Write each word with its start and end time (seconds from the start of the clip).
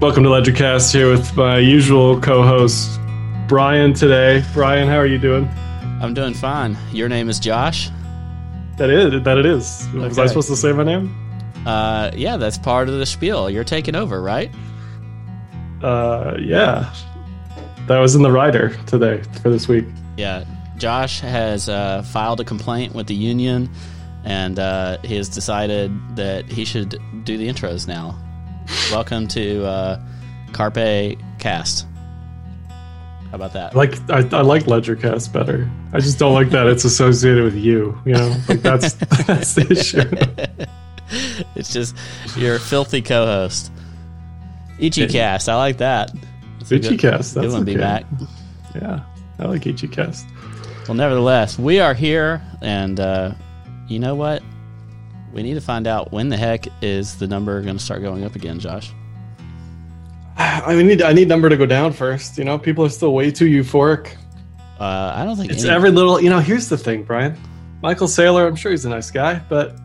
Welcome 0.00 0.24
to 0.24 0.28
LedgerCast 0.28 0.92
here 0.92 1.08
with 1.08 1.34
my 1.36 1.58
usual 1.58 2.20
co-host 2.20 3.00
Brian 3.48 3.94
today. 3.94 4.44
Brian, 4.52 4.88
how 4.88 4.96
are 4.96 5.06
you 5.06 5.18
doing? 5.18 5.48
I'm 6.02 6.12
doing 6.12 6.34
fine. 6.34 6.76
Your 6.92 7.08
name 7.08 7.30
is 7.30 7.38
Josh. 7.38 7.90
That 8.76 8.90
is 8.90 9.22
that 9.22 9.38
it 9.38 9.46
is. 9.46 9.88
Was 9.94 10.18
I 10.18 10.26
supposed 10.26 10.48
to 10.48 10.56
say 10.56 10.72
my 10.72 10.82
name? 10.82 11.14
Uh, 11.64 12.10
yeah, 12.14 12.36
that's 12.36 12.58
part 12.58 12.88
of 12.88 12.98
the 12.98 13.06
spiel. 13.06 13.48
You're 13.48 13.64
taking 13.64 13.94
over, 13.94 14.20
right? 14.20 14.52
Uh, 15.82 16.36
yeah. 16.40 16.92
That 17.86 18.00
was 18.00 18.14
in 18.14 18.22
the 18.22 18.32
rider 18.32 18.76
today 18.86 19.22
for 19.42 19.48
this 19.48 19.68
week. 19.68 19.86
Yeah. 20.16 20.44
Josh 20.76 21.20
has 21.20 21.68
uh, 21.68 22.02
filed 22.02 22.40
a 22.40 22.44
complaint 22.44 22.94
with 22.94 23.06
the 23.06 23.14
union, 23.14 23.70
and 24.24 24.58
uh, 24.58 24.98
he 25.02 25.16
has 25.16 25.28
decided 25.28 25.92
that 26.16 26.46
he 26.46 26.64
should 26.64 27.00
do 27.24 27.38
the 27.38 27.48
intros 27.48 27.86
now. 27.86 28.18
Welcome 28.90 29.26
to 29.28 29.64
uh, 29.64 30.00
Carpe 30.52 31.18
Cast. 31.38 31.86
How 33.30 33.34
about 33.36 33.52
that? 33.54 33.74
Like 33.74 33.98
I, 34.10 34.18
I 34.36 34.42
like 34.42 34.64
LedgerCast 34.64 35.32
better. 35.32 35.68
I 35.92 35.98
just 36.00 36.18
don't 36.18 36.34
like 36.34 36.50
that 36.50 36.66
it's 36.66 36.84
associated 36.84 37.42
with 37.44 37.56
you. 37.56 37.98
You 38.04 38.14
know, 38.14 38.36
like 38.48 38.62
that's 38.62 38.92
that's 39.26 39.54
the 39.54 39.66
issue. 39.70 40.66
It's 41.54 41.72
just 41.72 41.94
your 42.34 42.58
filthy 42.58 43.02
co-host. 43.02 43.70
Ichicast. 44.78 45.48
I 45.50 45.54
like 45.56 45.76
that. 45.78 46.10
That's 46.58 46.72
a 46.72 46.78
good- 46.78 46.98
Ichicast. 46.98 47.34
That's 47.34 47.34
Good 47.34 47.52
one, 47.52 47.62
okay. 47.62 47.74
B-Mac. 47.74 48.04
Yeah, 48.74 49.00
I 49.38 49.44
like 49.44 49.62
Ichicast. 49.62 50.24
Well, 50.88 50.94
nevertheless, 50.94 51.58
we 51.58 51.78
are 51.78 51.92
here, 51.94 52.42
and 52.62 52.98
uh, 52.98 53.32
you 53.86 53.98
know 53.98 54.14
what? 54.14 54.42
We 55.34 55.42
need 55.42 55.54
to 55.54 55.60
find 55.60 55.86
out 55.86 56.12
when 56.12 56.28
the 56.28 56.36
heck 56.36 56.66
is 56.80 57.16
the 57.16 57.26
number 57.26 57.60
going 57.60 57.76
to 57.76 57.82
start 57.82 58.00
going 58.02 58.24
up 58.24 58.36
again, 58.36 58.60
Josh. 58.60 58.92
I 60.36 60.80
need 60.82 61.02
I 61.02 61.12
need 61.12 61.28
number 61.28 61.48
to 61.48 61.56
go 61.56 61.66
down 61.66 61.92
first. 61.92 62.38
You 62.38 62.44
know, 62.44 62.58
people 62.58 62.84
are 62.84 62.88
still 62.88 63.12
way 63.12 63.30
too 63.30 63.46
euphoric. 63.46 64.14
Uh, 64.80 65.12
I 65.14 65.24
don't 65.24 65.36
think 65.36 65.52
It's 65.52 65.64
any- 65.64 65.72
every 65.74 65.90
little. 65.90 66.20
You 66.20 66.30
know, 66.30 66.38
here's 66.40 66.68
the 66.68 66.78
thing, 66.78 67.02
Brian. 67.04 67.36
Michael 67.82 68.06
Saylor. 68.06 68.46
I'm 68.46 68.56
sure 68.56 68.70
he's 68.70 68.84
a 68.84 68.88
nice 68.88 69.10
guy, 69.10 69.40
but 69.48 69.76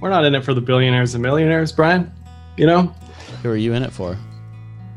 we're 0.00 0.10
not 0.10 0.24
in 0.24 0.34
it 0.34 0.44
for 0.44 0.54
the 0.54 0.60
billionaires 0.60 1.14
and 1.14 1.22
millionaires, 1.22 1.70
Brian. 1.72 2.10
You 2.56 2.66
know, 2.66 2.82
who 3.42 3.50
are 3.50 3.56
you 3.56 3.72
in 3.74 3.82
it 3.82 3.92
for? 3.92 4.16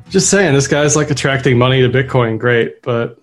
just 0.10 0.30
saying, 0.30 0.54
this 0.54 0.68
guy's 0.70 0.96
like 0.96 1.12
attracting 1.12 1.58
money 1.58 1.82
to 1.82 1.90
Bitcoin. 1.90 2.40
Great, 2.40 2.82
but 2.82 3.20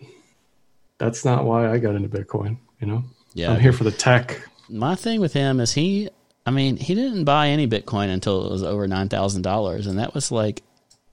that's 0.99 1.25
not 1.25 1.45
why 1.47 1.71
I 1.71 1.79
got 1.79 1.95
into 1.95 2.11
Bitcoin. 2.11 2.59
You 2.81 2.87
know, 2.87 3.05
Yeah, 3.33 3.53
I'm 3.53 3.61
here 3.61 3.73
for 3.73 3.85
the 3.85 3.91
tech. 3.91 4.39
my 4.69 4.95
thing 4.95 5.21
with 5.21 5.33
him 5.33 5.61
is 5.61 5.73
he. 5.73 6.09
I 6.47 6.51
mean, 6.51 6.77
he 6.77 6.95
didn't 6.95 7.25
buy 7.25 7.49
any 7.49 7.67
Bitcoin 7.67 8.09
until 8.09 8.47
it 8.47 8.51
was 8.51 8.63
over 8.63 8.87
nine 8.87 9.09
thousand 9.09 9.43
dollars, 9.43 9.87
and 9.87 9.99
that 9.99 10.15
was 10.15 10.31
like 10.31 10.63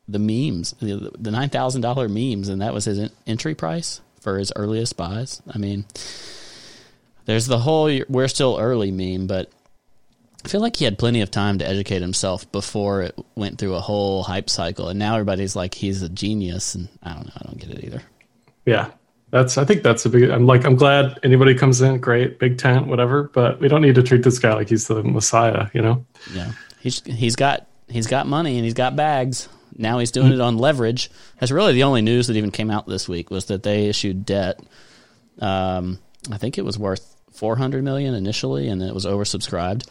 the 0.07 0.19
memes, 0.19 0.73
the, 0.79 1.11
the 1.17 1.31
nine 1.31 1.49
thousand 1.49 1.81
dollar 1.81 2.09
memes, 2.09 2.49
and 2.49 2.61
that 2.61 2.73
was 2.73 2.85
his 2.85 2.99
en- 2.99 3.11
entry 3.25 3.55
price 3.55 4.01
for 4.19 4.37
his 4.37 4.51
earliest 4.55 4.97
buys. 4.97 5.41
I 5.49 5.57
mean, 5.57 5.85
there's 7.25 7.47
the 7.47 7.59
whole 7.59 7.89
"we're 8.09 8.27
still 8.27 8.57
early" 8.59 8.91
meme, 8.91 9.27
but 9.27 9.49
I 10.43 10.49
feel 10.49 10.61
like 10.61 10.75
he 10.75 10.85
had 10.85 10.99
plenty 10.99 11.21
of 11.21 11.31
time 11.31 11.59
to 11.59 11.67
educate 11.67 12.01
himself 12.01 12.51
before 12.51 13.03
it 13.03 13.17
went 13.35 13.57
through 13.57 13.75
a 13.75 13.81
whole 13.81 14.23
hype 14.23 14.49
cycle, 14.49 14.89
and 14.89 14.99
now 14.99 15.13
everybody's 15.13 15.55
like 15.55 15.73
he's 15.75 16.01
a 16.01 16.09
genius, 16.09 16.75
and 16.75 16.89
I 17.01 17.13
don't 17.13 17.25
know, 17.25 17.33
I 17.37 17.45
don't 17.45 17.59
get 17.59 17.69
it 17.69 17.83
either. 17.85 18.01
Yeah, 18.65 18.91
that's. 19.31 19.57
I 19.57 19.65
think 19.65 19.83
that's 19.83 20.05
a 20.05 20.09
big. 20.09 20.29
I'm 20.29 20.45
like, 20.45 20.65
I'm 20.65 20.75
glad 20.75 21.19
anybody 21.23 21.55
comes 21.55 21.81
in. 21.81 21.99
Great, 21.99 22.39
big 22.39 22.57
tent, 22.57 22.87
whatever. 22.87 23.23
But 23.33 23.59
we 23.59 23.67
don't 23.67 23.81
need 23.81 23.95
to 23.95 24.03
treat 24.03 24.23
this 24.23 24.39
guy 24.39 24.53
like 24.53 24.69
he's 24.69 24.87
the 24.87 25.03
messiah. 25.03 25.67
You 25.73 25.81
know. 25.81 26.05
Yeah, 26.33 26.51
he's 26.79 27.01
he's 27.05 27.35
got 27.35 27.67
he's 27.87 28.07
got 28.07 28.27
money 28.27 28.57
and 28.57 28.65
he's 28.65 28.73
got 28.73 28.95
bags. 28.95 29.49
Now 29.77 29.99
he's 29.99 30.11
doing 30.11 30.33
it 30.33 30.41
on 30.41 30.57
leverage. 30.57 31.09
That's 31.39 31.51
really 31.51 31.73
the 31.73 31.83
only 31.83 32.01
news 32.01 32.27
that 32.27 32.35
even 32.35 32.51
came 32.51 32.69
out 32.69 32.87
this 32.87 33.07
week 33.07 33.31
was 33.31 33.45
that 33.45 33.63
they 33.63 33.87
issued 33.87 34.25
debt. 34.25 34.59
Um, 35.39 35.99
I 36.31 36.37
think 36.37 36.57
it 36.57 36.65
was 36.65 36.77
worth 36.77 37.15
four 37.31 37.55
hundred 37.55 37.83
million 37.83 38.13
initially, 38.13 38.67
and 38.67 38.83
it 38.83 38.93
was 38.93 39.05
oversubscribed. 39.05 39.89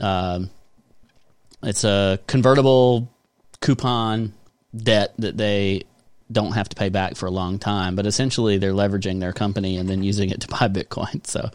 Um, 0.00 0.50
it's 1.62 1.84
a 1.84 2.20
convertible 2.26 3.12
coupon 3.60 4.34
debt 4.76 5.14
that 5.18 5.36
they 5.36 5.84
don't 6.30 6.52
have 6.52 6.68
to 6.68 6.76
pay 6.76 6.88
back 6.88 7.16
for 7.16 7.26
a 7.26 7.30
long 7.30 7.58
time, 7.58 7.96
but 7.96 8.06
essentially 8.06 8.58
they're 8.58 8.72
leveraging 8.72 9.20
their 9.20 9.32
company 9.32 9.76
and 9.76 9.88
then 9.88 10.02
using 10.02 10.30
it 10.30 10.40
to 10.42 10.48
buy 10.48 10.68
Bitcoin. 10.68 11.26
So 11.26 11.50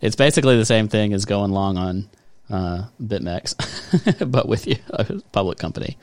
it's 0.00 0.16
basically 0.16 0.56
the 0.56 0.66
same 0.66 0.88
thing 0.88 1.12
as 1.12 1.24
going 1.24 1.50
long 1.50 1.76
on 1.76 2.08
uh, 2.50 2.84
BitMEX, 3.02 4.30
but 4.30 4.48
with 4.48 4.66
a 4.66 5.22
public 5.32 5.58
company, 5.58 5.96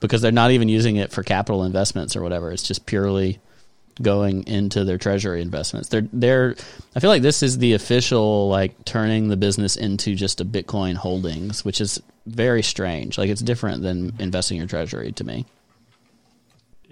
because 0.00 0.22
they're 0.22 0.32
not 0.32 0.50
even 0.50 0.68
using 0.68 0.96
it 0.96 1.12
for 1.12 1.22
capital 1.22 1.64
investments 1.64 2.16
or 2.16 2.22
whatever. 2.22 2.50
It's 2.50 2.62
just 2.62 2.86
purely 2.86 3.40
going 4.00 4.46
into 4.46 4.84
their 4.84 4.98
treasury 4.98 5.42
investments. 5.42 5.88
They're 5.88 6.08
they're. 6.12 6.56
I 6.96 7.00
feel 7.00 7.10
like 7.10 7.22
this 7.22 7.42
is 7.42 7.58
the 7.58 7.74
official 7.74 8.48
like 8.48 8.84
turning 8.84 9.28
the 9.28 9.36
business 9.36 9.76
into 9.76 10.14
just 10.14 10.40
a 10.40 10.44
Bitcoin 10.44 10.94
holdings, 10.94 11.64
which 11.64 11.80
is 11.80 12.02
very 12.26 12.62
strange. 12.62 13.18
Like 13.18 13.28
it's 13.28 13.42
different 13.42 13.82
than 13.82 14.14
investing 14.18 14.58
your 14.58 14.66
treasury 14.66 15.12
to 15.12 15.24
me. 15.24 15.44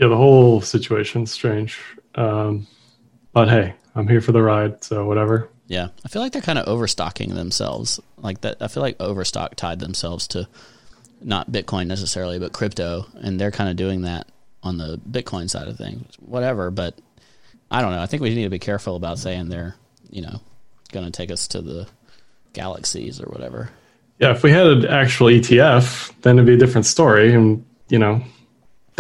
Yeah, 0.00 0.08
the 0.08 0.16
whole 0.16 0.62
situation's 0.62 1.30
strange. 1.30 1.78
Um, 2.14 2.66
but 3.32 3.50
hey, 3.50 3.74
I'm 3.94 4.08
here 4.08 4.22
for 4.22 4.32
the 4.32 4.42
ride, 4.42 4.82
so 4.82 5.04
whatever. 5.04 5.50
Yeah, 5.66 5.88
I 6.04 6.08
feel 6.08 6.22
like 6.22 6.32
they're 6.32 6.40
kind 6.40 6.58
of 6.58 6.66
overstocking 6.66 7.34
themselves. 7.34 8.00
Like 8.16 8.40
that, 8.40 8.56
I 8.60 8.68
feel 8.68 8.82
like 8.82 8.96
Overstock 8.98 9.56
tied 9.56 9.78
themselves 9.78 10.26
to 10.28 10.48
not 11.22 11.52
Bitcoin 11.52 11.86
necessarily, 11.86 12.38
but 12.38 12.54
crypto, 12.54 13.06
and 13.20 13.38
they're 13.38 13.50
kind 13.50 13.68
of 13.68 13.76
doing 13.76 14.02
that 14.02 14.26
on 14.62 14.78
the 14.78 14.98
Bitcoin 15.08 15.50
side 15.50 15.68
of 15.68 15.76
things. 15.76 16.14
Whatever, 16.18 16.70
but 16.70 16.98
I 17.70 17.82
don't 17.82 17.92
know. 17.92 18.00
I 18.00 18.06
think 18.06 18.22
we 18.22 18.34
need 18.34 18.44
to 18.44 18.50
be 18.50 18.58
careful 18.58 18.96
about 18.96 19.18
saying 19.18 19.50
they're, 19.50 19.76
you 20.08 20.22
know, 20.22 20.40
going 20.92 21.04
to 21.04 21.12
take 21.12 21.30
us 21.30 21.46
to 21.48 21.60
the 21.60 21.86
galaxies 22.54 23.20
or 23.20 23.26
whatever. 23.26 23.70
Yeah, 24.18 24.32
if 24.32 24.42
we 24.42 24.50
had 24.50 24.66
an 24.66 24.86
actual 24.86 25.26
ETF, 25.28 26.12
then 26.22 26.36
it'd 26.36 26.46
be 26.46 26.54
a 26.54 26.56
different 26.56 26.86
story, 26.86 27.34
and 27.34 27.66
you 27.90 27.98
know, 27.98 28.22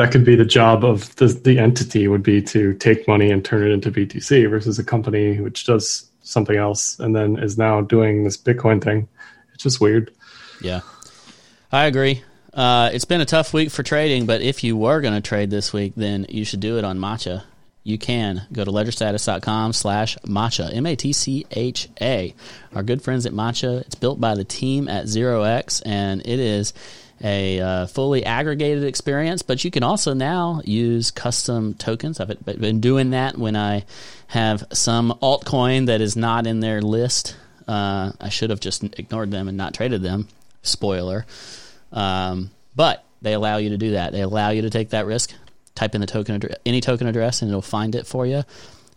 that 0.00 0.10
could 0.10 0.24
be 0.24 0.34
the 0.34 0.46
job 0.46 0.82
of 0.82 1.14
the 1.16 1.26
the 1.26 1.58
entity 1.58 2.08
would 2.08 2.22
be 2.22 2.40
to 2.40 2.72
take 2.74 3.06
money 3.06 3.30
and 3.30 3.44
turn 3.44 3.62
it 3.62 3.70
into 3.70 3.90
BTC 3.90 4.48
versus 4.48 4.78
a 4.78 4.84
company 4.84 5.38
which 5.40 5.66
does 5.66 6.08
something 6.22 6.56
else 6.56 6.98
and 7.00 7.14
then 7.14 7.36
is 7.38 7.58
now 7.58 7.82
doing 7.82 8.24
this 8.24 8.38
Bitcoin 8.38 8.82
thing. 8.82 9.08
It's 9.52 9.62
just 9.62 9.78
weird. 9.78 10.10
Yeah, 10.62 10.80
I 11.70 11.84
agree. 11.84 12.24
Uh, 12.54 12.88
it's 12.94 13.04
been 13.04 13.20
a 13.20 13.26
tough 13.26 13.52
week 13.52 13.70
for 13.70 13.82
trading, 13.82 14.24
but 14.24 14.40
if 14.40 14.64
you 14.64 14.74
were 14.74 15.02
going 15.02 15.14
to 15.14 15.20
trade 15.20 15.50
this 15.50 15.70
week, 15.70 15.92
then 15.96 16.24
you 16.30 16.46
should 16.46 16.60
do 16.60 16.78
it 16.78 16.84
on 16.84 16.98
Matcha. 16.98 17.42
You 17.82 17.98
can 17.98 18.46
go 18.52 18.64
to 18.64 18.70
ledgerstatus.com 18.70 19.74
slash 19.74 20.16
matcha, 20.24 20.74
M 20.74 20.86
A 20.86 20.96
T 20.96 21.12
C 21.12 21.44
H 21.50 21.90
A. 22.00 22.34
Our 22.74 22.82
good 22.82 23.02
friends 23.02 23.26
at 23.26 23.34
Matcha. 23.34 23.82
It's 23.82 23.96
built 23.96 24.18
by 24.18 24.34
the 24.34 24.44
team 24.44 24.88
at 24.88 25.08
Zero 25.08 25.42
X, 25.42 25.82
and 25.82 26.22
it 26.22 26.40
is 26.40 26.72
a 27.22 27.60
uh, 27.60 27.86
fully 27.86 28.24
aggregated 28.24 28.84
experience, 28.84 29.42
but 29.42 29.64
you 29.64 29.70
can 29.70 29.82
also 29.82 30.14
now 30.14 30.62
use 30.64 31.10
custom 31.10 31.74
tokens. 31.74 32.18
I've 32.18 32.44
been 32.44 32.80
doing 32.80 33.10
that 33.10 33.36
when 33.36 33.56
I 33.56 33.84
have 34.28 34.64
some 34.72 35.18
altcoin 35.22 35.86
that 35.86 36.00
is 36.00 36.16
not 36.16 36.46
in 36.46 36.60
their 36.60 36.80
list. 36.80 37.36
Uh, 37.68 38.12
I 38.20 38.30
should 38.30 38.50
have 38.50 38.60
just 38.60 38.82
ignored 38.82 39.30
them 39.30 39.48
and 39.48 39.56
not 39.56 39.74
traded 39.74 40.02
them. 40.02 40.28
Spoiler. 40.62 41.26
Um, 41.92 42.50
but 42.74 43.04
they 43.22 43.34
allow 43.34 43.58
you 43.58 43.70
to 43.70 43.76
do 43.76 43.92
that. 43.92 44.12
They 44.12 44.22
allow 44.22 44.50
you 44.50 44.62
to 44.62 44.70
take 44.70 44.90
that 44.90 45.06
risk. 45.06 45.32
Type 45.74 45.94
in 45.94 46.00
the 46.00 46.06
token 46.06 46.34
address, 46.34 46.56
any 46.66 46.80
token 46.80 47.06
address, 47.06 47.42
and 47.42 47.50
it'll 47.50 47.62
find 47.62 47.94
it 47.94 48.06
for 48.06 48.26
you. 48.26 48.42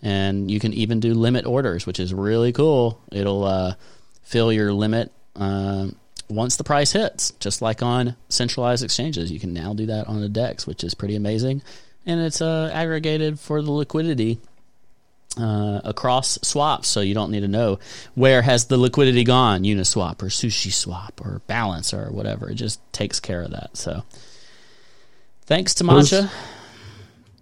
And 0.01 0.49
you 0.49 0.59
can 0.59 0.73
even 0.73 0.99
do 0.99 1.13
limit 1.13 1.45
orders, 1.45 1.85
which 1.85 1.99
is 1.99 2.13
really 2.13 2.51
cool. 2.51 2.99
It'll 3.11 3.43
uh, 3.43 3.75
fill 4.23 4.51
your 4.51 4.73
limit 4.73 5.11
um, 5.35 5.95
once 6.29 6.55
the 6.55 6.63
price 6.63 6.91
hits, 6.91 7.31
just 7.39 7.61
like 7.61 7.81
on 7.81 8.15
centralized 8.29 8.83
exchanges. 8.83 9.31
You 9.31 9.39
can 9.39 9.53
now 9.53 9.73
do 9.73 9.85
that 9.87 10.07
on 10.07 10.21
the 10.21 10.29
DEX, 10.29 10.65
which 10.67 10.83
is 10.83 10.93
pretty 10.93 11.15
amazing. 11.15 11.61
And 12.05 12.19
it's 12.19 12.41
uh, 12.41 12.69
aggregated 12.73 13.39
for 13.39 13.61
the 13.61 13.71
liquidity 13.71 14.39
uh, 15.37 15.81
across 15.83 16.37
swaps, 16.41 16.87
so 16.87 17.01
you 17.01 17.13
don't 17.13 17.31
need 17.31 17.41
to 17.41 17.47
know 17.47 17.79
where 18.13 18.41
has 18.41 18.65
the 18.65 18.77
liquidity 18.77 19.23
gone, 19.23 19.63
Uniswap 19.63 20.21
or 20.21 20.27
Sushi 20.27 20.71
Swap 20.71 21.19
or 21.23 21.41
Balancer 21.47 22.05
or 22.05 22.11
whatever. 22.11 22.49
It 22.49 22.55
just 22.55 22.79
takes 22.93 23.19
care 23.19 23.41
of 23.41 23.51
that. 23.51 23.75
So, 23.75 24.03
thanks 25.45 25.73
to 25.75 25.83
Matcha, 25.83 26.29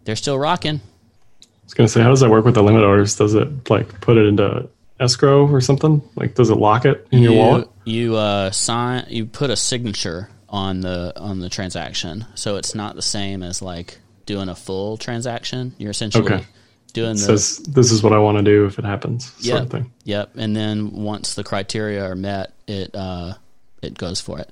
they're 0.06 0.16
still 0.16 0.40
rocking. 0.40 0.80
I 0.80 1.66
was 1.66 1.74
gonna 1.74 1.90
say, 1.90 2.02
how 2.02 2.10
does 2.10 2.22
that 2.22 2.30
work 2.30 2.46
with 2.46 2.56
the 2.56 2.64
limit 2.64 2.84
orders? 2.84 3.16
Does 3.16 3.34
it 3.34 3.70
like 3.70 4.00
put 4.02 4.18
it 4.18 4.26
into 4.26 4.70
escrow 5.02 5.48
or 5.48 5.60
something? 5.62 6.02
Like, 6.16 6.36
does 6.36 6.50
it 6.50 6.56
lock 6.56 6.86
it 6.86 7.08
in 7.12 7.20
your 7.24 7.34
wallet? 7.34 7.68
You 7.84 8.16
uh, 8.16 8.52
sign, 8.52 9.06
you 9.10 9.26
put 9.26 9.50
a 9.50 9.56
signature 9.56 10.30
on 10.48 10.82
the 10.82 11.14
on 11.20 11.40
the 11.40 11.50
transaction, 11.50 12.26
so 12.36 12.58
it's 12.58 12.76
not 12.76 12.96
the 12.96 13.02
same 13.02 13.42
as 13.44 13.62
like 13.62 14.00
doing 14.26 14.50
a 14.50 14.56
full 14.56 14.98
transaction. 14.98 15.74
You're 15.78 15.92
essentially 15.92 16.24
Okay. 16.26 16.46
doing 16.94 17.12
It 17.12 17.26
the 17.26 17.38
says 17.40 17.58
this 17.60 17.92
is 17.92 18.04
what 18.04 18.14
I 18.14 18.20
want 18.20 18.38
to 18.38 18.44
do 18.44 18.66
if 18.66 18.78
it 18.78 18.86
happens, 18.86 19.26
sort 19.34 19.46
Yep. 19.46 19.62
of 19.64 19.70
thing. 19.70 19.92
Yep. 20.04 20.32
And 20.38 20.56
then 20.56 20.92
once 20.92 21.34
the 21.34 21.44
criteria 21.44 22.06
are 22.06 22.16
met, 22.16 22.54
it 22.68 22.94
uh, 22.96 23.34
it 23.82 23.98
goes 23.98 24.22
for 24.22 24.40
it. 24.40 24.52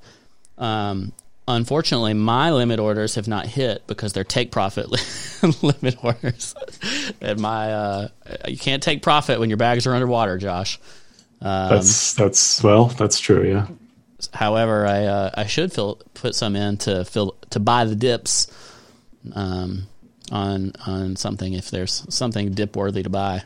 Um, 0.57 1.11
unfortunately, 1.55 2.13
my 2.13 2.51
limit 2.51 2.79
orders 2.79 3.15
have 3.15 3.27
not 3.27 3.47
hit 3.47 3.87
because 3.87 4.13
they're 4.13 4.23
take 4.23 4.51
profit 4.51 4.89
limit 5.63 6.03
orders. 6.03 6.55
and 7.21 7.39
my 7.39 7.71
uh, 7.71 8.07
you 8.47 8.57
can't 8.57 8.83
take 8.83 9.01
profit 9.01 9.39
when 9.39 9.49
your 9.49 9.57
bags 9.57 9.87
are 9.87 9.93
underwater, 9.93 10.37
Josh. 10.37 10.79
Um, 11.41 11.69
that's 11.69 12.13
that's 12.13 12.63
well, 12.63 12.85
that's 12.85 13.19
true. 13.19 13.47
Yeah. 13.47 13.67
However, 14.33 14.85
I 14.85 15.05
uh, 15.05 15.31
I 15.35 15.45
should 15.45 15.73
fill, 15.73 16.01
put 16.13 16.35
some 16.35 16.55
in 16.55 16.77
to 16.77 17.05
fill 17.05 17.35
to 17.51 17.59
buy 17.59 17.85
the 17.85 17.95
dips 17.95 18.47
um, 19.33 19.87
on 20.31 20.73
on 20.85 21.15
something 21.15 21.53
if 21.53 21.71
there's 21.71 22.05
something 22.13 22.51
dip 22.51 22.75
worthy 22.75 23.03
to 23.03 23.09
buy, 23.09 23.43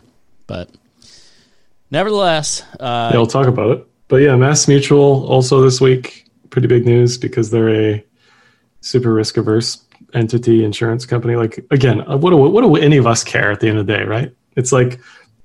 but 0.48 0.70
nevertheless, 1.92 2.64
uh, 2.80 3.12
yeah, 3.12 3.18
we'll 3.18 3.28
talk 3.28 3.48
about 3.48 3.78
it. 3.78 3.88
But 4.08 4.18
yeah, 4.18 4.36
Mass 4.36 4.68
Mutual 4.68 5.26
also 5.28 5.62
this 5.62 5.80
week 5.80 6.23
pretty 6.54 6.68
big 6.68 6.86
news 6.86 7.18
because 7.18 7.50
they're 7.50 7.70
a 7.70 8.06
super 8.82 9.12
risk 9.12 9.38
averse 9.38 9.84
entity 10.14 10.64
insurance 10.64 11.06
company. 11.06 11.36
Like 11.36 11.66
again, 11.72 12.08
uh, 12.10 12.16
what 12.16 12.30
do 12.30 12.38
what 12.38 12.62
do 12.62 12.76
any 12.76 12.98
of 12.98 13.08
us 13.08 13.24
care 13.24 13.52
at 13.52 13.60
the 13.60 13.68
end 13.68 13.80
of 13.80 13.88
the 13.88 13.98
day, 13.98 14.04
right? 14.04 14.34
It's 14.56 14.72
like 14.72 15.00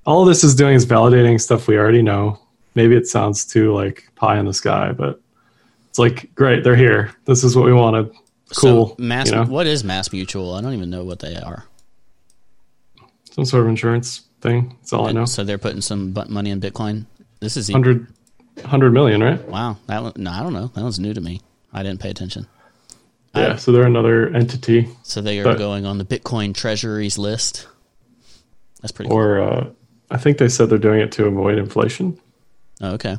all 0.07 0.25
this 0.25 0.45
is 0.45 0.55
doing 0.55 0.75
is 0.75 0.87
validating 0.87 1.41
stuff 1.41 1.67
we 1.67 1.79
already 1.79 2.03
know. 2.03 2.39
Maybe 2.75 2.95
it 2.95 3.09
sounds 3.09 3.47
too 3.47 3.75
like 3.75 4.07
pie 4.15 4.39
in 4.39 4.45
the 4.45 4.53
sky, 4.53 4.93
but 4.93 5.21
it's 5.89 5.99
like 5.99 6.33
great, 6.35 6.63
they're 6.63 6.77
here. 6.77 7.15
This 7.25 7.43
is 7.43 7.57
what 7.57 7.65
we 7.65 7.73
wanted. 7.73 8.13
Cool. 8.55 8.89
So 8.89 8.97
mass, 8.99 9.31
you 9.31 9.37
know? 9.37 9.45
what 9.45 9.67
is 9.67 9.83
Mass 9.83 10.13
Mutual? 10.13 10.55
I 10.55 10.61
don't 10.61 10.75
even 10.75 10.91
know 10.91 11.05
what 11.05 11.21
they 11.21 11.37
are. 11.37 11.65
Some 13.31 13.47
sort 13.47 13.63
of 13.63 13.69
insurance 13.69 14.23
thing. 14.43 14.77
That's 14.81 14.93
all 14.93 15.07
and 15.07 15.19
I 15.19 15.21
know. 15.23 15.25
So 15.25 15.43
they're 15.43 15.59
putting 15.59 15.81
some 15.81 16.15
money 16.29 16.51
in 16.51 16.61
Bitcoin. 16.61 17.07
This 17.41 17.57
is 17.57 17.71
100, 17.71 18.07
100 18.63 18.93
million, 18.93 19.23
right? 19.23 19.43
Wow. 19.49 19.77
That 19.87 20.03
one, 20.03 20.13
no, 20.17 20.31
I 20.31 20.43
don't 20.43 20.53
know. 20.53 20.69
That 20.69 20.85
was 20.85 20.99
new 20.99 21.15
to 21.15 21.21
me. 21.21 21.41
I 21.73 21.83
didn't 21.83 22.01
pay 22.01 22.11
attention. 22.11 22.47
Yeah, 23.35 23.55
I, 23.55 23.57
so 23.57 23.73
they're 23.73 23.87
another 23.87 24.35
entity. 24.35 24.89
So 25.03 25.21
they 25.21 25.39
are 25.41 25.45
but, 25.45 25.59
going 25.59 25.87
on 25.87 25.99
the 25.99 26.05
Bitcoin 26.05 26.55
treasuries 26.55 27.19
list. 27.19 27.67
That's 28.81 28.93
pretty. 28.93 29.11
Or 29.11 29.37
cool. 29.37 29.49
uh, 29.49 29.71
I 30.11 30.19
think 30.19 30.39
they 30.39 30.49
said 30.49 30.71
they're 30.71 30.79
doing 30.79 31.01
it 31.01 31.13
to 31.13 31.27
avoid 31.27 31.59
inflation. 31.59 32.19
Oh, 32.81 32.93
okay. 32.93 33.19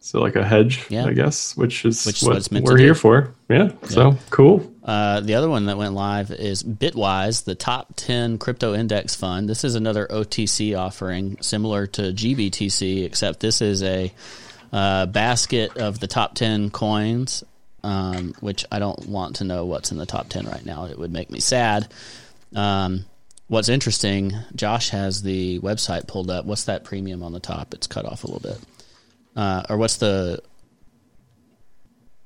So 0.00 0.20
like 0.20 0.36
a 0.36 0.44
hedge, 0.44 0.86
yeah. 0.88 1.04
I 1.04 1.12
guess, 1.12 1.56
which 1.56 1.84
is 1.84 2.04
which 2.06 2.22
what, 2.22 2.46
what 2.46 2.62
we're 2.62 2.78
here 2.78 2.94
for. 2.94 3.34
Yeah. 3.48 3.72
So 3.84 4.16
cool. 4.30 4.72
Uh, 4.84 5.18
the 5.18 5.34
other 5.34 5.48
one 5.48 5.66
that 5.66 5.76
went 5.76 5.94
live 5.94 6.30
is 6.30 6.62
Bitwise, 6.62 7.42
the 7.42 7.56
top 7.56 7.94
10 7.96 8.38
crypto 8.38 8.72
index 8.72 9.16
fund. 9.16 9.48
This 9.48 9.64
is 9.64 9.74
another 9.74 10.06
OTC 10.06 10.78
offering 10.78 11.38
similar 11.40 11.88
to 11.88 12.02
GBTC, 12.02 13.04
except 13.04 13.40
this 13.40 13.60
is 13.60 13.82
a 13.82 14.12
uh, 14.76 15.06
basket 15.06 15.78
of 15.78 16.00
the 16.00 16.06
top 16.06 16.34
10 16.34 16.68
coins, 16.68 17.42
um, 17.82 18.34
which 18.40 18.66
I 18.70 18.78
don't 18.78 19.06
want 19.06 19.36
to 19.36 19.44
know 19.44 19.64
what's 19.64 19.90
in 19.90 19.96
the 19.96 20.04
top 20.04 20.28
10 20.28 20.44
right 20.44 20.66
now. 20.66 20.84
It 20.84 20.98
would 20.98 21.10
make 21.10 21.30
me 21.30 21.40
sad. 21.40 21.88
Um, 22.54 23.06
what's 23.46 23.70
interesting, 23.70 24.34
Josh 24.54 24.90
has 24.90 25.22
the 25.22 25.60
website 25.60 26.06
pulled 26.06 26.30
up. 26.30 26.44
What's 26.44 26.64
that 26.64 26.84
premium 26.84 27.22
on 27.22 27.32
the 27.32 27.40
top? 27.40 27.72
It's 27.72 27.86
cut 27.86 28.04
off 28.04 28.24
a 28.24 28.26
little 28.26 28.50
bit. 28.50 28.60
Uh, 29.34 29.62
or 29.70 29.78
what's 29.78 29.96
the 29.96 30.42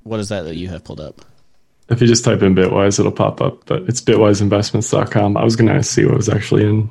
what 0.02 0.18
is 0.18 0.30
that 0.30 0.42
that 0.42 0.56
you 0.56 0.68
have 0.70 0.82
pulled 0.82 1.00
up? 1.00 1.24
If 1.88 2.00
you 2.00 2.08
just 2.08 2.24
type 2.24 2.42
in 2.42 2.56
Bitwise, 2.56 2.98
it'll 2.98 3.12
pop 3.12 3.40
up. 3.40 3.64
But 3.66 3.82
it's 3.82 4.00
bitwiseinvestments.com. 4.00 5.36
I 5.36 5.44
was 5.44 5.54
going 5.54 5.72
to 5.72 5.82
see 5.84 6.04
what 6.04 6.16
was 6.16 6.28
actually 6.28 6.64
in. 6.64 6.90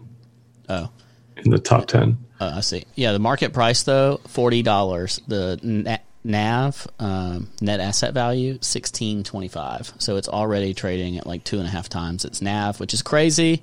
Oh. 0.70 0.90
In 1.38 1.52
the 1.52 1.60
top 1.60 1.88
ten. 1.88 2.18
Uh, 2.40 2.54
I 2.56 2.62
see. 2.62 2.86
Yeah, 2.96 3.12
the 3.12 3.20
market 3.20 3.54
price 3.54 3.84
though 3.84 4.18
forty 4.28 4.62
dollars. 4.62 5.20
The 5.28 6.00
NAV 6.24 6.88
um, 7.00 7.50
net 7.62 7.80
asset 7.80 8.14
value 8.14 8.58
sixteen 8.62 9.24
twenty 9.24 9.48
five. 9.48 9.92
So 9.98 10.18
it's 10.18 10.30
already 10.30 10.74
trading 10.74 11.18
at 11.18 11.26
like 11.28 11.44
two 11.44 11.58
and 11.60 11.68
a 11.68 11.70
half 11.70 11.90
times 11.90 12.26
its 12.26 12.42
NAV, 12.42 12.80
which 12.80 12.94
is 12.94 13.02
crazy. 13.02 13.62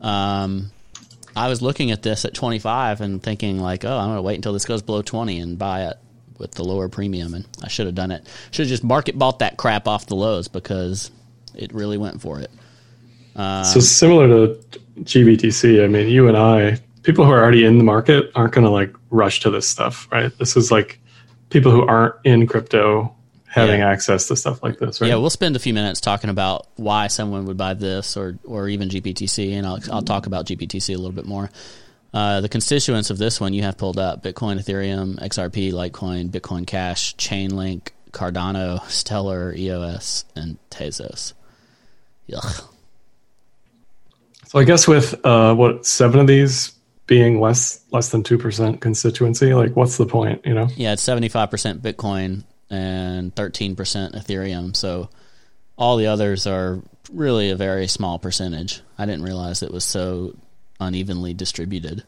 Um, 0.00 0.70
I 1.36 1.48
was 1.48 1.60
looking 1.60 1.90
at 1.90 2.02
this 2.02 2.24
at 2.24 2.32
25 2.32 3.02
and 3.02 3.22
thinking 3.22 3.60
like, 3.60 3.84
oh, 3.84 3.96
I'm 3.96 4.14
to 4.14 4.22
wait 4.22 4.36
until 4.36 4.54
this 4.54 4.64
goes 4.64 4.80
below 4.80 5.02
20 5.02 5.38
and 5.38 5.58
buy 5.58 5.84
it 5.88 5.96
with 6.38 6.52
the 6.52 6.64
lower 6.64 6.88
premium. 6.88 7.34
And 7.34 7.46
I 7.62 7.68
should 7.68 7.84
have 7.84 7.94
done 7.94 8.10
it. 8.10 8.26
Should 8.52 8.64
have 8.64 8.70
just 8.70 8.82
market 8.82 9.18
bought 9.18 9.40
that 9.40 9.58
crap 9.58 9.86
off 9.86 10.06
the 10.06 10.16
lows 10.16 10.48
because 10.48 11.10
it 11.54 11.74
really 11.74 11.98
went 11.98 12.22
for 12.22 12.40
it. 12.40 12.50
Um, 13.34 13.64
so 13.64 13.80
similar 13.80 14.28
to 14.28 14.60
GBTC, 15.00 15.84
I 15.84 15.88
mean, 15.88 16.08
you 16.08 16.28
and 16.28 16.38
I, 16.38 16.80
people 17.06 17.24
who 17.24 17.30
are 17.30 17.40
already 17.40 17.64
in 17.64 17.78
the 17.78 17.84
market 17.84 18.32
aren't 18.34 18.52
going 18.52 18.64
to 18.64 18.70
like 18.70 18.92
rush 19.10 19.38
to 19.40 19.50
this 19.50 19.66
stuff, 19.66 20.08
right? 20.10 20.36
This 20.38 20.56
is 20.56 20.72
like 20.72 20.98
people 21.50 21.70
who 21.70 21.86
aren't 21.86 22.16
in 22.24 22.48
crypto 22.48 23.14
having 23.46 23.78
yeah. 23.78 23.88
access 23.88 24.26
to 24.26 24.34
stuff 24.34 24.60
like 24.62 24.78
this, 24.80 25.00
right? 25.00 25.06
Yeah, 25.06 25.14
we'll 25.14 25.30
spend 25.30 25.54
a 25.54 25.60
few 25.60 25.72
minutes 25.72 26.00
talking 26.00 26.30
about 26.30 26.66
why 26.74 27.06
someone 27.06 27.46
would 27.46 27.56
buy 27.56 27.74
this 27.74 28.16
or 28.16 28.38
or 28.44 28.68
even 28.68 28.88
GBTC, 28.88 29.52
and 29.52 29.64
I'll 29.66 29.78
I'll 29.90 30.02
talk 30.02 30.26
about 30.26 30.46
GBTC 30.46 30.94
a 30.94 30.98
little 30.98 31.12
bit 31.12 31.26
more. 31.26 31.48
Uh, 32.12 32.40
the 32.40 32.48
constituents 32.48 33.10
of 33.10 33.18
this 33.18 33.40
one 33.40 33.54
you 33.54 33.62
have 33.62 33.78
pulled 33.78 33.98
up: 33.98 34.24
Bitcoin, 34.24 34.58
Ethereum, 34.58 35.16
XRP, 35.20 35.72
Litecoin, 35.72 36.28
Bitcoin 36.30 36.66
Cash, 36.66 37.14
Chainlink, 37.16 37.90
Cardano, 38.10 38.82
Stellar, 38.88 39.54
EOS, 39.54 40.24
and 40.34 40.58
Tezos. 40.70 41.34
Yuck. 42.28 42.68
So 44.48 44.58
I 44.58 44.64
guess 44.64 44.88
with 44.88 45.14
uh, 45.24 45.54
what 45.54 45.86
seven 45.86 46.20
of 46.20 46.26
these 46.26 46.76
being 47.06 47.40
less 47.40 47.84
less 47.90 48.10
than 48.10 48.22
two 48.22 48.38
percent 48.38 48.80
constituency, 48.80 49.54
like 49.54 49.74
what's 49.76 49.96
the 49.96 50.06
point? 50.06 50.44
You 50.44 50.54
know? 50.54 50.68
Yeah, 50.76 50.92
it's 50.92 51.02
seventy 51.02 51.28
five 51.28 51.50
percent 51.50 51.82
Bitcoin, 51.82 52.44
and 52.70 53.34
13% 53.34 53.76
Ethereum. 53.76 54.74
So 54.76 55.08
all 55.76 55.96
the 55.96 56.06
others 56.06 56.46
are 56.46 56.80
really 57.12 57.50
a 57.50 57.56
very 57.56 57.86
small 57.86 58.18
percentage. 58.18 58.80
I 58.98 59.06
didn't 59.06 59.22
realize 59.22 59.62
it 59.62 59.72
was 59.72 59.84
so 59.84 60.34
unevenly 60.80 61.34
distributed. 61.34 62.04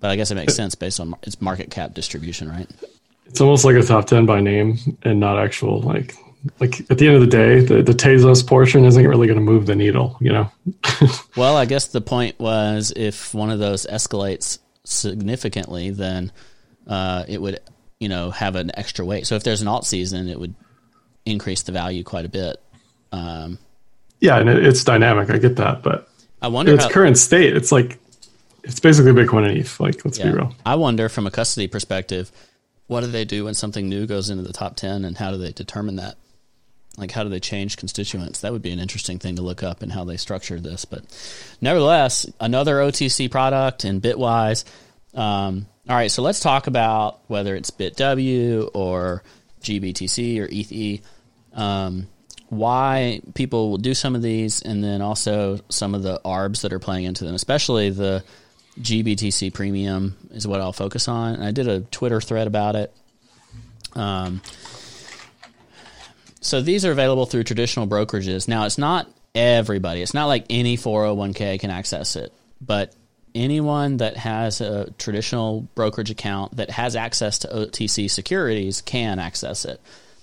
But 0.00 0.10
I 0.10 0.16
guess 0.16 0.30
it 0.30 0.34
makes 0.34 0.54
sense 0.54 0.74
based 0.74 1.00
on 1.00 1.14
its 1.22 1.40
market 1.40 1.70
cap 1.70 1.94
distribution, 1.94 2.50
right? 2.50 2.68
It's 3.26 3.40
almost 3.40 3.64
like 3.64 3.76
a 3.76 3.82
top 3.82 4.06
10 4.06 4.26
by 4.26 4.40
name 4.40 4.78
and 5.02 5.18
not 5.18 5.38
actual 5.38 5.80
like 5.80 6.14
like 6.60 6.80
at 6.90 6.98
the 6.98 7.06
end 7.06 7.16
of 7.16 7.20
the 7.20 7.26
day, 7.26 7.60
the, 7.60 7.82
the 7.82 7.92
Tezos 7.92 8.46
portion 8.46 8.84
isn't 8.84 9.06
really 9.06 9.26
going 9.26 9.38
to 9.38 9.44
move 9.44 9.66
the 9.66 9.74
needle, 9.74 10.16
you 10.20 10.32
know? 10.32 10.50
well, 11.36 11.56
I 11.56 11.64
guess 11.64 11.88
the 11.88 12.00
point 12.00 12.38
was 12.38 12.92
if 12.94 13.34
one 13.34 13.50
of 13.50 13.58
those 13.58 13.86
escalates 13.86 14.58
significantly, 14.84 15.90
then 15.90 16.32
uh, 16.86 17.24
it 17.28 17.40
would 17.40 17.60
you 17.98 18.08
know 18.08 18.30
have 18.30 18.56
an 18.56 18.70
extra 18.74 19.04
weight. 19.04 19.26
So 19.26 19.36
if 19.36 19.44
there's 19.44 19.62
an 19.62 19.68
alt 19.68 19.86
season, 19.86 20.28
it 20.28 20.38
would 20.38 20.54
increase 21.24 21.62
the 21.62 21.72
value 21.72 22.04
quite 22.04 22.24
a 22.24 22.28
bit. 22.28 22.62
Um, 23.12 23.58
yeah, 24.20 24.38
and 24.38 24.48
it, 24.48 24.64
it's 24.64 24.84
dynamic. 24.84 25.30
I 25.30 25.38
get 25.38 25.56
that, 25.56 25.82
but 25.82 26.08
I 26.42 26.48
wonder 26.48 26.72
in 26.72 26.76
its 26.76 26.84
how, 26.84 26.90
current 26.90 27.16
state, 27.18 27.56
it's 27.56 27.72
like 27.72 27.98
it's 28.62 28.80
basically 28.80 29.12
Bitcoin 29.12 29.48
and 29.48 29.58
ETH. 29.58 29.80
Like, 29.80 30.04
let's 30.04 30.18
yeah, 30.18 30.30
be 30.30 30.36
real. 30.36 30.54
I 30.66 30.74
wonder 30.74 31.08
from 31.08 31.26
a 31.26 31.30
custody 31.30 31.68
perspective, 31.68 32.30
what 32.86 33.00
do 33.00 33.06
they 33.06 33.24
do 33.24 33.44
when 33.44 33.54
something 33.54 33.88
new 33.88 34.06
goes 34.06 34.30
into 34.30 34.42
the 34.42 34.52
top 34.52 34.76
ten, 34.76 35.04
and 35.04 35.16
how 35.16 35.30
do 35.30 35.38
they 35.38 35.52
determine 35.52 35.96
that? 35.96 36.16
Like, 36.96 37.10
how 37.10 37.24
do 37.24 37.28
they 37.28 37.40
change 37.40 37.76
constituents? 37.76 38.40
That 38.40 38.52
would 38.52 38.62
be 38.62 38.70
an 38.70 38.78
interesting 38.78 39.18
thing 39.18 39.36
to 39.36 39.42
look 39.42 39.62
up 39.62 39.82
and 39.82 39.90
how 39.90 40.04
they 40.04 40.16
structure 40.16 40.60
this. 40.60 40.84
But 40.84 41.04
nevertheless, 41.60 42.26
another 42.38 42.76
OTC 42.76 43.30
product 43.30 43.84
in 43.84 44.00
Bitwise. 44.00 44.64
Um, 45.12 45.66
all 45.88 45.96
right, 45.96 46.10
so 46.10 46.22
let's 46.22 46.40
talk 46.40 46.66
about 46.66 47.20
whether 47.26 47.56
it's 47.56 47.70
BitW 47.70 48.70
or 48.74 49.22
GBTC 49.62 50.40
or 50.40 50.48
ETH. 50.50 51.00
Um, 51.52 52.08
why 52.48 53.20
people 53.34 53.70
will 53.70 53.78
do 53.78 53.94
some 53.94 54.14
of 54.14 54.22
these, 54.22 54.62
and 54.62 54.84
then 54.84 55.02
also 55.02 55.60
some 55.68 55.94
of 55.94 56.02
the 56.02 56.20
ARBs 56.24 56.62
that 56.62 56.72
are 56.72 56.78
playing 56.78 57.04
into 57.04 57.24
them, 57.24 57.34
especially 57.34 57.90
the 57.90 58.22
GBTC 58.80 59.52
Premium 59.52 60.16
is 60.30 60.46
what 60.46 60.60
I'll 60.60 60.72
focus 60.72 61.08
on. 61.08 61.34
And 61.34 61.44
I 61.44 61.50
did 61.50 61.68
a 61.68 61.80
Twitter 61.80 62.20
thread 62.20 62.46
about 62.46 62.76
it. 62.76 62.92
Um, 63.94 64.42
so 66.44 66.60
these 66.60 66.84
are 66.84 66.92
available 66.92 67.26
through 67.26 67.44
traditional 67.44 67.86
brokerages. 67.86 68.46
Now, 68.46 68.66
it's 68.66 68.78
not 68.78 69.10
everybody. 69.34 70.02
It's 70.02 70.14
not 70.14 70.26
like 70.26 70.46
any 70.50 70.76
401k 70.76 71.58
can 71.58 71.70
access 71.70 72.16
it, 72.16 72.32
but 72.60 72.94
anyone 73.34 73.96
that 73.96 74.16
has 74.16 74.60
a 74.60 74.90
traditional 74.92 75.62
brokerage 75.74 76.10
account 76.10 76.56
that 76.56 76.70
has 76.70 76.94
access 76.96 77.40
to 77.40 77.48
OTC 77.48 78.10
securities 78.10 78.80
can 78.82 79.18
access 79.18 79.64
it. 79.64 79.80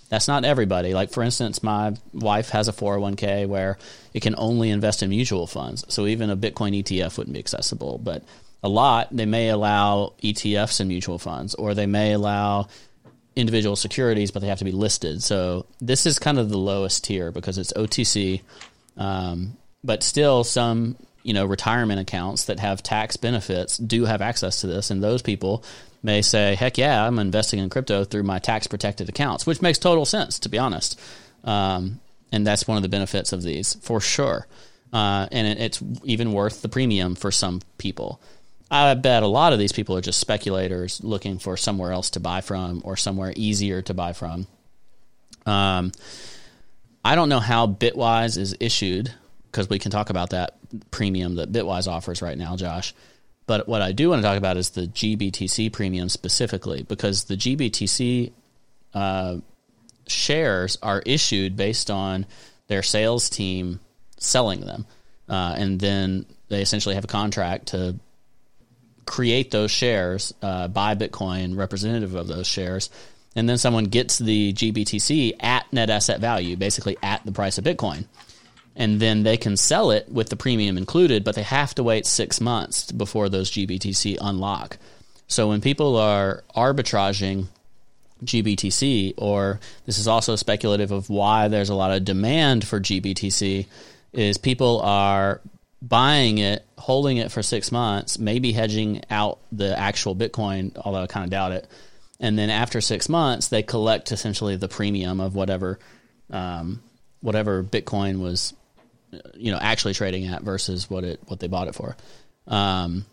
That's 0.09 0.27
not 0.27 0.45
everybody. 0.45 0.93
Like, 0.93 1.11
for 1.11 1.23
instance, 1.23 1.63
my 1.63 1.95
wife 2.13 2.49
has 2.49 2.67
a 2.67 2.73
401k 2.73 3.47
where 3.47 3.77
it 4.13 4.21
can 4.21 4.35
only 4.37 4.69
invest 4.69 5.03
in 5.03 5.09
mutual 5.09 5.47
funds. 5.47 5.85
So 5.87 6.05
even 6.05 6.29
a 6.29 6.37
Bitcoin 6.37 6.77
ETF 6.83 7.17
wouldn't 7.17 7.33
be 7.33 7.39
accessible. 7.39 7.97
But 7.97 8.23
a 8.61 8.69
lot, 8.69 9.07
they 9.11 9.25
may 9.25 9.49
allow 9.49 10.13
ETFs 10.21 10.81
and 10.81 10.89
mutual 10.89 11.17
funds, 11.17 11.55
or 11.55 11.73
they 11.73 11.85
may 11.85 12.13
allow 12.13 12.67
individual 13.35 13.75
securities, 13.75 14.31
but 14.31 14.41
they 14.41 14.47
have 14.47 14.59
to 14.59 14.65
be 14.65 14.71
listed. 14.71 15.23
So 15.23 15.65
this 15.79 16.05
is 16.05 16.19
kind 16.19 16.37
of 16.37 16.49
the 16.49 16.57
lowest 16.57 17.03
tier 17.03 17.31
because 17.31 17.57
it's 17.57 17.73
OTC. 17.73 18.41
Um, 18.97 19.57
but 19.83 20.03
still, 20.03 20.43
some 20.43 20.97
you 21.23 21.33
know 21.33 21.45
retirement 21.45 21.99
accounts 21.99 22.45
that 22.45 22.59
have 22.59 22.83
tax 22.83 23.17
benefits 23.17 23.77
do 23.77 24.05
have 24.05 24.21
access 24.21 24.61
to 24.61 24.67
this, 24.67 24.91
and 24.91 25.03
those 25.03 25.21
people 25.21 25.63
may 26.03 26.21
say, 26.21 26.55
"Heck 26.55 26.77
yeah, 26.77 27.05
I'm 27.05 27.19
investing 27.19 27.59
in 27.59 27.69
crypto 27.69 28.03
through 28.03 28.23
my 28.23 28.39
tax 28.39 28.67
protected 28.67 29.09
accounts," 29.09 29.45
which 29.45 29.61
makes 29.61 29.77
total 29.77 30.05
sense 30.05 30.39
to 30.39 30.49
be 30.49 30.57
honest. 30.57 30.99
Um, 31.43 31.99
and 32.31 32.45
that's 32.45 32.67
one 32.67 32.77
of 32.77 32.83
the 32.83 32.89
benefits 32.89 33.33
of 33.33 33.41
these 33.41 33.75
for 33.75 33.99
sure. 33.99 34.47
Uh, 34.93 35.27
and 35.31 35.47
it, 35.47 35.59
it's 35.59 35.83
even 36.03 36.33
worth 36.33 36.61
the 36.61 36.69
premium 36.69 37.15
for 37.15 37.31
some 37.31 37.61
people. 37.77 38.21
I 38.71 38.93
bet 38.93 39.21
a 39.21 39.27
lot 39.27 39.51
of 39.51 39.59
these 39.59 39.73
people 39.73 39.97
are 39.97 40.01
just 40.01 40.19
speculators 40.19 41.03
looking 41.03 41.39
for 41.39 41.57
somewhere 41.57 41.91
else 41.91 42.11
to 42.11 42.21
buy 42.21 42.39
from 42.39 42.81
or 42.85 42.95
somewhere 42.95 43.33
easier 43.35 43.81
to 43.83 43.93
buy 43.93 44.13
from. 44.13 44.47
Um, 45.45 45.91
I 47.03 47.15
don't 47.15 47.27
know 47.27 47.41
how 47.41 47.67
Bitwise 47.67 48.37
is 48.37 48.55
issued 48.61 49.13
because 49.45 49.69
we 49.69 49.77
can 49.77 49.91
talk 49.91 50.09
about 50.09 50.29
that 50.29 50.57
premium 50.89 51.35
that 51.35 51.51
Bitwise 51.51 51.87
offers 51.87 52.21
right 52.21 52.37
now, 52.37 52.55
Josh. 52.55 52.93
But 53.45 53.67
what 53.67 53.81
I 53.81 53.91
do 53.91 54.09
want 54.09 54.21
to 54.21 54.27
talk 54.27 54.37
about 54.37 54.55
is 54.55 54.69
the 54.69 54.87
GBTC 54.87 55.73
premium 55.73 56.07
specifically 56.07 56.83
because 56.83 57.25
the 57.25 57.35
GBTC 57.35 58.31
uh, 58.93 59.37
shares 60.07 60.77
are 60.81 61.03
issued 61.05 61.57
based 61.57 61.91
on 61.91 62.25
their 62.67 62.83
sales 62.83 63.29
team 63.29 63.81
selling 64.17 64.61
them. 64.61 64.85
Uh, 65.27 65.55
and 65.57 65.77
then 65.77 66.25
they 66.47 66.61
essentially 66.61 66.95
have 66.95 67.03
a 67.03 67.07
contract 67.07 67.67
to 67.67 67.95
create 69.11 69.51
those 69.51 69.69
shares, 69.69 70.33
uh, 70.41 70.69
buy 70.69 70.95
Bitcoin 70.95 71.57
representative 71.57 72.15
of 72.15 72.27
those 72.27 72.47
shares, 72.47 72.89
and 73.35 73.47
then 73.47 73.57
someone 73.57 73.83
gets 73.83 74.17
the 74.17 74.53
GBTC 74.53 75.35
at 75.41 75.71
net 75.73 75.89
asset 75.89 76.21
value, 76.21 76.55
basically 76.55 76.97
at 77.03 77.25
the 77.25 77.33
price 77.33 77.57
of 77.57 77.65
Bitcoin. 77.65 78.05
And 78.73 79.01
then 79.01 79.23
they 79.23 79.35
can 79.35 79.57
sell 79.57 79.91
it 79.91 80.07
with 80.09 80.29
the 80.29 80.37
premium 80.37 80.77
included, 80.77 81.25
but 81.25 81.35
they 81.35 81.43
have 81.43 81.75
to 81.75 81.83
wait 81.83 82.05
six 82.05 82.39
months 82.39 82.89
before 82.89 83.27
those 83.27 83.51
GBTC 83.51 84.17
unlock. 84.21 84.77
So 85.27 85.49
when 85.49 85.59
people 85.59 85.97
are 85.97 86.45
arbitraging 86.55 87.47
GBTC, 88.23 89.15
or 89.17 89.59
this 89.85 89.97
is 89.97 90.07
also 90.07 90.37
speculative 90.37 90.91
of 90.91 91.09
why 91.09 91.49
there's 91.49 91.69
a 91.69 91.75
lot 91.75 91.91
of 91.91 92.05
demand 92.05 92.65
for 92.65 92.79
GBTC, 92.79 93.65
is 94.13 94.37
people 94.37 94.79
are 94.81 95.41
buying 95.81 96.37
it, 96.37 96.65
holding 96.77 97.17
it 97.17 97.31
for 97.31 97.41
six 97.41 97.71
months, 97.71 98.19
maybe 98.19 98.51
hedging 98.51 99.01
out 99.09 99.39
the 99.51 99.77
actual 99.77 100.15
Bitcoin, 100.15 100.77
although 100.77 101.01
I 101.01 101.07
kind 101.07 101.23
of 101.23 101.31
doubt 101.31 101.51
it. 101.53 101.67
And 102.19 102.37
then 102.37 102.51
after 102.51 102.81
six 102.81 103.09
months, 103.09 103.47
they 103.47 103.63
collect 103.63 104.11
essentially 104.11 104.55
the 104.55 104.67
premium 104.67 105.19
of 105.19 105.33
whatever, 105.33 105.79
um, 106.29 106.81
whatever 107.21 107.63
Bitcoin 107.63 108.19
was, 108.19 108.53
you 109.33 109.51
know, 109.51 109.57
actually 109.59 109.95
trading 109.95 110.27
at 110.27 110.43
versus 110.43 110.89
what 110.89 111.03
it 111.03 111.19
what 111.25 111.39
they 111.39 111.47
bought 111.47 111.67
it 111.67 111.73
for. 111.73 111.97
Um, 112.47 113.05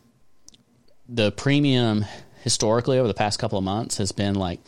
the 1.08 1.32
premium 1.32 2.04
historically 2.42 2.98
over 2.98 3.08
the 3.08 3.14
past 3.14 3.38
couple 3.38 3.56
of 3.56 3.64
months 3.64 3.96
has 3.96 4.12
been 4.12 4.34
like 4.34 4.60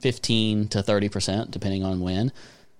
15 0.00 0.68
to 0.68 0.82
30 0.82 1.08
percent, 1.10 1.50
depending 1.50 1.84
on 1.84 2.00
when. 2.00 2.32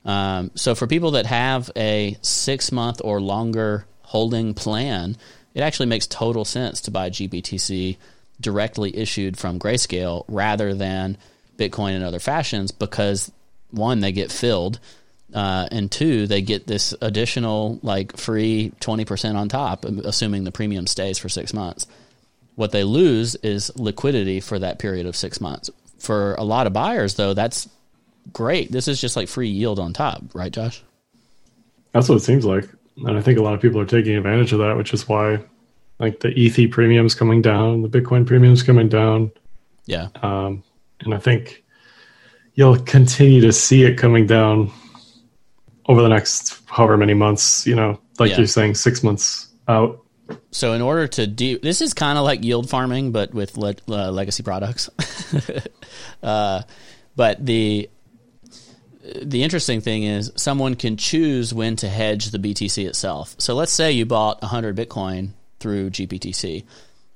Um, 0.07 0.51
so 0.55 0.75
for 0.75 0.87
people 0.87 1.13
that 1.13 1.27
have 1.27 1.71
a 1.77 2.17
six 2.23 2.73
month 2.73 3.03
or 3.05 3.21
longer 3.21 3.87
holding 4.07 4.55
plan, 4.55 5.17
it 5.55 5.61
actually 5.61 5.87
makes 5.87 6.07
total 6.07 6.45
sense 6.45 6.81
to 6.83 6.91
buy 6.91 7.11
GBTC 7.11 7.97
directly 8.41 8.97
issued 8.97 9.39
from 9.39 9.59
Grayscale 9.59 10.25
rather 10.29 10.75
than 10.75 11.17
Bitcoin 11.59 11.95
in 11.95 12.03
other 12.03 12.19
fashions 12.19 12.71
because 12.71 13.31
one, 13.71 14.01
they 14.01 14.13
get 14.13 14.31
filled, 14.31 14.79
uh, 15.35 15.69
and 15.71 15.91
two, 15.91 16.27
they 16.27 16.41
get 16.41 16.67
this 16.67 16.95
additional 17.01 17.81
like 17.83 18.17
free 18.17 18.73
20% 18.81 19.35
on 19.35 19.49
top, 19.49 19.85
assuming 19.85 20.45
the 20.45 20.53
premium 20.53 20.87
stays 20.87 21.19
for 21.19 21.29
six 21.29 21.53
months. 21.53 21.87
What 22.55 22.73
they 22.73 22.85
lose 22.85 23.35
is 23.37 23.75
liquidity 23.77 24.41
for 24.41 24.59
that 24.59 24.79
period 24.79 25.07
of 25.07 25.17
six 25.17 25.41
months. 25.41 25.71
For 25.99 26.35
a 26.35 26.45
lot 26.45 26.67
of 26.67 26.73
buyers, 26.73 27.15
though, 27.15 27.35
that's 27.35 27.69
great. 28.33 28.71
This 28.71 28.89
is 28.89 29.01
just 29.01 29.17
like 29.17 29.29
free 29.29 29.49
yield 29.49 29.79
on 29.79 29.93
top, 29.93 30.23
right, 30.35 30.53
Josh? 30.53 30.83
That's 31.93 32.09
what 32.09 32.17
it 32.17 32.25
seems 32.25 32.45
like. 32.45 32.69
And 32.99 33.19
I 33.19 33.21
think 33.21 33.39
a 33.39 33.43
lot 33.43 33.55
of 33.55 33.61
people 33.61 33.81
are 33.81 33.87
taking 33.87 34.17
advantage 34.17 34.53
of 34.53 34.59
that, 34.61 34.77
which 34.77 34.95
is 34.95 35.09
why 35.09 35.41
like 35.99 36.21
the 36.21 36.33
ETH 36.39 36.71
premium 36.71 37.07
is 37.07 37.15
coming 37.15 37.43
down, 37.43 37.83
the 37.83 37.89
Bitcoin 37.89 38.27
premium 38.27 38.53
is 38.53 38.63
coming 38.63 38.89
down. 38.89 39.31
Yeah. 39.87 40.09
Um, 40.23 40.63
and 41.01 41.15
I 41.15 41.19
think 41.19 41.65
you'll 42.55 42.79
continue 42.79 43.41
to 43.43 43.53
see 43.53 43.85
it 43.85 43.97
coming 43.97 44.27
down 44.27 44.71
over 45.87 46.03
the 46.03 46.09
next 46.09 46.63
however 46.67 46.97
many 46.97 47.15
months, 47.15 47.67
you 47.67 47.75
know, 47.75 48.01
like 48.19 48.31
yeah. 48.31 48.39
you're 48.39 48.47
saying, 48.47 48.75
six 48.75 49.03
months 49.03 49.49
out. 49.69 50.03
So 50.51 50.73
in 50.73 50.83
order 50.83 51.07
to 51.07 51.27
do 51.27 51.59
this 51.59 51.81
is 51.81 51.95
kind 51.95 52.19
of 52.19 52.25
like 52.25 52.43
yield 52.43 52.69
farming, 52.69 53.13
but 53.13 53.33
with 53.33 53.57
le- 53.57 53.77
uh, 53.89 54.11
legacy 54.11 54.43
products. 54.43 54.91
uh, 56.23 56.63
but 57.15 57.45
the 57.45 57.89
the 59.23 59.43
interesting 59.43 59.81
thing 59.81 60.03
is 60.03 60.33
someone 60.37 60.75
can 60.75 60.97
choose 60.97 61.53
when 61.55 61.77
to 61.77 61.89
hedge 61.89 62.31
the 62.31 62.39
BTC 62.39 62.87
itself. 62.87 63.35
So 63.39 63.55
let's 63.55 63.73
say 63.73 63.93
you 63.93 64.07
bought 64.07 64.43
100 64.43 64.77
Bitcoin 64.77 65.31
through 65.61 65.91
GBTC. 65.91 66.65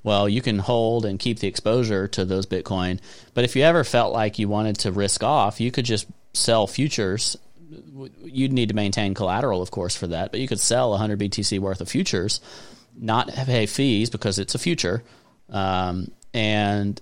Well, 0.03 0.29
you 0.29 0.41
can 0.41 0.59
hold 0.59 1.05
and 1.05 1.19
keep 1.19 1.41
the 1.41 1.49
exposure 1.49 2.09
to 2.09 2.25
those 2.25 2.47
Bitcoin. 2.47 3.01
But 3.35 3.45
if 3.45 3.55
you 3.55 3.63
ever 3.63 3.85
felt 3.85 4.13
like 4.13 4.39
you 4.39 4.49
wanted 4.49 4.79
to 4.81 4.93
risk 4.93 5.23
off, 5.23 5.61
you 5.61 5.71
could 5.71 5.85
just 5.85 6.07
sell 6.33 6.67
futures. 6.67 7.37
You'd 8.25 8.53
need 8.53 8.71
to 8.71 8.75
maintain 8.75 9.15
collateral, 9.15 9.61
of 9.63 9.71
course, 9.71 9.95
for 9.97 10.07
that. 10.09 10.31
But 10.31 10.41
you 10.41 10.49
could 10.49 10.61
sell 10.61 10.91
100 10.91 11.19
BTC 11.19 11.59
worth 11.59 11.81
of 11.81 11.89
futures, 11.89 12.41
not 12.97 13.29
pay 13.29 13.67
fees 13.67 14.11
because 14.11 14.39
it's 14.39 14.55
a 14.55 14.59
future, 14.59 15.03
um, 15.51 16.11
and 16.33 17.01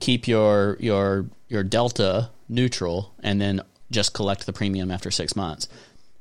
keep 0.00 0.26
your 0.26 0.76
your 0.80 1.26
your 1.48 1.62
delta 1.62 2.30
neutral, 2.48 3.12
and 3.22 3.40
then 3.40 3.60
just 3.92 4.14
collect 4.14 4.46
the 4.46 4.52
premium 4.52 4.90
after 4.90 5.10
six 5.10 5.36
months, 5.36 5.68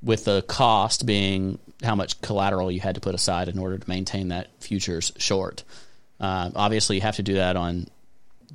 with 0.04 0.26
the 0.26 0.44
cost 0.44 1.06
being 1.06 1.60
how 1.84 1.96
much 1.96 2.22
collateral 2.22 2.72
you 2.72 2.80
had 2.80 2.96
to 2.96 3.02
put 3.02 3.16
aside 3.16 3.48
in 3.48 3.58
order 3.58 3.78
to 3.78 3.90
maintain 3.90 4.28
that 4.28 4.50
futures 4.60 5.12
short. 5.18 5.64
Uh, 6.20 6.52
obviously, 6.56 6.98
you 6.98 7.02
have 7.02 7.16
to 7.16 7.24
do 7.24 7.36
that 7.36 7.56
on 7.56 7.88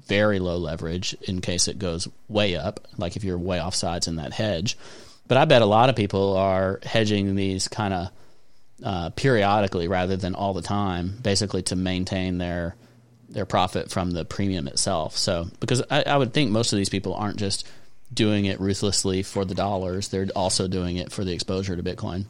very 0.06 0.38
low 0.38 0.56
leverage 0.56 1.16
in 1.22 1.40
case 1.40 1.68
it 1.68 1.78
goes 1.78 2.06
way 2.28 2.56
up, 2.56 2.86
like 2.96 3.16
if 3.16 3.24
you're 3.24 3.38
way 3.38 3.58
off 3.58 3.74
sides 3.74 4.06
in 4.06 4.16
that 4.16 4.32
hedge. 4.32 4.76
But 5.26 5.38
I 5.38 5.44
bet 5.44 5.62
a 5.62 5.66
lot 5.66 5.88
of 5.88 5.96
people 5.96 6.36
are 6.36 6.78
hedging 6.84 7.34
these 7.34 7.66
kind 7.66 7.94
of 7.94 8.08
uh, 8.84 9.10
periodically 9.10 9.88
rather 9.88 10.16
than 10.16 10.34
all 10.34 10.54
the 10.54 10.62
time, 10.62 11.18
basically 11.22 11.62
to 11.62 11.76
maintain 11.76 12.38
their 12.38 12.76
their 13.28 13.46
profit 13.46 13.90
from 13.90 14.12
the 14.12 14.24
premium 14.24 14.68
itself. 14.68 15.16
So, 15.16 15.48
because 15.58 15.82
I, 15.90 16.04
I 16.04 16.16
would 16.16 16.32
think 16.32 16.52
most 16.52 16.72
of 16.72 16.76
these 16.76 16.88
people 16.88 17.14
aren't 17.14 17.38
just 17.38 17.66
doing 18.12 18.44
it 18.46 18.60
ruthlessly 18.60 19.22
for 19.22 19.44
the 19.44 19.54
dollars; 19.54 20.08
they're 20.08 20.28
also 20.34 20.68
doing 20.68 20.96
it 20.96 21.12
for 21.12 21.24
the 21.24 21.32
exposure 21.32 21.76
to 21.76 21.82
Bitcoin 21.82 22.26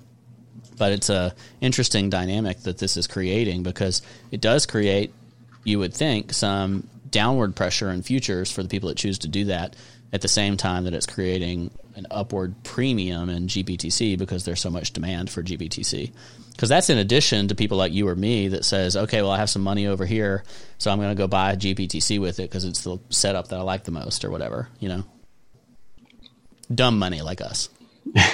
but 0.77 0.93
it's 0.93 1.11
a 1.11 1.35
interesting 1.61 2.11
dynamic 2.11 2.61
that 2.61 2.79
this 2.79 2.97
is 2.97 3.07
creating 3.07 3.63
because 3.63 4.03
it 4.31 4.41
does 4.41 4.67
create, 4.67 5.13
you 5.65 5.79
would 5.79 5.95
think, 5.95 6.33
some 6.33 6.89
downward 7.11 7.57
pressure 7.57 7.91
in 7.91 8.03
futures 8.03 8.51
for 8.51 8.63
the 8.63 8.69
people 8.69 8.89
that 8.89 8.99
choose 8.99 9.19
to 9.21 9.29
do 9.29 9.47
that. 9.47 9.77
At 10.13 10.23
the 10.23 10.29
same 10.29 10.57
time 10.57 10.85
that 10.85 10.95
it's 10.95 11.07
creating 11.07 11.71
an 11.97 12.07
upward 12.11 12.55
premium 12.63 13.29
in 13.29 13.49
GBTC 13.49 14.17
because 14.17 14.45
there's 14.45 14.61
so 14.61 14.71
much 14.71 14.93
demand 14.93 15.31
for 15.31 15.43
GBTC. 15.43 16.13
Because 16.53 16.69
that's 16.69 16.89
in 16.89 16.99
addition 16.99 17.49
to 17.49 17.55
people 17.55 17.77
like 17.77 17.93
you 17.93 18.09
or 18.09 18.15
me 18.15 18.49
that 18.49 18.65
says, 18.65 18.97
okay, 18.97 19.21
well, 19.21 19.33
I 19.33 19.39
have 19.39 19.51
some 19.51 19.63
money 19.63 19.89
over 19.89 20.07
here, 20.07 20.45
so 20.79 20.91
I'm 20.91 20.99
going 20.99 21.11
to 21.11 21.21
go 21.21 21.27
buy 21.27 21.55
GBTC 21.57 22.21
with 22.21 22.39
it 22.39 22.45
because 22.49 22.65
it's 22.65 22.83
the 22.83 22.99
setup 23.11 23.49
that 23.49 23.59
I 23.59 23.63
like 23.63 23.85
the 23.85 23.91
most 23.91 24.25
or 24.25 24.31
whatever, 24.31 24.69
you 24.79 24.89
know? 24.89 25.05
Dumb 26.75 26.99
money 26.99 27.23
like 27.23 27.41
us. 27.41 27.69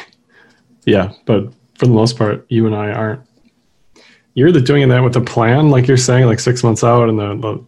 yeah, 0.85 1.13
but 1.27 1.53
for 1.79 1.87
the 1.87 1.93
most 1.93 2.17
part, 2.17 2.47
you 2.49 2.67
and 2.67 2.75
I 2.75 2.91
aren't. 2.91 3.21
You're 4.35 4.49
either 4.49 4.61
doing 4.61 4.89
that 4.89 5.03
with 5.03 5.17
a 5.17 5.21
plan, 5.21 5.71
like 5.71 5.87
you're 5.87 5.97
saying, 5.97 6.27
like 6.27 6.41
six 6.41 6.65
months 6.65 6.83
out, 6.83 7.09
and 7.09 7.19
the 7.19 7.67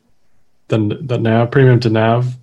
the 0.68 0.78
the, 0.78 0.94
the 1.02 1.18
nav 1.18 1.50
premium 1.50 1.80
to 1.80 1.90
nav, 1.90 2.34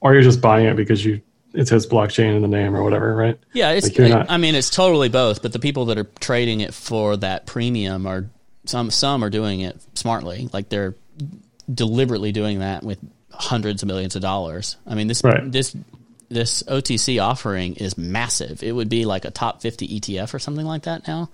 or 0.00 0.12
you're 0.12 0.22
just 0.22 0.40
buying 0.40 0.66
it 0.66 0.76
because 0.76 1.04
you 1.04 1.20
it 1.52 1.68
says 1.68 1.86
blockchain 1.86 2.36
in 2.36 2.42
the 2.42 2.48
name 2.48 2.76
or 2.76 2.82
whatever, 2.82 3.14
right? 3.14 3.38
Yeah, 3.52 3.70
it's. 3.70 3.96
Like 3.98 4.10
not, 4.10 4.30
I 4.30 4.36
mean, 4.36 4.54
it's 4.54 4.70
totally 4.70 5.08
both. 5.08 5.42
But 5.42 5.52
the 5.52 5.58
people 5.58 5.86
that 5.86 5.98
are 5.98 6.08
trading 6.20 6.60
it 6.60 6.74
for 6.74 7.16
that 7.18 7.46
premium 7.46 8.06
are 8.06 8.28
some 8.64 8.90
some 8.90 9.24
are 9.24 9.30
doing 9.30 9.60
it 9.60 9.80
smartly, 9.94 10.48
like 10.52 10.68
they're 10.68 10.94
deliberately 11.72 12.32
doing 12.32 12.60
that 12.60 12.82
with 12.82 12.98
hundreds 13.30 13.82
of 13.82 13.86
millions 13.86 14.16
of 14.16 14.22
dollars. 14.22 14.76
I 14.86 14.94
mean, 14.94 15.06
this 15.06 15.22
right. 15.24 15.50
this 15.50 15.76
this 16.30 16.62
OTC 16.62 17.22
offering 17.22 17.74
is 17.74 17.98
massive. 17.98 18.62
It 18.62 18.72
would 18.72 18.88
be 18.88 19.04
like 19.04 19.24
a 19.24 19.30
top 19.30 19.60
50 19.60 20.00
ETF 20.00 20.32
or 20.32 20.38
something 20.38 20.64
like 20.64 20.82
that 20.82 21.06
now. 21.06 21.28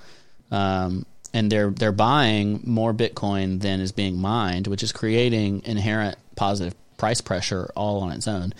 Um, 0.50 1.06
and 1.32 1.52
they're 1.52 1.70
they're 1.70 1.92
buying 1.92 2.62
more 2.64 2.94
Bitcoin 2.94 3.60
than 3.60 3.80
is 3.80 3.92
being 3.92 4.18
mined, 4.18 4.66
which 4.66 4.82
is 4.82 4.92
creating 4.92 5.62
inherent 5.64 6.16
positive 6.34 6.74
price 6.96 7.20
pressure 7.20 7.70
all 7.76 8.00
on 8.00 8.12
its 8.12 8.26
own. 8.26 8.54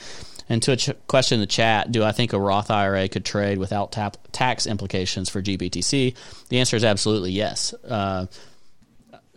And 0.48 0.62
to 0.64 0.72
a 0.72 0.76
ch- 0.76 0.90
question 1.08 1.36
in 1.36 1.40
the 1.40 1.46
chat, 1.46 1.90
do 1.90 2.04
I 2.04 2.12
think 2.12 2.32
a 2.32 2.38
Roth 2.38 2.70
IRA 2.70 3.08
could 3.08 3.24
trade 3.24 3.58
without 3.58 3.92
tap- 3.92 4.18
tax 4.30 4.66
implications 4.66 5.28
for 5.28 5.42
GBTC? 5.42 6.14
The 6.48 6.58
answer 6.58 6.76
is 6.76 6.84
absolutely 6.84 7.32
yes. 7.32 7.72
Uh, 7.72 8.26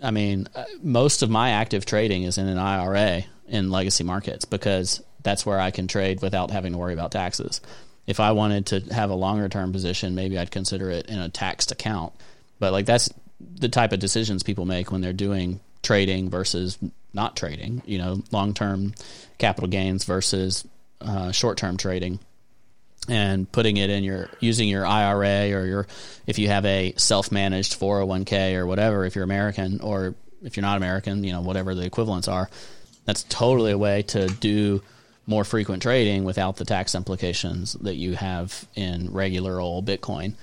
I 0.03 0.11
mean, 0.11 0.47
uh, 0.53 0.65
most 0.83 1.23
of 1.23 1.29
my 1.29 1.51
active 1.51 1.85
trading 1.85 2.23
is 2.23 2.37
in 2.37 2.47
an 2.47 2.57
IRA 2.57 3.23
in 3.47 3.71
legacy 3.71 4.03
markets 4.03 4.45
because 4.45 5.01
that's 5.23 5.45
where 5.45 5.59
I 5.59 5.71
can 5.71 5.87
trade 5.87 6.21
without 6.21 6.51
having 6.51 6.73
to 6.73 6.77
worry 6.77 6.93
about 6.93 7.11
taxes. 7.11 7.61
if 8.07 8.19
I 8.19 8.31
wanted 8.31 8.65
to 8.67 8.79
have 8.93 9.11
a 9.11 9.15
longer 9.15 9.49
term 9.49 9.71
position, 9.71 10.15
maybe 10.15 10.37
I'd 10.37 10.51
consider 10.51 10.89
it 10.89 11.07
in 11.07 11.19
a 11.19 11.29
taxed 11.29 11.71
account. 11.71 12.13
But 12.57 12.71
like 12.71 12.85
that's 12.85 13.09
the 13.39 13.69
type 13.69 13.93
of 13.93 13.99
decisions 13.99 14.43
people 14.43 14.65
make 14.65 14.91
when 14.91 15.01
they're 15.01 15.13
doing 15.13 15.59
trading 15.83 16.29
versus 16.29 16.77
not 17.13 17.35
trading. 17.35 17.81
You 17.85 17.99
know, 17.99 18.23
long 18.31 18.53
term 18.53 18.93
capital 19.37 19.69
gains 19.69 20.05
versus 20.05 20.67
uh, 21.01 21.31
short 21.31 21.57
term 21.57 21.77
trading 21.77 22.19
and 23.07 23.49
putting 23.51 23.77
it 23.77 23.89
in 23.89 24.03
your 24.03 24.29
using 24.39 24.67
your 24.67 24.85
IRA 24.85 25.51
or 25.51 25.65
your 25.65 25.87
if 26.27 26.37
you 26.37 26.47
have 26.47 26.65
a 26.65 26.93
self-managed 26.97 27.79
401k 27.79 28.55
or 28.55 28.67
whatever 28.67 29.05
if 29.05 29.15
you're 29.15 29.23
American 29.23 29.79
or 29.81 30.15
if 30.43 30.55
you're 30.55 30.61
not 30.63 30.77
American, 30.77 31.23
you 31.23 31.33
know, 31.33 31.41
whatever 31.41 31.75
the 31.75 31.85
equivalents 31.85 32.27
are. 32.27 32.49
That's 33.05 33.23
totally 33.23 33.71
a 33.71 33.77
way 33.77 34.03
to 34.03 34.27
do 34.27 34.81
more 35.29 35.43
frequent 35.43 35.83
trading 35.83 36.23
without 36.23 36.57
the 36.57 36.65
tax 36.65 36.95
implications 36.95 37.73
that 37.73 37.95
you 37.95 38.15
have 38.15 38.67
in 38.75 39.13
regular 39.13 39.59
old 39.59 39.85
Bitcoin. 39.85 40.33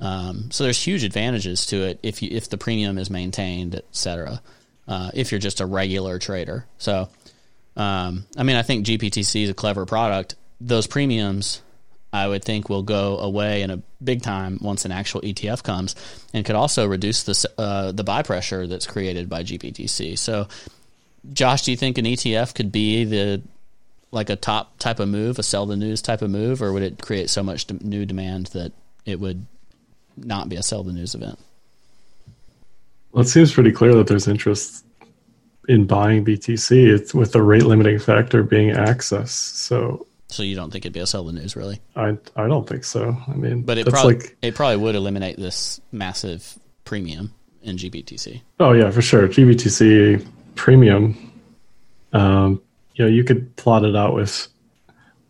Um, 0.00 0.50
so 0.50 0.64
there's 0.64 0.82
huge 0.82 1.04
advantages 1.04 1.66
to 1.66 1.82
it 1.82 2.00
if 2.02 2.22
you 2.22 2.30
if 2.32 2.48
the 2.48 2.56
premium 2.56 2.96
is 2.96 3.10
maintained, 3.10 3.74
et 3.74 3.84
cetera. 3.92 4.40
Uh, 4.88 5.10
if 5.14 5.30
you're 5.30 5.38
just 5.38 5.60
a 5.60 5.66
regular 5.66 6.18
trader, 6.18 6.64
so 6.78 7.08
um, 7.76 8.26
I 8.36 8.42
mean, 8.42 8.56
I 8.56 8.62
think 8.62 8.86
GBTC 8.86 9.44
is 9.44 9.50
a 9.50 9.54
clever 9.54 9.84
product. 9.86 10.34
Those 10.60 10.86
premiums 10.86 11.60
I 12.12 12.26
would 12.26 12.44
think 12.44 12.68
will 12.68 12.82
go 12.82 13.18
away 13.18 13.62
in 13.62 13.70
a 13.70 13.82
big 14.02 14.22
time 14.22 14.58
once 14.60 14.84
an 14.84 14.90
actual 14.90 15.20
ETF 15.20 15.62
comes, 15.62 15.94
and 16.32 16.44
could 16.44 16.56
also 16.56 16.86
reduce 16.86 17.24
the 17.24 17.50
uh, 17.58 17.92
the 17.92 18.04
buy 18.04 18.22
pressure 18.22 18.66
that's 18.66 18.86
created 18.86 19.28
by 19.28 19.42
GBTC. 19.42 20.18
So, 20.18 20.48
Josh, 21.32 21.62
do 21.62 21.70
you 21.70 21.76
think 21.76 21.98
an 21.98 22.06
ETF 22.06 22.54
could 22.54 22.72
be 22.72 23.04
the 23.04 23.42
like 24.12 24.30
a 24.30 24.36
top 24.36 24.78
type 24.78 25.00
of 25.00 25.08
move, 25.08 25.38
a 25.38 25.42
sell 25.42 25.66
the 25.66 25.76
news 25.76 26.02
type 26.02 26.22
of 26.22 26.30
move, 26.30 26.62
or 26.62 26.72
would 26.72 26.82
it 26.82 27.00
create 27.00 27.30
so 27.30 27.42
much 27.42 27.70
new 27.82 28.04
demand 28.04 28.46
that 28.48 28.72
it 29.04 29.20
would 29.20 29.46
not 30.16 30.48
be 30.48 30.56
a 30.56 30.62
sell 30.62 30.82
the 30.82 30.92
news 30.92 31.14
event? 31.14 31.38
Well, 33.12 33.22
it 33.22 33.28
seems 33.28 33.52
pretty 33.52 33.72
clear 33.72 33.94
that 33.94 34.06
there's 34.06 34.28
interest 34.28 34.84
in 35.68 35.86
buying 35.86 36.24
BTC. 36.24 36.92
It's 36.92 37.14
with 37.14 37.32
the 37.32 37.42
rate 37.42 37.64
limiting 37.64 37.98
factor 37.98 38.42
being 38.42 38.70
access. 38.70 39.32
So 39.32 40.06
so 40.28 40.44
you 40.44 40.54
don't 40.54 40.70
think 40.70 40.84
it'd 40.84 40.92
be 40.92 41.00
a 41.00 41.06
sell 41.06 41.24
the 41.24 41.32
news, 41.32 41.56
really? 41.56 41.80
I 41.96 42.16
I 42.36 42.46
don't 42.46 42.68
think 42.68 42.84
so. 42.84 43.16
I 43.26 43.32
mean, 43.32 43.62
but 43.62 43.78
it 43.78 43.86
probably 43.86 44.14
like, 44.14 44.36
it 44.42 44.54
probably 44.54 44.76
would 44.76 44.94
eliminate 44.94 45.36
this 45.36 45.80
massive 45.92 46.58
premium 46.84 47.34
in 47.62 47.76
GBTC. 47.76 48.40
Oh 48.60 48.72
yeah, 48.72 48.90
for 48.90 49.02
sure. 49.02 49.28
GBTC 49.28 50.26
premium. 50.54 51.32
Um, 52.12 52.62
you 52.94 53.04
know, 53.04 53.10
you 53.10 53.24
could 53.24 53.54
plot 53.56 53.84
it 53.84 53.96
out 53.96 54.14
with 54.14 54.48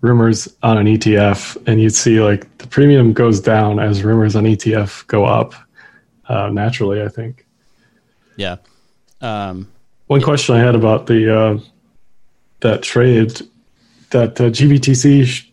rumors 0.00 0.48
on 0.62 0.78
an 0.78 0.86
ETF, 0.86 1.56
and 1.66 1.80
you'd 1.80 1.94
see 1.94 2.20
like 2.20 2.58
the 2.58 2.66
premium 2.66 3.12
goes 3.12 3.40
down 3.40 3.78
as 3.78 4.02
rumors 4.02 4.36
on 4.36 4.44
ETF 4.44 5.06
go 5.06 5.24
up. 5.24 5.54
Uh, 6.28 6.48
naturally, 6.48 7.02
I 7.02 7.08
think. 7.08 7.46
Yeah. 8.36 8.56
Um, 9.20 9.70
One 10.06 10.22
question 10.22 10.54
I 10.54 10.60
had 10.60 10.74
about 10.74 11.06
the 11.06 11.38
uh, 11.38 11.58
that 12.60 12.82
trade 12.82 13.40
that 14.10 14.40
uh, 14.40 14.44
GBTC 14.44 15.50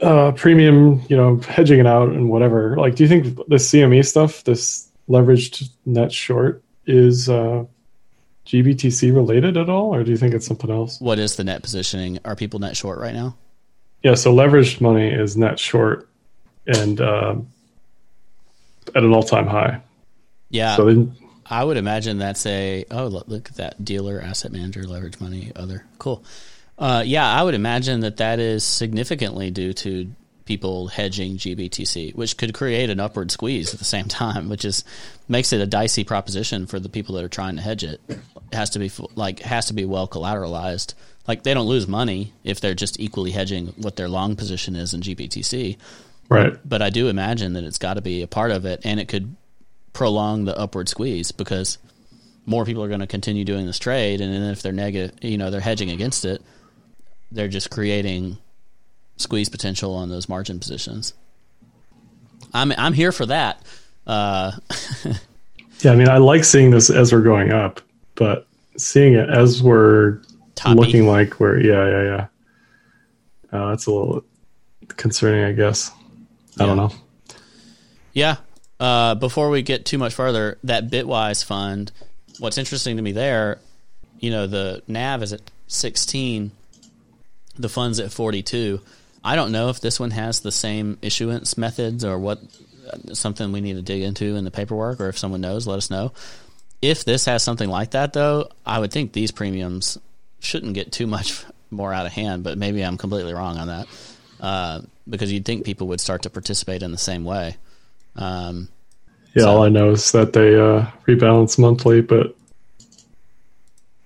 uh, 0.00 0.32
premium, 0.32 1.02
you 1.08 1.16
know, 1.16 1.38
hedging 1.38 1.80
it 1.80 1.86
out 1.86 2.08
and 2.08 2.30
whatever. 2.30 2.76
Like, 2.76 2.94
do 2.94 3.02
you 3.04 3.08
think 3.08 3.36
the 3.36 3.56
CME 3.56 4.04
stuff, 4.06 4.44
this 4.44 4.88
leveraged 5.08 5.68
net 5.86 6.12
short, 6.12 6.62
is 6.86 7.28
uh, 7.28 7.64
GBTC 8.50 9.14
related 9.14 9.56
at 9.56 9.68
all, 9.68 9.94
or 9.94 10.02
do 10.02 10.10
you 10.10 10.16
think 10.16 10.34
it's 10.34 10.46
something 10.46 10.70
else? 10.70 11.00
What 11.00 11.20
is 11.20 11.36
the 11.36 11.44
net 11.44 11.62
positioning? 11.62 12.18
Are 12.24 12.34
people 12.34 12.58
net 12.58 12.76
short 12.76 12.98
right 12.98 13.14
now? 13.14 13.36
Yeah, 14.02 14.14
so 14.14 14.34
leveraged 14.34 14.80
money 14.80 15.08
is 15.08 15.36
net 15.36 15.60
short 15.60 16.08
and 16.66 17.00
uh, 17.00 17.36
at 18.94 19.04
an 19.04 19.12
all 19.12 19.22
time 19.22 19.46
high. 19.46 19.80
Yeah. 20.48 20.74
So 20.74 20.92
they, 20.92 21.12
I 21.46 21.62
would 21.62 21.76
imagine 21.76 22.18
that's 22.18 22.44
a 22.46 22.84
oh 22.90 23.06
look, 23.06 23.28
look 23.28 23.50
at 23.50 23.56
that 23.56 23.84
dealer 23.84 24.20
asset 24.20 24.50
manager 24.50 24.82
leverage 24.82 25.20
money 25.20 25.52
other 25.54 25.84
cool. 25.98 26.24
Uh, 26.76 27.04
yeah, 27.06 27.30
I 27.30 27.42
would 27.42 27.54
imagine 27.54 28.00
that 28.00 28.16
that 28.16 28.40
is 28.40 28.64
significantly 28.64 29.50
due 29.50 29.74
to 29.74 30.10
people 30.50 30.88
hedging 30.88 31.36
GBTC, 31.36 32.16
which 32.16 32.36
could 32.36 32.52
create 32.52 32.90
an 32.90 32.98
upward 32.98 33.30
squeeze 33.30 33.72
at 33.72 33.78
the 33.78 33.84
same 33.84 34.06
time, 34.08 34.48
which 34.48 34.64
is 34.64 34.82
makes 35.28 35.52
it 35.52 35.60
a 35.60 35.66
dicey 35.66 36.02
proposition 36.02 36.66
for 36.66 36.80
the 36.80 36.88
people 36.88 37.14
that 37.14 37.22
are 37.22 37.28
trying 37.28 37.54
to 37.54 37.62
hedge 37.62 37.84
it. 37.84 38.00
It 38.08 38.18
has 38.52 38.70
to 38.70 38.80
be 38.80 38.90
like 39.14 39.38
has 39.38 39.66
to 39.66 39.74
be 39.74 39.84
well 39.84 40.08
collateralized. 40.08 40.94
Like 41.28 41.44
they 41.44 41.54
don't 41.54 41.68
lose 41.68 41.86
money 41.86 42.32
if 42.42 42.60
they're 42.60 42.74
just 42.74 42.98
equally 42.98 43.30
hedging 43.30 43.68
what 43.76 43.94
their 43.94 44.08
long 44.08 44.34
position 44.34 44.74
is 44.74 44.92
in 44.92 45.02
GBTC. 45.02 45.76
Right. 46.28 46.56
But, 46.68 46.82
I 46.82 46.90
do 46.90 47.08
imagine 47.08 47.52
that 47.52 47.64
it's 47.64 47.78
got 47.78 47.94
to 47.94 48.00
be 48.00 48.22
a 48.22 48.28
part 48.28 48.50
of 48.50 48.64
it, 48.64 48.80
and 48.84 49.00
it 49.00 49.08
could 49.08 49.36
prolong 49.92 50.44
the 50.44 50.56
upward 50.56 50.88
squeeze 50.88 51.32
because 51.32 51.78
more 52.46 52.64
people 52.64 52.84
are 52.84 52.88
going 52.88 53.00
to 53.00 53.08
continue 53.08 53.44
doing 53.44 53.66
this 53.66 53.80
trade, 53.80 54.20
and 54.20 54.32
then 54.32 54.42
if 54.50 54.62
they're 54.62 54.72
negative, 54.72 55.16
you 55.22 55.38
know, 55.38 55.50
they're 55.50 55.60
hedging 55.60 55.90
against 55.90 56.24
it 56.24 56.40
they're 57.32 57.48
just 57.48 57.70
creating 57.70 58.38
squeeze 59.20 59.48
potential 59.48 59.94
on 59.94 60.08
those 60.08 60.28
margin 60.28 60.58
positions. 60.58 61.14
I'm 62.52 62.72
I'm 62.76 62.92
here 62.92 63.12
for 63.12 63.26
that. 63.26 63.62
Uh, 64.06 64.52
yeah, 65.80 65.92
I 65.92 65.96
mean, 65.96 66.08
I 66.08 66.18
like 66.18 66.44
seeing 66.44 66.70
this 66.70 66.90
as 66.90 67.12
we're 67.12 67.22
going 67.22 67.52
up, 67.52 67.80
but 68.14 68.46
seeing 68.76 69.14
it 69.14 69.28
as 69.28 69.62
we're 69.62 70.20
Toppy. 70.54 70.80
looking 70.80 71.06
like 71.06 71.38
we're 71.38 71.60
yeah 71.60 71.88
yeah 71.88 72.02
yeah. 72.02 72.26
Uh, 73.52 73.70
that's 73.70 73.86
a 73.86 73.92
little 73.92 74.24
concerning, 74.88 75.44
I 75.44 75.52
guess. 75.52 75.90
I 76.58 76.64
yeah. 76.64 76.66
don't 76.66 76.76
know. 76.76 76.92
Yeah. 78.12 78.36
Uh, 78.78 79.14
before 79.14 79.50
we 79.50 79.62
get 79.62 79.84
too 79.84 79.98
much 79.98 80.14
further, 80.14 80.58
that 80.64 80.88
Bitwise 80.90 81.44
fund. 81.44 81.92
What's 82.38 82.56
interesting 82.56 82.96
to 82.96 83.02
me 83.02 83.12
there, 83.12 83.58
you 84.18 84.30
know, 84.30 84.46
the 84.46 84.82
NAV 84.88 85.22
is 85.22 85.32
at 85.34 85.42
sixteen 85.66 86.52
the 87.60 87.68
funds 87.68 88.00
at 88.00 88.12
42. 88.12 88.80
I 89.22 89.36
don't 89.36 89.52
know 89.52 89.68
if 89.68 89.80
this 89.80 90.00
one 90.00 90.10
has 90.12 90.40
the 90.40 90.52
same 90.52 90.98
issuance 91.02 91.58
methods 91.58 92.04
or 92.04 92.18
what 92.18 92.40
something 93.12 93.52
we 93.52 93.60
need 93.60 93.74
to 93.74 93.82
dig 93.82 94.02
into 94.02 94.36
in 94.36 94.44
the 94.44 94.50
paperwork 94.50 95.00
or 95.00 95.08
if 95.08 95.18
someone 95.18 95.40
knows, 95.40 95.66
let 95.66 95.76
us 95.76 95.90
know. 95.90 96.12
If 96.82 97.04
this 97.04 97.26
has 97.26 97.42
something 97.42 97.68
like 97.68 97.90
that 97.90 98.12
though, 98.12 98.50
I 98.64 98.78
would 98.78 98.92
think 98.92 99.12
these 99.12 99.30
premiums 99.30 99.98
shouldn't 100.40 100.74
get 100.74 100.92
too 100.92 101.06
much 101.06 101.44
more 101.70 101.92
out 101.92 102.06
of 102.06 102.12
hand, 102.12 102.42
but 102.42 102.58
maybe 102.58 102.82
I'm 102.82 102.96
completely 102.96 103.34
wrong 103.34 103.58
on 103.58 103.68
that. 103.68 103.86
Uh, 104.40 104.80
because 105.08 105.30
you'd 105.32 105.44
think 105.44 105.64
people 105.64 105.88
would 105.88 106.00
start 106.00 106.22
to 106.22 106.30
participate 106.30 106.82
in 106.82 106.92
the 106.92 106.98
same 106.98 107.24
way. 107.24 107.56
Um, 108.16 108.68
yeah, 109.34 109.42
so. 109.42 109.50
all 109.50 109.62
I 109.62 109.68
know 109.68 109.90
is 109.90 110.12
that 110.12 110.32
they 110.32 110.58
uh, 110.58 110.86
rebalance 111.06 111.58
monthly, 111.58 112.00
but 112.00 112.34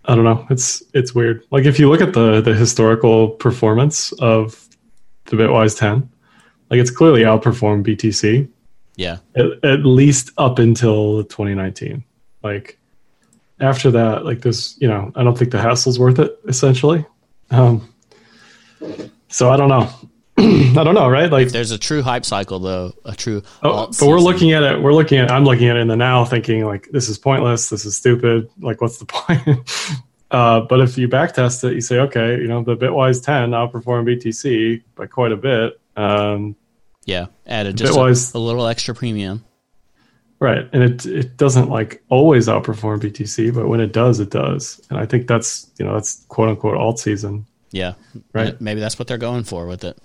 I 0.05 0.15
don't 0.15 0.25
know. 0.25 0.47
It's 0.51 0.83
it's 0.93 1.15
weird. 1.15 1.45
Like 1.51 1.65
if 1.65 1.79
you 1.79 1.89
look 1.89 2.01
at 2.01 2.13
the 2.13 2.41
the 2.41 2.55
historical 2.55 3.31
performance 3.31 4.13
of 4.13 4.64
the 5.27 5.37
Bitwise 5.37 5.79
10, 5.79 6.09
like 6.71 6.81
it's 6.81 6.91
clearly 6.91 7.23
outperformed 7.23 7.87
BTC. 7.87 8.49
Yeah. 8.97 9.19
At, 9.35 9.65
at 9.65 9.85
least 9.85 10.31
up 10.39 10.59
until 10.59 11.25
2019. 11.25 12.05
Like 12.43 12.79
after 13.61 13.91
that, 13.93 14.25
like 14.25 14.43
this, 14.43 14.77
you 14.81 14.89
know, 14.89 15.13
I 15.15 15.25
don't 15.25 15.37
think 15.37 15.51
the 15.51 15.61
hassle's 15.61 15.99
worth 15.99 16.19
it. 16.19 16.39
Essentially. 16.47 17.05
Um, 17.51 17.93
so 19.29 19.51
I 19.51 19.57
don't 19.57 19.69
know. 19.69 19.91
I 20.39 20.83
don't 20.83 20.95
know, 20.95 21.09
right? 21.09 21.31
Like, 21.31 21.47
if 21.47 21.53
there's 21.53 21.71
a 21.71 21.79
true 21.79 22.03
hype 22.03 22.25
cycle, 22.25 22.59
though, 22.59 22.93
a 23.05 23.15
true. 23.15 23.43
Oh, 23.63 23.87
but 23.87 24.09
we're 24.09 24.19
looking 24.19 24.51
at 24.53 24.65
it. 24.65 24.83
We're 24.83 24.93
looking 24.93 25.19
at. 25.19 25.31
I'm 25.31 25.45
looking 25.45 25.69
at 25.69 25.77
it 25.77 25.81
in 25.81 25.89
the 25.89 25.97
now, 25.97 26.25
thinking 26.25 26.65
like, 26.65 26.89
this 26.91 27.09
is 27.09 27.19
pointless. 27.19 27.69
This 27.69 27.85
is 27.85 27.97
stupid. 27.97 28.51
Like, 28.59 28.81
what's 28.81 28.99
the 28.99 29.05
point? 29.07 29.41
Uh, 30.35 30.61
but 30.63 30.81
if 30.81 30.99
you 30.99 31.07
backtest 31.07 31.63
it, 31.63 31.75
you 31.75 31.81
say, 31.81 32.01
okay, 32.01 32.41
you 32.41 32.49
know, 32.49 32.65
the 32.65 32.77
Bitwise 32.77 33.25
10 33.25 33.51
outperformed 33.51 34.09
BTC 34.09 34.83
by 34.97 35.07
quite 35.07 35.31
a 35.31 35.37
bit. 35.37 35.81
Um, 35.95 36.57
yeah, 37.05 37.27
added 37.47 37.77
just 37.77 37.93
Bitwise, 37.93 38.35
a, 38.35 38.39
a 38.39 38.41
little 38.41 38.67
extra 38.67 38.97
premium. 38.97 39.45
Right, 40.41 40.69
and 40.73 40.83
it 40.83 41.07
it 41.07 41.37
doesn't 41.37 41.69
like 41.69 42.03
always 42.09 42.49
outperform 42.49 43.01
BTC, 43.01 43.55
but 43.55 43.69
when 43.69 43.79
it 43.79 43.93
does, 43.93 44.19
it 44.19 44.31
does. 44.31 44.85
And 44.91 44.99
I 44.99 45.07
think 45.07 45.29
that's 45.29 45.71
you 45.79 45.85
know 45.85 45.95
that's 45.95 46.25
quote 46.25 46.49
unquote 46.49 46.77
alt 46.77 46.99
season. 46.99 47.47
Yeah, 47.71 47.95
right. 48.33 48.61
Maybe 48.61 48.81
that's 48.81 48.99
what 48.99 49.07
they're 49.07 49.19
going 49.19 49.45
for 49.45 49.69
with 49.69 49.85
it. 49.85 49.97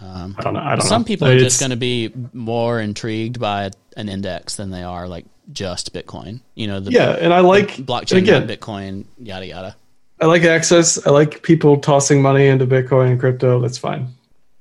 Um, 0.00 0.34
I 0.38 0.42
don't 0.42 0.54
know. 0.54 0.60
I 0.60 0.70
don't 0.74 0.84
some 0.84 1.02
know. 1.02 1.06
people 1.06 1.28
are 1.28 1.38
just 1.38 1.60
going 1.60 1.70
to 1.70 1.76
be 1.76 2.12
more 2.32 2.80
intrigued 2.80 3.38
by 3.38 3.70
an 3.96 4.08
index 4.08 4.56
than 4.56 4.70
they 4.70 4.82
are 4.82 5.06
like 5.06 5.24
just 5.52 5.92
Bitcoin. 5.92 6.40
You 6.54 6.66
know, 6.66 6.80
the 6.80 6.90
yeah, 6.90 7.10
and 7.12 7.32
I 7.32 7.40
like 7.40 7.70
blockchain, 7.76 8.18
again, 8.18 8.48
Bitcoin, 8.48 9.04
yada 9.18 9.46
yada. 9.46 9.76
I 10.20 10.26
like 10.26 10.44
access. 10.44 11.04
I 11.06 11.10
like 11.10 11.42
people 11.42 11.78
tossing 11.78 12.22
money 12.22 12.46
into 12.46 12.66
Bitcoin 12.66 13.10
and 13.10 13.20
crypto. 13.20 13.60
That's 13.60 13.78
fine. 13.78 14.08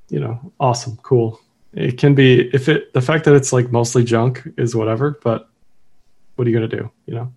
You 0.09 0.19
know, 0.19 0.51
awesome, 0.59 0.97
cool. 1.01 1.39
It 1.73 1.97
can 1.97 2.15
be 2.15 2.49
if 2.53 2.69
it 2.69 2.93
the 2.93 3.01
fact 3.01 3.25
that 3.25 3.35
it's 3.35 3.51
like 3.51 3.71
mostly 3.71 4.03
junk 4.03 4.47
is 4.57 4.75
whatever, 4.75 5.19
but 5.23 5.49
what 6.35 6.47
are 6.47 6.49
you 6.49 6.57
going 6.57 6.69
to 6.69 6.77
do? 6.77 6.91
You 7.05 7.15
know. 7.15 7.33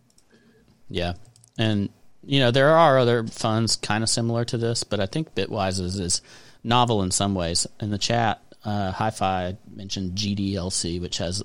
Yeah, 0.91 1.15
and 1.57 1.91
you 2.25 2.41
know 2.41 2.51
there 2.51 2.77
are 2.77 2.99
other 2.99 3.27
funds 3.27 3.77
kind 3.77 4.03
of 4.03 4.11
similar 4.11 4.45
to 4.47 4.59
this, 4.59 4.85
but 4.85 5.01
I 5.01 5.07
think 5.07 5.35
Bitwise 5.35 5.81
is, 5.81 5.99
is 5.99 6.23
novel 6.65 7.03
in 7.03 7.11
some 7.11 7.35
ways. 7.35 7.67
In 7.81 7.91
the 7.91 7.99
chat, 7.99 8.43
uh, 8.65 8.93
Hi-Fi 8.93 9.57
mentioned 9.75 10.13
GDLC, 10.13 11.01
which 11.01 11.19
has 11.19 11.43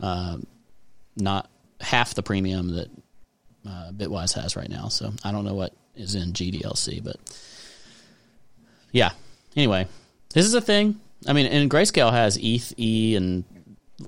uh, 0.00 0.38
not 1.16 1.50
half 1.80 2.14
the 2.14 2.22
premium 2.22 2.74
that 2.74 2.88
uh, 3.66 3.90
Bitwise 3.92 4.34
has 4.34 4.56
right 4.56 4.68
now. 4.68 4.88
So 4.88 5.12
I 5.24 5.32
don't 5.32 5.44
know 5.44 5.54
what 5.54 5.74
is 5.94 6.14
in 6.14 6.32
GDLC, 6.32 7.02
but 7.02 7.16
yeah. 8.92 9.10
Anyway, 9.56 9.86
this 10.34 10.44
is 10.46 10.54
a 10.54 10.60
thing. 10.60 11.00
I 11.26 11.32
mean, 11.32 11.46
and 11.46 11.70
Grayscale 11.70 12.12
has 12.12 12.36
ETH 12.40 12.78
E 12.78 13.16
and 13.16 13.44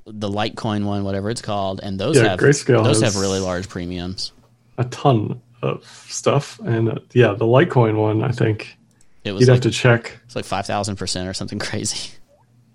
the 0.04 0.28
Litecoin 0.28 0.84
one, 0.84 1.04
whatever 1.04 1.30
it's 1.30 1.40
called, 1.42 1.80
and 1.82 1.98
those 1.98 2.16
Yeah, 2.16 2.30
have 2.30 2.38
Grayscale 2.38 2.84
those 2.84 3.00
have 3.02 3.16
really 3.16 3.40
large 3.40 3.68
premiums. 3.68 4.32
A 4.76 4.84
ton 4.84 5.40
of 5.62 5.84
stuff, 6.08 6.60
and 6.60 6.90
uh, 6.90 6.98
yeah, 7.12 7.32
the 7.32 7.46
Litecoin 7.46 7.96
one. 7.96 8.22
I 8.22 8.30
think 8.30 8.76
It 9.24 9.32
was 9.32 9.40
you'd 9.40 9.48
like, 9.48 9.56
have 9.64 9.72
to 9.72 9.76
check. 9.76 10.18
it's 10.26 10.36
like 10.36 10.44
five 10.44 10.66
thousand 10.66 10.96
percent 10.96 11.28
or 11.28 11.34
something 11.34 11.58
crazy. 11.70 12.10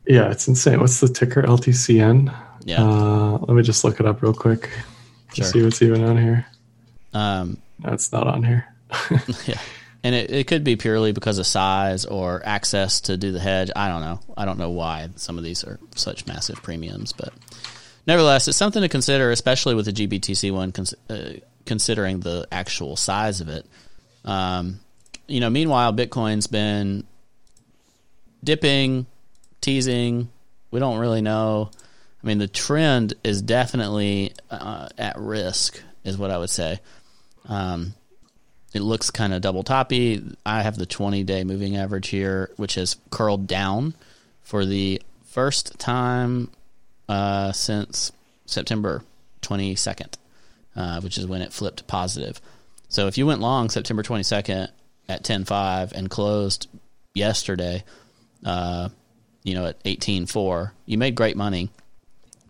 Yeah, 0.05 0.29
it's 0.31 0.47
insane. 0.47 0.81
What's 0.81 0.99
the 0.99 1.07
ticker? 1.07 1.43
LTCN. 1.43 2.33
Yeah. 2.65 2.83
Uh, 2.83 3.37
let 3.39 3.49
me 3.55 3.61
just 3.63 3.83
look 3.83 3.99
it 3.99 4.05
up 4.05 4.21
real 4.21 4.33
quick 4.33 4.69
to 5.31 5.35
Sure. 5.41 5.45
see 5.45 5.63
what's 5.63 5.81
even 5.81 6.03
on 6.03 6.17
here. 6.17 6.45
Um, 7.13 7.57
it's 7.83 8.11
not 8.11 8.27
on 8.27 8.43
here. 8.43 8.65
Yeah. 9.45 9.59
And 10.05 10.13
it, 10.13 10.31
it 10.31 10.47
could 10.47 10.65
be 10.65 10.75
purely 10.75 11.13
because 11.13 11.37
of 11.39 11.47
size 11.47 12.03
or 12.05 12.41
access 12.43 12.99
to 13.01 13.15
do 13.15 13.31
the 13.31 13.39
hedge. 13.39 13.71
I 13.73 13.87
don't 13.87 14.01
know. 14.01 14.19
I 14.35 14.43
don't 14.43 14.57
know 14.59 14.71
why 14.71 15.07
some 15.15 15.37
of 15.37 15.45
these 15.45 15.63
are 15.63 15.79
such 15.95 16.27
massive 16.27 16.61
premiums, 16.61 17.13
but 17.13 17.33
nevertheless, 18.05 18.49
it's 18.49 18.57
something 18.57 18.81
to 18.81 18.89
consider, 18.89 19.31
especially 19.31 19.75
with 19.75 19.85
the 19.85 19.93
GBTC 19.93 20.51
one, 20.51 20.73
cons- 20.73 20.93
uh, 21.09 21.33
considering 21.65 22.19
the 22.19 22.45
actual 22.51 22.97
size 22.97 23.39
of 23.39 23.47
it. 23.47 23.65
Um, 24.25 24.81
you 25.25 25.39
know, 25.39 25.49
meanwhile, 25.49 25.93
Bitcoin's 25.93 26.47
been 26.47 27.05
dipping, 28.43 29.05
teasing. 29.61 30.29
We 30.71 30.81
don't 30.81 30.99
really 30.99 31.21
know. 31.21 31.71
I 32.23 32.27
mean, 32.27 32.37
the 32.37 32.47
trend 32.47 33.15
is 33.23 33.41
definitely 33.41 34.33
uh, 34.49 34.87
at 34.97 35.17
risk, 35.17 35.81
is 36.05 36.17
what 36.17 36.31
I 36.31 36.37
would 36.37 36.49
say. 36.49 36.79
Um, 37.49 37.93
it 38.73 38.81
looks 38.81 39.11
kind 39.11 39.33
of 39.33 39.41
double 39.41 39.63
toppy. 39.63 40.23
I 40.45 40.61
have 40.61 40.77
the 40.77 40.85
20 40.85 41.23
day 41.23 41.43
moving 41.43 41.75
average 41.75 42.07
here, 42.07 42.49
which 42.55 42.75
has 42.75 42.95
curled 43.09 43.45
down 43.45 43.93
for 44.41 44.65
the 44.65 45.01
first 45.25 45.77
time 45.79 46.49
uh, 47.09 47.51
since 47.51 48.11
September 48.45 49.03
22nd, 49.41 50.13
uh, 50.75 51.01
which 51.01 51.17
is 51.17 51.27
when 51.27 51.41
it 51.41 51.51
flipped 51.51 51.87
positive. 51.87 52.39
So 52.87 53.07
if 53.07 53.17
you 53.17 53.25
went 53.25 53.41
long 53.41 53.69
September 53.69 54.01
22nd 54.01 54.69
at 55.09 55.23
10.5 55.23 55.91
and 55.91 56.09
closed 56.09 56.69
yesterday, 57.13 57.83
uh, 58.45 58.89
you 59.43 59.55
know, 59.55 59.65
at 59.65 59.83
18.4, 59.83 60.71
you 60.85 60.97
made 60.97 61.15
great 61.15 61.35
money 61.35 61.69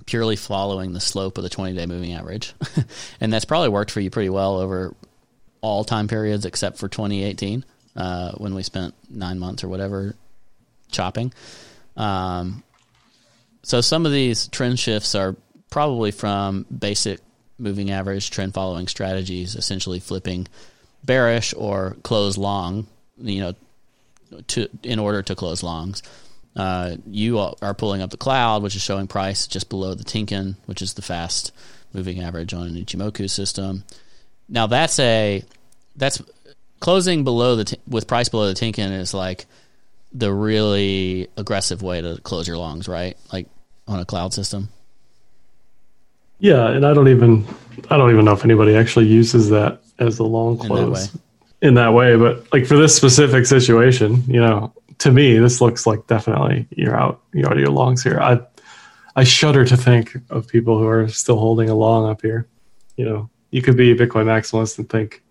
purely 0.06 0.36
following 0.36 0.94
the 0.94 1.00
slope 1.00 1.38
of 1.38 1.44
the 1.44 1.50
20 1.50 1.74
day 1.76 1.86
moving 1.86 2.14
average. 2.14 2.54
and 3.22 3.32
that's 3.32 3.46
probably 3.46 3.70
worked 3.70 3.92
for 3.92 4.00
you 4.00 4.10
pretty 4.10 4.30
well 4.30 4.60
over 4.60 4.96
all 5.62 5.84
time 5.84 6.08
periods 6.08 6.46
except 6.46 6.78
for 6.78 6.88
2018 6.88 7.64
uh, 7.96 8.34
when 8.34 8.54
we 8.54 8.64
spent 8.64 8.94
nine 9.10 9.40
months 9.40 9.64
or 9.64 9.70
whatever 9.70 10.16
chopping. 10.92 11.34
Um, 11.96 12.64
so 13.64 13.82
some 13.82 14.06
of 14.06 14.12
these 14.12 14.48
trend 14.48 14.80
shifts 14.80 15.16
are 15.16 15.36
probably 15.70 16.12
from 16.12 16.66
basic 16.66 17.20
moving 17.58 17.92
average 17.92 18.30
trend 18.30 18.54
following 18.54 18.88
strategies, 18.88 19.56
essentially 19.56 20.00
flipping 20.00 20.48
bearish 21.04 21.54
or 21.56 21.96
close 22.04 22.38
long, 22.38 22.88
you 23.18 23.42
know, 23.42 23.54
to 24.48 24.68
in 24.84 25.00
order 25.00 25.22
to 25.22 25.36
close 25.36 25.64
longs. 25.64 26.04
Uh, 26.56 26.98
you 27.08 27.40
are 27.40 27.74
pulling 27.74 28.02
up 28.02 28.12
the 28.12 28.18
cloud, 28.18 28.62
which 28.62 28.76
is 28.76 28.82
showing 28.82 29.08
price 29.08 29.48
just 29.48 29.70
below 29.70 29.96
the 29.96 30.04
Tenkan, 30.04 30.56
which 30.66 30.82
is 30.82 30.94
the 30.94 31.02
fast 31.02 31.52
moving 31.94 32.22
average 32.22 32.54
on 32.54 32.68
an 32.68 32.76
Ichimoku 32.76 33.30
system. 33.30 33.84
Now 34.50 34.68
that's 34.68 35.00
a 35.00 35.44
that's 35.96 36.22
closing 36.80 37.24
below 37.24 37.56
the 37.56 37.66
t- 37.66 37.78
with 37.88 38.08
price 38.08 38.30
below 38.30 38.48
the 38.48 38.54
Tenkan 38.54 38.92
is 38.92 39.14
like 39.14 39.46
the 40.12 40.32
really 40.32 41.28
aggressive 41.38 41.82
way 41.82 42.02
to 42.02 42.20
close 42.22 42.48
your 42.48 42.58
longs, 42.58 42.88
right? 42.88 43.18
Like 43.32 43.48
on 43.88 44.00
a 44.00 44.06
cloud 44.06 44.34
system. 44.34 44.70
Yeah, 46.40 46.68
and 46.70 46.86
I 46.86 46.94
don't 46.94 47.08
even 47.08 47.46
I 47.90 47.98
don't 47.98 48.12
even 48.12 48.26
know 48.26 48.34
if 48.34 48.44
anybody 48.44 48.76
actually 48.76 49.08
uses 49.08 49.50
that 49.50 49.82
as 49.98 50.20
a 50.20 50.24
long 50.24 50.58
that 50.58 50.68
close 50.68 51.14
way. 51.14 51.22
in 51.62 51.76
that 51.76 51.94
way. 51.94 52.16
But 52.16 52.52
like 52.54 52.66
for 52.66 52.78
this 52.78 52.96
specific 52.96 53.46
situation, 53.46 54.24
you 54.28 54.42
know, 54.42 54.74
to 55.04 55.12
me, 55.12 55.38
this 55.38 55.60
looks 55.60 55.86
like 55.86 56.08
definitely 56.08 56.66
you're 56.72 56.96
out. 56.96 57.22
You're 57.34 57.48
out 57.48 57.58
of 57.58 57.60
your 57.60 57.72
longs 57.72 58.02
here. 58.02 58.22
I 58.22 58.40
I 59.18 59.26
shudder 59.26 59.66
to 59.66 59.76
think 59.76 60.16
of 60.30 60.48
people 60.48 60.80
who 60.80 60.88
are 60.88 61.10
still 61.10 61.38
holding 61.38 61.70
a 61.70 61.76
long 61.76 62.10
up 62.10 62.22
here. 62.22 62.48
You 62.96 63.06
know, 63.06 63.30
you 63.52 63.62
could 63.62 63.76
be 63.76 63.92
a 63.92 63.96
Bitcoin 63.96 64.28
maximalist 64.28 64.78
and 64.78 64.90
think 64.90 65.22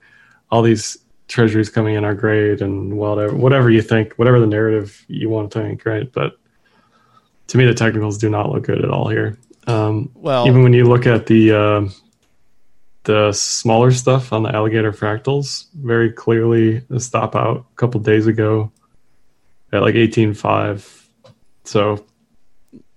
all 0.50 0.60
these 0.60 0.98
treasuries 1.26 1.70
coming 1.70 1.94
in 1.94 2.04
are 2.04 2.14
great 2.14 2.60
and 2.60 2.98
whatever 2.98 3.34
whatever 3.34 3.70
you 3.70 3.80
think, 3.80 4.12
whatever 4.16 4.40
the 4.40 4.46
narrative 4.46 5.06
you 5.08 5.30
want 5.30 5.50
to 5.50 5.62
think, 5.62 5.86
right? 5.86 6.12
But 6.12 6.38
to 7.46 7.56
me, 7.56 7.64
the 7.64 7.72
technicals 7.72 8.18
do 8.18 8.28
not 8.28 8.50
look 8.50 8.64
good 8.64 8.84
at 8.84 8.90
all 8.90 9.08
here. 9.08 9.38
Um, 9.66 10.10
Well, 10.14 10.46
even 10.46 10.62
when 10.62 10.74
you 10.74 10.84
look 10.84 11.06
at 11.06 11.24
the 11.24 11.52
uh, 11.52 11.88
the 13.04 13.32
smaller 13.32 13.90
stuff 13.90 14.34
on 14.34 14.42
the 14.42 14.54
alligator 14.54 14.92
fractals, 14.92 15.68
very 15.76 16.12
clearly 16.12 16.82
a 16.90 17.00
stop 17.00 17.34
out 17.34 17.64
a 17.72 17.76
couple 17.76 18.00
days 18.00 18.26
ago 18.26 18.70
at 19.72 19.82
like 19.82 19.94
eighteen 19.94 20.34
five. 20.34 21.08
So 21.64 22.04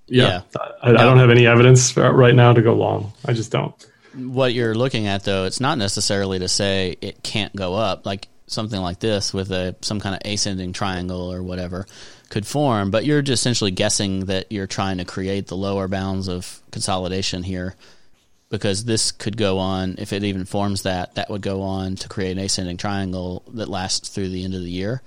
yeah, 0.08 0.42
I, 0.82 0.92
I 0.92 0.94
don't 0.94 1.18
have 1.18 1.30
any 1.30 1.48
evidence 1.48 1.96
right 1.98 2.36
now 2.36 2.54
to 2.54 2.62
go 2.62 2.74
long. 2.74 3.14
I 3.26 3.34
just 3.34 3.52
don't. 3.52 3.74
what 4.16 4.54
you're 4.54 4.76
looking 4.76 5.08
at 5.08 5.24
though 5.26 5.44
it's 5.46 5.60
not 5.60 5.78
necessarily 5.78 6.40
to 6.40 6.48
say 6.48 6.96
it 7.02 7.22
can't 7.22 7.54
go 7.56 7.74
up 7.74 8.06
like 8.06 8.28
something 8.48 8.80
like 8.80 9.00
this 9.00 9.34
with 9.34 9.52
a 9.52 9.76
some 9.82 10.00
kind 10.00 10.16
of 10.16 10.22
ascending 10.24 10.72
triangle 10.72 11.32
or 11.34 11.44
whatever 11.44 11.86
could 12.30 12.48
form 12.48 12.92
but 12.92 13.04
you're 13.04 13.22
just 13.22 13.42
essentially 13.42 13.72
guessing 13.72 14.26
that 14.26 14.50
you're 14.52 14.68
trying 14.68 15.00
to 15.00 15.06
create 15.06 15.48
the 15.48 15.58
lower 15.58 15.88
bounds 15.90 16.30
of 16.30 16.62
consolidation 16.72 17.44
here 17.44 17.76
because 18.50 18.86
this 18.86 19.12
could 19.12 19.36
go 19.36 19.58
on 19.58 19.96
if 19.98 20.14
it 20.14 20.24
even 20.24 20.46
forms 20.46 20.84
that 20.84 21.16
that 21.16 21.30
would 21.30 21.42
go 21.42 21.62
on 21.62 21.96
to 21.96 22.08
create 22.08 22.38
an 22.38 22.44
ascending 22.44 22.78
triangle 22.78 23.44
that 23.54 23.68
lasts 23.68 24.08
through 24.10 24.30
the 24.30 24.46
end 24.46 24.54
of 24.54 24.62
the 24.62 24.72
year 24.72 25.02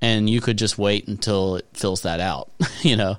and 0.00 0.28
you 0.28 0.40
could 0.40 0.58
just 0.58 0.78
wait 0.78 1.08
until 1.08 1.56
it 1.56 1.66
fills 1.72 2.02
that 2.02 2.20
out 2.20 2.50
you 2.82 2.96
know 2.96 3.16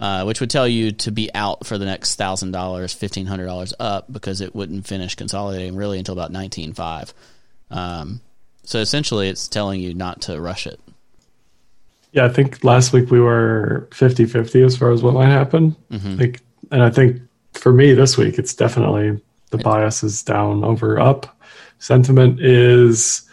uh, 0.00 0.24
which 0.24 0.40
would 0.40 0.48
tell 0.48 0.66
you 0.66 0.92
to 0.92 1.12
be 1.12 1.32
out 1.34 1.66
for 1.66 1.76
the 1.76 1.84
next 1.84 2.14
thousand 2.14 2.52
dollars, 2.52 2.94
fifteen 2.94 3.26
hundred 3.26 3.44
dollars 3.44 3.74
up 3.78 4.10
because 4.10 4.40
it 4.40 4.54
wouldn't 4.54 4.86
finish 4.86 5.14
consolidating 5.14 5.76
really 5.76 5.98
until 5.98 6.14
about 6.14 6.32
nineteen 6.32 6.72
five. 6.72 7.12
Um, 7.70 8.22
so 8.64 8.78
essentially, 8.78 9.28
it's 9.28 9.46
telling 9.46 9.78
you 9.80 9.92
not 9.92 10.22
to 10.22 10.40
rush 10.40 10.66
it. 10.66 10.80
Yeah, 12.12 12.24
I 12.24 12.30
think 12.30 12.64
last 12.64 12.92
week 12.92 13.10
we 13.10 13.20
were 13.20 13.88
50-50 13.92 14.66
as 14.66 14.76
far 14.76 14.90
as 14.90 15.00
what 15.00 15.14
might 15.14 15.28
happen. 15.28 15.76
Like, 16.18 16.40
and 16.72 16.82
I 16.82 16.90
think 16.90 17.22
for 17.52 17.72
me 17.72 17.92
this 17.92 18.16
week, 18.16 18.36
it's 18.36 18.52
definitely 18.52 19.20
the 19.50 19.58
bias 19.58 20.02
is 20.02 20.22
down 20.22 20.64
over 20.64 20.98
up. 20.98 21.38
Sentiment 21.78 22.40
is 22.40 23.28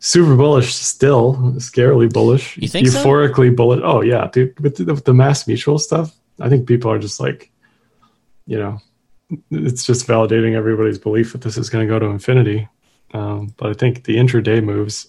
super 0.00 0.34
bullish 0.34 0.74
still, 0.74 1.34
scarily 1.58 2.12
bullish. 2.12 2.56
You 2.56 2.68
think 2.68 2.88
so? 2.88 3.02
Euphorically 3.02 3.54
bullish. 3.54 3.80
Oh 3.84 4.02
yeah, 4.02 4.28
dude. 4.32 4.58
With 4.58 4.76
the, 4.76 4.92
with 4.92 5.04
the 5.04 5.14
mass 5.14 5.46
mutual 5.46 5.78
stuff, 5.78 6.14
I 6.40 6.48
think 6.48 6.66
people 6.66 6.90
are 6.90 6.98
just 6.98 7.20
like, 7.20 7.50
you 8.46 8.58
know, 8.58 8.78
it's 9.50 9.84
just 9.84 10.08
validating 10.08 10.54
everybody's 10.54 10.98
belief 10.98 11.32
that 11.32 11.42
this 11.42 11.56
is 11.56 11.70
going 11.70 11.86
to 11.86 11.92
go 11.92 11.98
to 11.98 12.06
infinity. 12.06 12.68
Um, 13.12 13.54
but 13.56 13.70
I 13.70 13.74
think 13.74 14.04
the 14.04 14.16
intraday 14.16 14.62
moves 14.62 15.08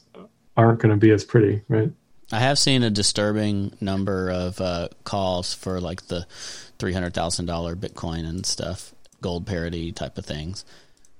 aren't 0.55 0.79
going 0.79 0.91
to 0.91 0.97
be 0.97 1.11
as 1.11 1.23
pretty, 1.23 1.61
right? 1.67 1.91
I 2.31 2.39
have 2.39 2.57
seen 2.59 2.83
a 2.83 2.89
disturbing 2.89 3.75
number 3.81 4.29
of 4.31 4.61
uh, 4.61 4.89
calls 5.03 5.53
for 5.53 5.81
like 5.81 6.07
the 6.07 6.25
three 6.79 6.93
hundred 6.93 7.13
thousand 7.13 7.45
dollar 7.45 7.75
Bitcoin 7.75 8.27
and 8.27 8.45
stuff, 8.45 8.93
gold 9.21 9.45
parity 9.45 9.91
type 9.91 10.17
of 10.17 10.25
things. 10.25 10.65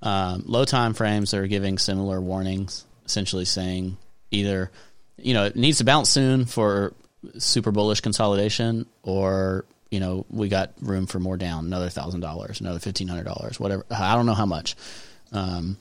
Um, 0.01 0.43
low 0.45 0.65
time 0.65 0.93
frames 0.93 1.33
are 1.33 1.47
giving 1.47 1.77
similar 1.77 2.19
warnings, 2.21 2.85
essentially 3.11 3.45
saying 3.45 3.97
either 4.31 4.71
you 5.17 5.33
know 5.33 5.45
it 5.45 5.55
needs 5.55 5.79
to 5.79 5.83
bounce 5.83 6.09
soon 6.09 6.45
for 6.45 6.93
super 7.37 7.71
bullish 7.71 8.01
consolidation, 8.01 8.85
or 9.03 9.65
you 9.89 9.99
know 9.99 10.25
we 10.29 10.47
got 10.49 10.71
room 10.81 11.05
for 11.07 11.19
more 11.19 11.37
down, 11.37 11.65
another 11.65 11.89
thousand 11.89 12.21
dollars, 12.21 12.61
another 12.61 12.79
fifteen 12.79 13.07
hundred 13.07 13.25
dollars, 13.25 13.59
whatever. 13.59 13.85
I 13.91 14.15
don't 14.15 14.25
know 14.25 14.33
how 14.33 14.45
much. 14.45 14.75
Um, 15.31 15.77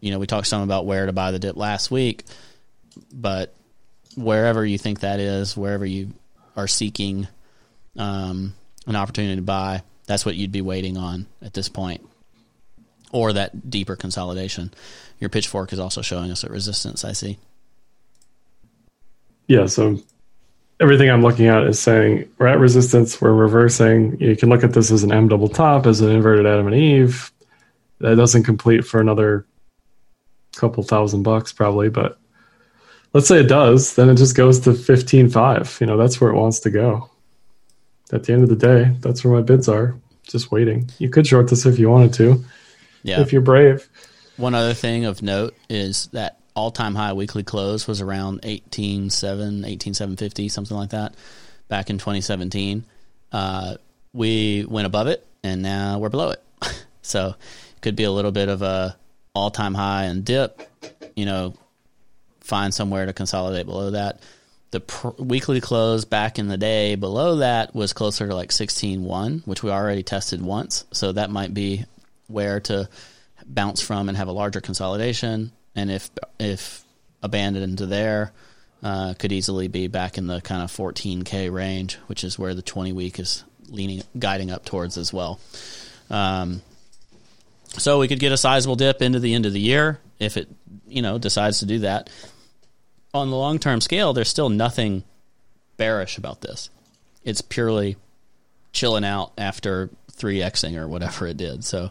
you 0.00 0.10
know, 0.10 0.18
we 0.18 0.26
talked 0.26 0.48
some 0.48 0.62
about 0.62 0.84
where 0.84 1.06
to 1.06 1.12
buy 1.12 1.30
the 1.30 1.38
dip 1.38 1.56
last 1.56 1.90
week, 1.90 2.24
but 3.12 3.54
wherever 4.16 4.66
you 4.66 4.76
think 4.76 5.00
that 5.00 5.20
is, 5.20 5.56
wherever 5.56 5.86
you 5.86 6.12
are 6.56 6.66
seeking 6.66 7.28
um, 7.96 8.52
an 8.86 8.96
opportunity 8.96 9.36
to 9.36 9.42
buy, 9.42 9.82
that's 10.06 10.26
what 10.26 10.34
you'd 10.34 10.52
be 10.52 10.60
waiting 10.60 10.96
on 10.96 11.26
at 11.40 11.54
this 11.54 11.68
point, 11.68 12.04
or 13.12 13.32
that 13.32 13.70
deeper 13.70 13.94
consolidation. 13.94 14.74
Your 15.22 15.28
pitchfork 15.28 15.72
is 15.72 15.78
also 15.78 16.02
showing 16.02 16.32
us 16.32 16.42
a 16.42 16.48
resistance. 16.48 17.04
I 17.04 17.12
see. 17.12 17.38
yeah 19.46 19.66
so 19.66 19.98
everything 20.80 21.08
I'm 21.08 21.22
looking 21.22 21.46
at 21.46 21.62
is 21.62 21.78
saying 21.78 22.28
we're 22.38 22.48
at 22.48 22.58
resistance, 22.58 23.20
we're 23.20 23.32
reversing. 23.32 24.20
You 24.20 24.36
can 24.36 24.48
look 24.48 24.64
at 24.64 24.72
this 24.72 24.90
as 24.90 25.04
an 25.04 25.12
M 25.12 25.28
double 25.28 25.48
top, 25.48 25.86
as 25.86 26.00
an 26.00 26.10
inverted 26.10 26.44
Adam 26.44 26.66
and 26.66 26.74
Eve. 26.74 27.30
That 28.00 28.16
doesn't 28.16 28.42
complete 28.42 28.84
for 28.84 29.00
another 29.00 29.46
couple 30.56 30.82
thousand 30.82 31.22
bucks 31.22 31.52
probably, 31.52 31.88
but 31.88 32.18
let's 33.14 33.28
say 33.28 33.38
it 33.38 33.48
does, 33.48 33.94
then 33.94 34.10
it 34.10 34.16
just 34.16 34.36
goes 34.36 34.58
to 34.60 34.70
15.5. 34.70 35.80
You 35.80 35.86
know, 35.86 35.96
that's 35.96 36.20
where 36.20 36.30
it 36.30 36.36
wants 36.36 36.58
to 36.60 36.70
go. 36.70 37.08
At 38.12 38.24
the 38.24 38.32
end 38.32 38.42
of 38.42 38.48
the 38.48 38.56
day, 38.56 38.96
that's 38.98 39.24
where 39.24 39.32
my 39.32 39.42
bids 39.42 39.68
are. 39.68 39.94
Just 40.24 40.50
waiting. 40.50 40.90
You 40.98 41.10
could 41.10 41.28
short 41.28 41.48
this 41.48 41.64
if 41.64 41.78
you 41.78 41.88
wanted 41.90 42.12
to. 42.14 42.44
Yeah. 43.04 43.20
If 43.20 43.32
you're 43.32 43.40
brave. 43.40 43.88
One 44.42 44.56
other 44.56 44.74
thing 44.74 45.04
of 45.04 45.22
note 45.22 45.54
is 45.70 46.08
that 46.08 46.36
all 46.56 46.72
time 46.72 46.96
high 46.96 47.12
weekly 47.12 47.44
close 47.44 47.86
was 47.86 48.00
around 48.00 48.42
18.7, 48.42 49.08
18.750, 49.08 50.50
something 50.50 50.76
like 50.76 50.90
that, 50.90 51.14
back 51.68 51.90
in 51.90 51.98
2017. 51.98 52.84
Uh, 53.30 53.76
we 54.12 54.66
went 54.68 54.88
above 54.88 55.06
it 55.06 55.24
and 55.44 55.62
now 55.62 56.00
we're 56.00 56.08
below 56.08 56.32
it. 56.32 56.42
so 57.02 57.28
it 57.28 57.80
could 57.82 57.94
be 57.94 58.02
a 58.02 58.10
little 58.10 58.32
bit 58.32 58.48
of 58.48 58.62
a 58.62 58.96
all 59.32 59.52
time 59.52 59.74
high 59.74 60.06
and 60.06 60.24
dip, 60.24 60.60
you 61.14 61.24
know, 61.24 61.54
find 62.40 62.74
somewhere 62.74 63.06
to 63.06 63.12
consolidate 63.12 63.66
below 63.66 63.92
that. 63.92 64.18
The 64.72 64.80
pr- 64.80 65.10
weekly 65.18 65.60
close 65.60 66.04
back 66.04 66.40
in 66.40 66.48
the 66.48 66.58
day 66.58 66.96
below 66.96 67.36
that 67.36 67.76
was 67.76 67.92
closer 67.92 68.26
to 68.26 68.34
like 68.34 68.50
16.1, 68.50 69.46
which 69.46 69.62
we 69.62 69.70
already 69.70 70.02
tested 70.02 70.42
once. 70.42 70.84
So 70.90 71.12
that 71.12 71.30
might 71.30 71.54
be 71.54 71.84
where 72.26 72.58
to 72.58 72.88
bounce 73.46 73.80
from 73.80 74.08
and 74.08 74.16
have 74.16 74.28
a 74.28 74.32
larger 74.32 74.60
consolidation. 74.60 75.52
And 75.74 75.90
if 75.90 76.10
if 76.38 76.84
abandoned 77.22 77.78
to 77.78 77.86
there, 77.86 78.32
uh, 78.82 79.14
could 79.14 79.32
easily 79.32 79.68
be 79.68 79.86
back 79.86 80.18
in 80.18 80.26
the 80.26 80.40
kind 80.40 80.62
of 80.62 80.70
14k 80.70 81.52
range, 81.52 81.96
which 82.06 82.24
is 82.24 82.38
where 82.38 82.54
the 82.54 82.62
20 82.62 82.92
week 82.92 83.18
is 83.18 83.44
leaning 83.68 84.02
guiding 84.18 84.50
up 84.50 84.64
towards 84.64 84.98
as 84.98 85.12
well. 85.12 85.40
Um, 86.10 86.62
so 87.78 88.00
we 88.00 88.08
could 88.08 88.20
get 88.20 88.32
a 88.32 88.36
sizable 88.36 88.76
dip 88.76 89.00
into 89.00 89.18
the 89.18 89.34
end 89.34 89.46
of 89.46 89.52
the 89.52 89.60
year 89.60 89.98
if 90.18 90.36
it 90.36 90.48
you 90.86 91.02
know 91.02 91.18
decides 91.18 91.60
to 91.60 91.66
do 91.66 91.80
that. 91.80 92.10
On 93.14 93.30
the 93.30 93.36
long 93.36 93.58
term 93.58 93.80
scale, 93.80 94.12
there's 94.12 94.28
still 94.28 94.48
nothing 94.48 95.04
bearish 95.76 96.18
about 96.18 96.40
this. 96.40 96.70
It's 97.24 97.40
purely 97.40 97.96
chilling 98.72 99.04
out 99.04 99.32
after 99.36 99.90
three 100.10 100.38
xing 100.38 100.76
or 100.76 100.88
whatever 100.88 101.26
it 101.26 101.36
did. 101.36 101.64
So 101.64 101.90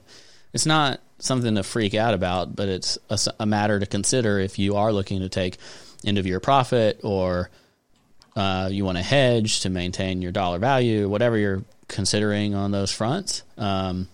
it's 0.53 0.65
not 0.65 0.99
something 1.21 1.55
to 1.55 1.63
freak 1.63 1.93
out 1.93 2.13
about, 2.13 2.55
but 2.55 2.69
it's 2.69 2.97
a, 3.10 3.17
a 3.39 3.45
matter 3.45 3.79
to 3.79 3.86
consider 3.86 4.39
if 4.39 4.60
you 4.60 4.75
are 4.75 4.91
looking 4.91 5.19
to 5.21 5.29
take 5.29 5.57
end 6.05 6.17
of 6.17 6.25
year 6.25 6.39
profit 6.39 6.99
or 7.03 7.49
uh, 8.36 8.69
you 8.71 8.86
want 8.86 8.97
to 8.97 9.03
hedge 9.03 9.62
to 9.62 9.69
maintain 9.69 10.21
your 10.21 10.31
dollar 10.31 10.57
value, 10.57 11.07
whatever 11.07 11.38
you're 11.38 11.63
considering 11.88 12.55
on 12.55 12.71
those 12.71 12.91
fronts. 12.91 13.43
Um, 13.57 14.07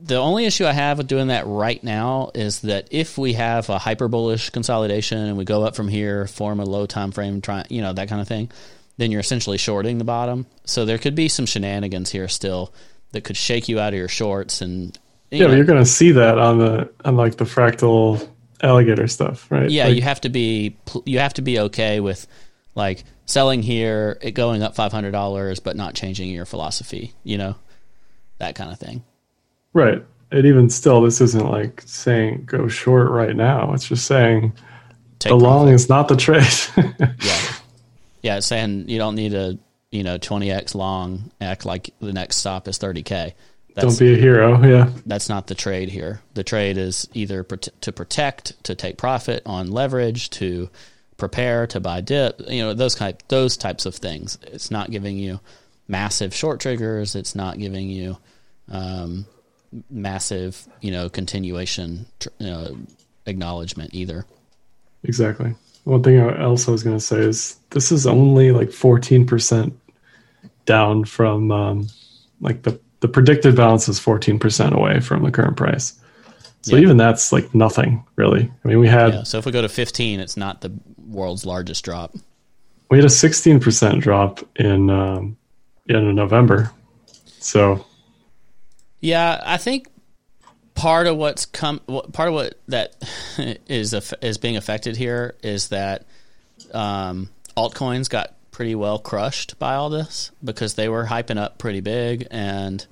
the 0.00 0.16
only 0.16 0.46
issue 0.46 0.64
I 0.64 0.72
have 0.72 0.98
with 0.98 1.08
doing 1.08 1.28
that 1.28 1.46
right 1.46 1.82
now 1.82 2.30
is 2.34 2.60
that 2.60 2.88
if 2.90 3.18
we 3.18 3.34
have 3.34 3.68
a 3.68 3.78
hyper 3.78 4.08
bullish 4.08 4.50
consolidation 4.50 5.18
and 5.18 5.36
we 5.36 5.44
go 5.44 5.64
up 5.64 5.74
from 5.74 5.88
here, 5.88 6.26
form 6.26 6.60
a 6.60 6.64
low 6.64 6.86
time 6.86 7.10
frame, 7.10 7.40
try 7.40 7.64
you 7.68 7.82
know 7.82 7.92
that 7.92 8.08
kind 8.08 8.20
of 8.20 8.28
thing, 8.28 8.50
then 8.96 9.10
you're 9.10 9.20
essentially 9.20 9.58
shorting 9.58 9.98
the 9.98 10.04
bottom. 10.04 10.46
So 10.64 10.84
there 10.84 10.98
could 10.98 11.14
be 11.14 11.28
some 11.28 11.46
shenanigans 11.46 12.10
here 12.10 12.28
still 12.28 12.72
that 13.12 13.24
could 13.24 13.36
shake 13.36 13.68
you 13.68 13.80
out 13.80 13.92
of 13.92 13.98
your 13.98 14.08
shorts 14.08 14.60
and 14.60 14.96
yeah, 15.30 15.40
know, 15.40 15.48
but 15.48 15.56
you're 15.56 15.66
going 15.66 15.82
to 15.82 15.90
see 15.90 16.12
that 16.12 16.38
on 16.38 16.58
the 16.58 16.90
on 17.04 17.16
like 17.16 17.36
the 17.36 17.44
fractal 17.44 18.28
alligator 18.62 19.06
stuff, 19.08 19.50
right? 19.50 19.70
Yeah, 19.70 19.86
like, 19.86 19.96
you 19.96 20.02
have 20.02 20.20
to 20.22 20.28
be 20.28 20.76
you 21.04 21.18
have 21.18 21.34
to 21.34 21.42
be 21.42 21.58
okay 21.60 22.00
with 22.00 22.26
like 22.74 23.04
selling 23.26 23.62
here, 23.62 24.18
it 24.22 24.32
going 24.32 24.62
up 24.62 24.74
five 24.74 24.92
hundred 24.92 25.12
dollars, 25.12 25.60
but 25.60 25.76
not 25.76 25.94
changing 25.94 26.30
your 26.30 26.46
philosophy. 26.46 27.14
You 27.24 27.38
know, 27.38 27.56
that 28.38 28.54
kind 28.54 28.70
of 28.70 28.78
thing. 28.78 29.04
Right. 29.72 30.04
And 30.30 30.46
even 30.46 30.68
still, 30.70 31.00
this 31.00 31.20
isn't 31.20 31.48
like 31.48 31.82
saying 31.86 32.44
go 32.46 32.68
short 32.68 33.10
right 33.10 33.34
now. 33.34 33.72
It's 33.72 33.88
just 33.88 34.06
saying 34.06 34.52
Take 35.18 35.30
the 35.30 35.36
long 35.36 35.68
is 35.68 35.88
not 35.88 36.08
the 36.08 36.16
trade. 36.16 36.46
yeah. 36.76 37.40
Yeah. 38.22 38.36
It's 38.38 38.46
saying 38.46 38.88
you 38.88 38.98
don't 38.98 39.14
need 39.14 39.34
a, 39.34 39.58
you 39.90 40.02
know, 40.02 40.18
20x 40.18 40.74
long, 40.74 41.30
act 41.40 41.64
like 41.64 41.90
the 42.00 42.12
next 42.12 42.36
stop 42.36 42.68
is 42.68 42.78
30K. 42.78 43.34
That's, 43.80 43.96
don't 43.96 44.08
be 44.08 44.14
a 44.14 44.16
hero. 44.16 44.60
Yeah. 44.66 44.90
That's 45.06 45.28
not 45.28 45.46
the 45.46 45.54
trade 45.54 45.88
here. 45.88 46.20
The 46.34 46.42
trade 46.42 46.78
is 46.78 47.08
either 47.14 47.44
to 47.44 47.92
protect, 47.92 48.64
to 48.64 48.74
take 48.74 48.98
profit 48.98 49.42
on 49.46 49.70
leverage, 49.70 50.30
to 50.30 50.68
prepare, 51.16 51.68
to 51.68 51.78
buy 51.78 52.00
dip, 52.00 52.40
you 52.48 52.62
know, 52.62 52.74
those 52.74 52.96
type, 52.96 53.22
those 53.28 53.56
types 53.56 53.86
of 53.86 53.94
things. 53.94 54.36
It's 54.42 54.72
not 54.72 54.90
giving 54.90 55.16
you 55.16 55.38
massive 55.86 56.34
short 56.34 56.58
triggers. 56.58 57.14
It's 57.14 57.36
not 57.36 57.58
giving 57.58 57.88
you, 57.88 58.18
um, 58.68 59.26
massive, 59.88 60.66
you 60.80 60.90
know, 60.90 61.08
continuation 61.08 62.06
acknowledgement 63.26 63.94
either. 63.94 64.26
Exactly. 65.04 65.54
One 65.84 66.02
thing 66.02 66.18
else 66.18 66.66
I 66.66 66.72
was 66.72 66.82
going 66.82 66.96
to 66.96 67.04
say 67.04 67.18
is 67.18 67.56
this 67.70 67.92
is 67.92 68.08
only 68.08 68.50
like 68.50 68.70
14% 68.70 69.72
down 70.66 71.04
from 71.04 71.52
um, 71.52 71.86
like 72.40 72.62
the, 72.62 72.80
the 73.00 73.08
predicted 73.08 73.56
balance 73.56 73.88
is 73.88 74.00
14% 74.00 74.72
away 74.72 75.00
from 75.00 75.22
the 75.22 75.30
current 75.30 75.56
price. 75.56 75.98
So 76.62 76.76
yeah. 76.76 76.82
even 76.82 76.96
that's 76.96 77.32
like 77.32 77.54
nothing 77.54 78.04
really. 78.16 78.50
I 78.64 78.68
mean, 78.68 78.80
we 78.80 78.88
had. 78.88 79.14
Yeah, 79.14 79.22
so 79.22 79.38
if 79.38 79.46
we 79.46 79.52
go 79.52 79.62
to 79.62 79.68
15, 79.68 80.20
it's 80.20 80.36
not 80.36 80.60
the 80.60 80.72
world's 81.06 81.46
largest 81.46 81.84
drop. 81.84 82.14
We 82.90 82.98
had 82.98 83.04
a 83.04 83.08
16% 83.08 84.00
drop 84.00 84.40
in, 84.56 84.90
um, 84.90 85.36
in 85.86 86.14
November. 86.14 86.72
So 87.38 87.84
yeah, 89.00 89.40
I 89.44 89.56
think 89.56 89.88
part 90.74 91.06
of 91.06 91.16
what's 91.16 91.46
come, 91.46 91.80
part 92.12 92.28
of 92.28 92.34
what 92.34 92.60
that 92.68 92.94
is 93.68 93.94
is 94.22 94.38
being 94.38 94.56
affected 94.56 94.96
here 94.96 95.36
is 95.42 95.68
that 95.68 96.06
um, 96.72 97.30
altcoins 97.56 98.08
got 98.08 98.34
pretty 98.58 98.74
well 98.74 98.98
crushed 98.98 99.56
by 99.60 99.76
all 99.76 99.88
this 99.88 100.32
because 100.42 100.74
they 100.74 100.88
were 100.88 101.04
hyping 101.04 101.36
up 101.36 101.58
pretty 101.58 101.78
big, 101.78 102.26
and 102.28 102.84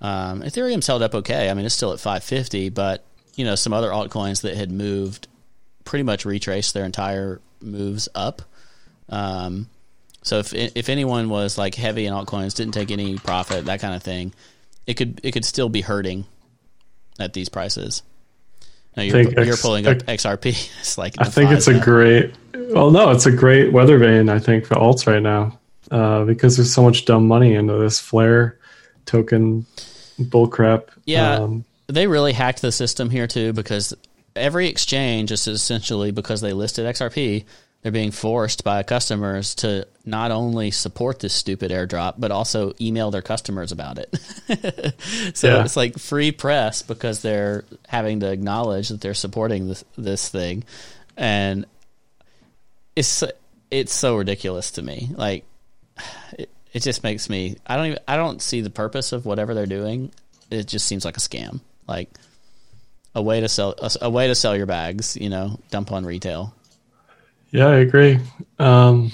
um, 0.00 0.42
Ethereum's 0.42 0.86
held 0.86 1.02
up 1.02 1.12
okay. 1.12 1.50
I 1.50 1.54
mean, 1.54 1.66
it's 1.66 1.74
still 1.74 1.92
at 1.92 1.98
550, 1.98 2.68
but 2.68 3.04
you 3.34 3.44
know, 3.44 3.56
some 3.56 3.72
other 3.72 3.90
altcoins 3.90 4.42
that 4.42 4.56
had 4.56 4.70
moved 4.70 5.26
pretty 5.84 6.04
much 6.04 6.24
retraced 6.24 6.72
their 6.72 6.84
entire 6.84 7.40
moves 7.60 8.08
up. 8.14 8.42
Um, 9.08 9.68
so 10.22 10.38
if 10.38 10.54
if 10.54 10.88
anyone 10.88 11.28
was 11.28 11.58
like 11.58 11.74
heavy 11.74 12.06
in 12.06 12.14
altcoins, 12.14 12.54
didn't 12.54 12.74
take 12.74 12.92
any 12.92 13.18
profit, 13.18 13.64
that 13.64 13.80
kind 13.80 13.96
of 13.96 14.04
thing, 14.04 14.32
it 14.86 14.94
could 14.94 15.20
it 15.24 15.32
could 15.32 15.44
still 15.44 15.68
be 15.68 15.80
hurting 15.80 16.26
at 17.18 17.32
these 17.32 17.48
prices. 17.48 18.04
No, 18.98 19.04
you're, 19.04 19.30
you're 19.30 19.52
X, 19.52 19.62
pulling 19.62 19.86
up 19.86 19.98
XRP. 19.98 20.70
It's 20.80 20.98
like 20.98 21.14
I 21.18 21.24
think 21.24 21.52
it's 21.52 21.68
a 21.68 21.78
great. 21.78 22.34
Well, 22.52 22.90
no, 22.90 23.10
it's 23.10 23.26
a 23.26 23.32
great 23.32 23.72
weather 23.72 23.96
vane. 23.96 24.28
I 24.28 24.40
think 24.40 24.66
for 24.66 24.74
alts 24.74 25.06
right 25.06 25.22
now 25.22 25.58
uh, 25.92 26.24
because 26.24 26.56
there's 26.56 26.72
so 26.72 26.82
much 26.82 27.04
dumb 27.04 27.28
money 27.28 27.54
into 27.54 27.74
this 27.74 28.00
flare 28.00 28.58
token 29.06 29.66
bullcrap. 30.20 30.88
Yeah, 31.04 31.36
um, 31.36 31.64
they 31.86 32.08
really 32.08 32.32
hacked 32.32 32.60
the 32.60 32.72
system 32.72 33.08
here 33.08 33.28
too 33.28 33.52
because 33.52 33.94
every 34.34 34.66
exchange 34.66 35.30
is 35.30 35.46
essentially 35.46 36.10
because 36.10 36.40
they 36.40 36.52
listed 36.52 36.84
XRP 36.84 37.44
they're 37.82 37.92
being 37.92 38.10
forced 38.10 38.64
by 38.64 38.82
customers 38.82 39.54
to 39.56 39.86
not 40.04 40.30
only 40.30 40.70
support 40.70 41.20
this 41.20 41.32
stupid 41.32 41.70
airdrop 41.70 42.14
but 42.18 42.30
also 42.30 42.72
email 42.80 43.10
their 43.10 43.22
customers 43.22 43.70
about 43.72 43.98
it. 43.98 44.14
so 45.36 45.48
yeah. 45.48 45.64
it's 45.64 45.76
like 45.76 45.98
free 45.98 46.32
press 46.32 46.82
because 46.82 47.22
they're 47.22 47.64
having 47.86 48.20
to 48.20 48.30
acknowledge 48.30 48.88
that 48.88 49.00
they're 49.00 49.14
supporting 49.14 49.68
this 49.68 49.84
this 49.96 50.28
thing, 50.28 50.64
and 51.16 51.66
it's 52.96 53.22
it's 53.70 53.92
so 53.92 54.16
ridiculous 54.16 54.72
to 54.72 54.82
me. 54.82 55.10
Like 55.14 55.44
it, 56.32 56.50
it 56.72 56.82
just 56.82 57.04
makes 57.04 57.30
me 57.30 57.56
I 57.66 57.76
don't 57.76 57.86
even 57.86 57.98
I 58.08 58.16
don't 58.16 58.42
see 58.42 58.60
the 58.60 58.70
purpose 58.70 59.12
of 59.12 59.24
whatever 59.24 59.54
they're 59.54 59.66
doing. 59.66 60.10
It 60.50 60.66
just 60.66 60.86
seems 60.86 61.04
like 61.04 61.16
a 61.16 61.20
scam. 61.20 61.60
Like 61.86 62.10
a 63.14 63.22
way 63.22 63.40
to 63.40 63.48
sell 63.48 63.74
a, 63.80 63.90
a 64.02 64.10
way 64.10 64.26
to 64.26 64.34
sell 64.34 64.56
your 64.56 64.66
bags, 64.66 65.16
you 65.16 65.28
know, 65.28 65.60
dump 65.70 65.92
on 65.92 66.04
retail. 66.04 66.54
Yeah, 67.50 67.68
I 67.68 67.76
agree. 67.76 68.18
Um, 68.58 69.12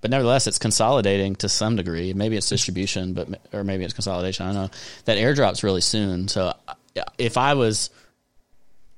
but 0.00 0.10
nevertheless, 0.10 0.46
it's 0.46 0.58
consolidating 0.58 1.34
to 1.36 1.48
some 1.48 1.76
degree. 1.76 2.12
Maybe 2.12 2.36
it's 2.36 2.48
distribution, 2.48 3.14
but 3.14 3.28
or 3.52 3.64
maybe 3.64 3.84
it's 3.84 3.94
consolidation. 3.94 4.46
I 4.46 4.52
don't 4.52 4.62
know. 4.64 4.70
That 5.06 5.18
airdrop's 5.18 5.64
really 5.64 5.80
soon. 5.80 6.28
So 6.28 6.52
if 7.18 7.36
I 7.36 7.54
was 7.54 7.90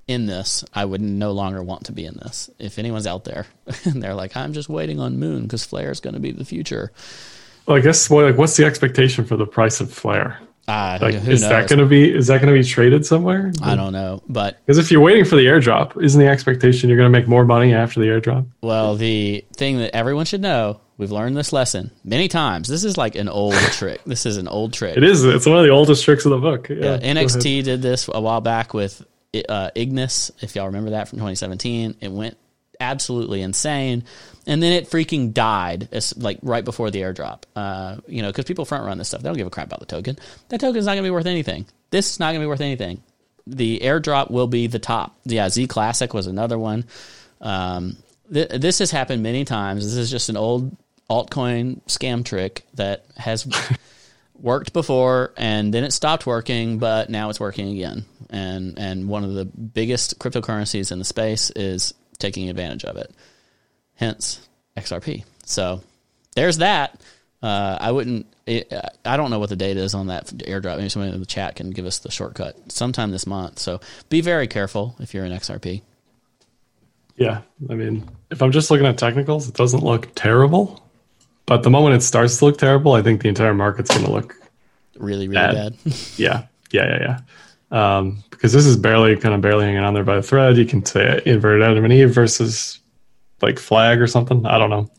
in 0.07 0.27
this, 0.27 0.65
I 0.75 0.85
would 0.85 1.01
no 1.01 1.33
longer 1.33 1.63
want 1.63 1.87
to 1.87 1.93
be 1.93 2.05
in 2.05 2.15
this. 2.15 2.51
If 2.59 2.79
anyone's 2.79 3.07
out 3.07 3.25
there 3.25 3.47
and 3.85 4.03
they're 4.03 4.15
like, 4.15 4.37
I'm 4.37 4.53
just 4.53 4.69
waiting 4.69 5.01
on 5.01 5.19
Moon 5.19 5.43
because 5.43 5.65
Flare 5.65 5.91
is 5.91 6.01
going 6.01 6.15
to 6.15 6.21
be 6.21 6.33
the 6.33 6.45
future. 6.45 6.93
Well, 7.67 7.77
I 7.77 7.81
guess 7.81 8.11
what, 8.11 8.25
like, 8.25 8.37
what's 8.37 8.57
the 8.57 8.65
expectation 8.65 9.25
for 9.25 9.37
the 9.37 9.47
price 9.47 9.81
of 9.81 9.93
Flare? 9.93 10.41
Uh, 10.71 10.99
Like, 11.01 11.15
who 11.15 11.31
is 11.33 11.41
knows? 11.43 11.51
that 11.51 11.69
going 11.69 11.79
to 11.81 11.87
be 11.87 12.15
is 12.15 12.29
that 12.29 12.41
going 12.41 12.53
to 12.55 12.59
be 12.61 12.65
traded 12.67 13.05
somewhere? 13.05 13.53
I 13.63 13.75
don't 13.77 13.93
know, 13.93 14.23
but 14.29 14.59
Because 14.65 14.79
if 14.79 14.91
you're 14.91 15.01
waiting 15.01 15.25
for 15.25 15.37
the 15.37 15.47
airdrop, 15.47 16.03
isn't 16.03 16.21
the 16.21 16.29
expectation 16.29 16.89
you're 16.89 16.99
going 16.99 17.13
to 17.13 17.19
make 17.19 17.29
more 17.29 17.45
money 17.45 17.75
after 17.75 18.01
the 18.01 18.07
airdrop? 18.07 18.47
well, 18.63 18.95
the 18.97 19.45
thing 19.57 19.79
that 19.79 19.95
everyone 19.97 20.27
should 20.27 20.41
know, 20.43 20.81
we've 20.97 21.11
learned 21.11 21.37
this 21.37 21.53
lesson 21.53 21.91
many 22.05 22.29
times. 22.29 22.69
This 22.69 22.85
is 22.85 22.97
like 22.97 23.15
an 23.17 23.29
old 23.29 23.55
trick. 23.73 24.01
This 24.05 24.27
is 24.27 24.37
an 24.37 24.49
old 24.49 24.73
trick. 24.73 24.97
It 24.97 25.05
is. 25.05 25.25
It's 25.25 25.47
one 25.47 25.59
of 25.59 25.65
the 25.65 25.71
oldest 25.71 26.05
tricks 26.05 26.25
of 26.25 26.31
the 26.31 26.39
book. 26.39 26.69
Yeah, 26.69 26.99
Yeah. 27.03 27.15
NXT 27.15 27.65
did 27.65 27.83
this 27.83 28.09
a 28.13 28.21
while 28.21 28.41
back 28.41 28.73
with 28.75 29.05
uh, 29.49 29.71
Ignis. 29.75 30.31
If 30.41 30.55
y'all 30.57 30.67
remember 30.67 30.91
that 30.91 31.09
from 31.09 31.19
2017, 31.19 31.97
it 32.01 32.11
went 32.13 32.37
absolutely 32.81 33.43
insane, 33.43 34.05
and 34.51 34.61
then 34.61 34.73
it 34.73 34.91
freaking 34.91 35.33
died. 35.33 35.89
Like 36.17 36.41
right 36.43 36.65
before 36.65 36.91
the 36.91 37.03
airdrop. 37.03 37.45
Uh, 37.55 37.99
you 38.09 38.21
know, 38.21 38.31
because 38.31 38.47
people 38.47 38.65
front 38.65 38.85
run 38.85 38.99
this 38.99 39.07
stuff. 39.07 39.23
They 39.23 39.29
don't 39.29 39.39
give 39.39 39.47
a 39.47 39.51
crap 39.51 39.69
about 39.69 39.79
the 39.79 39.87
token. 39.87 40.19
That 40.49 40.59
token's 40.59 40.87
not 40.87 40.93
going 40.93 41.05
to 41.05 41.07
be 41.07 41.13
worth 41.13 41.27
anything. 41.27 41.67
This 41.91 42.11
is 42.11 42.19
not 42.19 42.33
going 42.33 42.41
to 42.41 42.45
be 42.45 42.49
worth 42.49 42.61
anything. 42.61 43.01
The 43.47 43.79
airdrop 43.79 44.29
will 44.29 44.49
be 44.49 44.67
the 44.67 44.81
top. 44.81 45.17
Yeah, 45.25 45.49
Z 45.51 45.69
Classic 45.69 46.13
was 46.13 46.27
another 46.27 46.59
one. 46.59 46.85
Um, 47.41 47.97
th- 48.33 48.49
this 48.49 48.81
has 48.81 48.91
happened 48.91 49.23
many 49.23 49.45
times. 49.45 49.85
This 49.85 49.95
is 49.95 50.11
just 50.11 50.29
an 50.31 50.37
old 50.37 50.77
altcoin 51.09 51.81
scam 51.83 52.25
trick 52.25 52.65
that 52.75 53.05
has 53.17 53.47
worked 54.35 54.73
before 54.73 55.33
and 55.37 55.73
then 55.73 55.85
it 55.85 55.93
stopped 55.93 56.27
working, 56.27 56.81
but 56.81 57.09
now 57.09 57.31
it's 57.31 57.39
working 57.39 57.71
again. 57.71 58.05
And 58.31 58.81
and 58.81 59.09
one 59.09 59.23
of 59.23 59.35
the 59.35 59.45
biggest 59.45 60.19
cryptocurrencies 60.19 60.91
in 60.91 60.99
the 60.99 61.05
space 61.05 61.51
is 61.55 61.95
taking 62.19 62.51
advantage 62.51 62.85
of 62.85 62.97
it. 62.97 63.15
Hence 64.01 64.49
XRP. 64.77 65.25
So 65.45 65.83
there's 66.35 66.59
that. 66.59 67.01
Uh, 67.43 67.79
I 67.81 67.93
wouldn't. 67.93 68.27
It, 68.47 68.73
I 69.05 69.17
don't 69.17 69.31
know 69.31 69.39
what 69.39 69.49
the 69.51 69.57
date 69.57 69.77
is 69.77 69.95
on 69.95 70.09
that 70.09 70.27
airdrop. 70.27 70.79
Maybe 70.79 70.89
somebody 70.89 71.15
in 71.15 71.21
the 71.21 71.27
chat 71.27 71.55
can 71.57 71.71
give 71.71 71.87
us 71.87 71.99
the 72.01 72.11
shortcut 72.11 72.57
sometime 72.73 73.13
this 73.13 73.27
month. 73.27 73.59
So 73.59 73.81
be 74.09 74.21
very 74.21 74.49
careful 74.49 74.97
if 74.99 75.15
you're 75.15 75.25
in 75.25 75.33
XRP. 75.33 75.83
Yeah, 77.17 77.43
I 77.69 77.75
mean, 77.75 78.09
if 78.31 78.43
I'm 78.43 78.51
just 78.51 78.71
looking 78.71 78.87
at 78.87 78.97
technicals, 78.99 79.49
it 79.49 79.55
doesn't 79.55 79.85
look 79.85 80.09
terrible. 80.15 80.83
But 81.47 81.63
the 81.63 81.71
moment 81.71 81.95
it 81.97 82.03
starts 82.03 82.39
to 82.39 82.47
look 82.47 82.59
terrible, 82.59 82.95
I 82.95 83.03
think 83.03 83.23
the 83.23 83.29
entire 83.29 83.55
market's 83.55 83.91
going 83.91 84.07
to 84.07 84.13
look 84.13 84.35
Really, 84.99 85.29
really 85.29 85.35
Bad. 85.41 85.77
bad. 85.85 85.95
yeah, 86.17 86.47
yeah, 86.73 86.99
yeah, 87.01 87.19
yeah. 87.73 87.97
Um, 87.99 88.25
because 88.31 88.53
this 88.53 88.67
is 88.67 88.77
barely 88.77 89.17
kind 89.17 89.35
of 89.35 89.41
barely 89.41 89.65
hanging 89.67 89.81
on 89.83 89.95
there 89.95 90.05
by 90.05 90.17
a 90.17 90.23
thread. 90.23 90.57
You 90.57 90.67
can 90.67 90.85
say 90.85 91.23
inverted 91.25 91.63
Adam 91.63 91.85
and 91.85 91.93
Eve 91.93 92.13
versus 92.13 92.80
like 93.43 93.59
flag 93.59 94.01
or 94.01 94.07
something. 94.07 94.47
I 94.47 94.59
don't 94.59 94.71
know, 94.71 94.91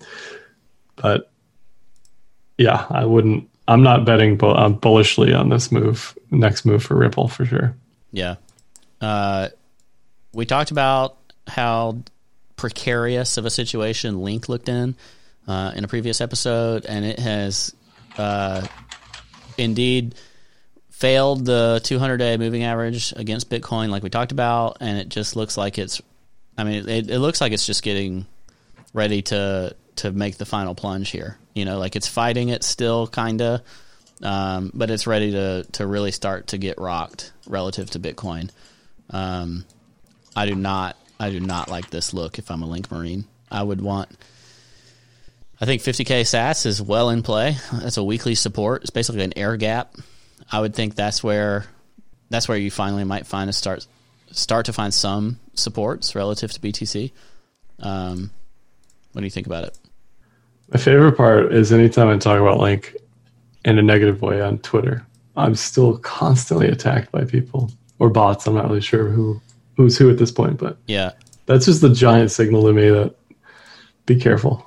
but 0.96 1.32
yeah, 2.58 2.86
I 2.90 3.06
wouldn't. 3.06 3.50
I'm 3.68 3.84
not 3.84 4.06
betting 4.06 4.40
uh, 4.42 4.70
bullishly 4.70 5.34
on 5.34 5.50
this 5.50 5.72
move. 5.72 6.18
Next 6.30 6.66
move 6.66 6.84
for 6.84 6.96
Ripple 6.96 7.28
for 7.28 7.46
sure. 7.46 7.76
Yeah. 8.12 8.36
Uh, 9.00 9.50
we 10.34 10.46
talked 10.46 10.72
about 10.72 11.18
how 11.48 12.04
precarious 12.56 13.38
of 13.38 13.46
a 13.46 13.50
situation 13.50 14.22
Link 14.22 14.48
looked 14.48 14.70
in 14.70 14.96
uh, 15.48 15.72
in 15.76 15.84
a 15.84 15.88
previous 15.88 16.22
episode, 16.22 16.86
and 16.86 17.06
it 17.06 17.20
has 17.20 17.74
uh, 18.18 18.66
indeed 19.58 20.16
failed 20.90 21.46
the 21.46 21.82
200 21.84 22.18
day 22.18 22.38
moving 22.38 22.64
average 22.64 23.14
against 23.16 23.50
Bitcoin, 23.50 23.90
like 23.90 24.04
we 24.04 24.10
talked 24.10 24.32
about, 24.32 24.78
and 24.80 24.98
it 24.98 25.10
just 25.10 25.36
looks 25.36 25.58
like 25.58 25.78
it's. 25.78 26.02
I 26.58 26.64
mean, 26.64 26.88
it, 26.88 27.10
it 27.10 27.20
looks 27.20 27.42
like 27.42 27.54
it's 27.54 27.66
just 27.66 27.84
getting 27.84 28.26
ready 28.94 29.22
to 29.24 29.76
to 29.98 30.12
make 30.12 30.38
the 30.38 30.46
final 30.46 30.76
plunge 30.76 31.10
here. 31.10 31.38
You 31.54 31.66
know, 31.66 31.78
like 31.80 31.96
it's 31.96 32.08
fighting 32.08 32.50
it 32.50 32.64
still, 32.64 33.08
kinda, 33.08 33.64
um, 34.24 34.72
but 34.74 34.90
it's 34.90 35.08
ready 35.08 35.32
to 35.32 35.64
to 35.74 35.88
really 35.88 36.12
start 36.12 36.48
to 36.48 36.58
get 36.58 36.80
rocked 36.80 37.32
relative 37.48 37.90
to 37.92 38.00
Bitcoin. 38.00 38.50
Um, 39.10 39.66
I 40.36 40.46
do 40.46 40.56
not, 40.56 40.96
I 41.20 41.30
do 41.30 41.40
not 41.40 41.70
like 41.70 41.90
this 41.90 42.14
look. 42.14 42.40
If 42.40 42.50
I'm 42.50 42.64
a 42.64 42.68
Link 42.68 42.92
Marine, 42.92 43.26
I 43.50 43.64
would 43.64 43.82
want. 43.82 44.10
I 45.60 45.66
think 45.66 45.84
50k 45.84 46.22
Sats 46.22 46.66
is 46.66 46.82
well 46.82 47.12
in 47.12 47.22
play. 47.22 47.56
That's 47.72 47.98
a 47.98 48.04
weekly 48.04 48.34
support. 48.34 48.82
It's 48.82 48.90
basically 48.90 49.24
an 49.24 49.38
air 49.38 49.58
gap. 49.58 49.96
I 50.52 50.60
would 50.60 50.74
think 50.74 50.96
that's 50.96 51.24
where 51.24 51.66
that's 52.30 52.48
where 52.48 52.58
you 52.58 52.72
finally 52.72 53.04
might 53.04 53.28
find 53.28 53.50
a 53.50 53.54
start 53.54 53.86
start 54.32 54.66
to 54.66 54.74
find 54.74 54.94
some 54.94 55.40
supports 55.54 56.16
relative 56.16 56.52
to 56.54 56.60
BTC. 56.60 57.12
Um, 57.80 58.32
what 59.12 59.22
do 59.22 59.26
you 59.26 59.32
think 59.32 59.48
about 59.48 59.66
it? 59.66 59.78
My 60.74 60.80
favorite 60.80 61.18
part 61.18 61.54
is 61.54 61.72
anytime 61.74 62.08
I 62.08 62.18
talk 62.18 62.40
about 62.40 62.60
Link 62.60 62.96
in 63.66 63.78
a 63.78 63.82
negative 63.82 64.22
way 64.22 64.42
on 64.42 64.60
Twitter, 64.60 65.06
I'm 65.36 65.56
still 65.56 65.98
constantly 66.00 66.68
attacked 66.68 67.12
by 67.12 67.26
people 67.26 67.72
or 68.00 68.10
bots. 68.10 68.48
I'm 68.48 68.56
not 68.56 68.68
really 68.68 68.82
sure 68.82 69.10
who 69.10 69.42
who's 69.76 69.98
who 69.98 70.10
at 70.10 70.18
this 70.18 70.32
point, 70.32 70.58
but 70.58 70.78
Yeah, 70.88 71.12
that's 71.46 71.66
just 71.66 71.82
the 71.82 71.94
giant 71.94 72.32
signal 72.32 72.64
to 72.64 72.74
me 72.74 72.90
that 72.90 73.16
be 74.06 74.16
careful. 74.16 74.66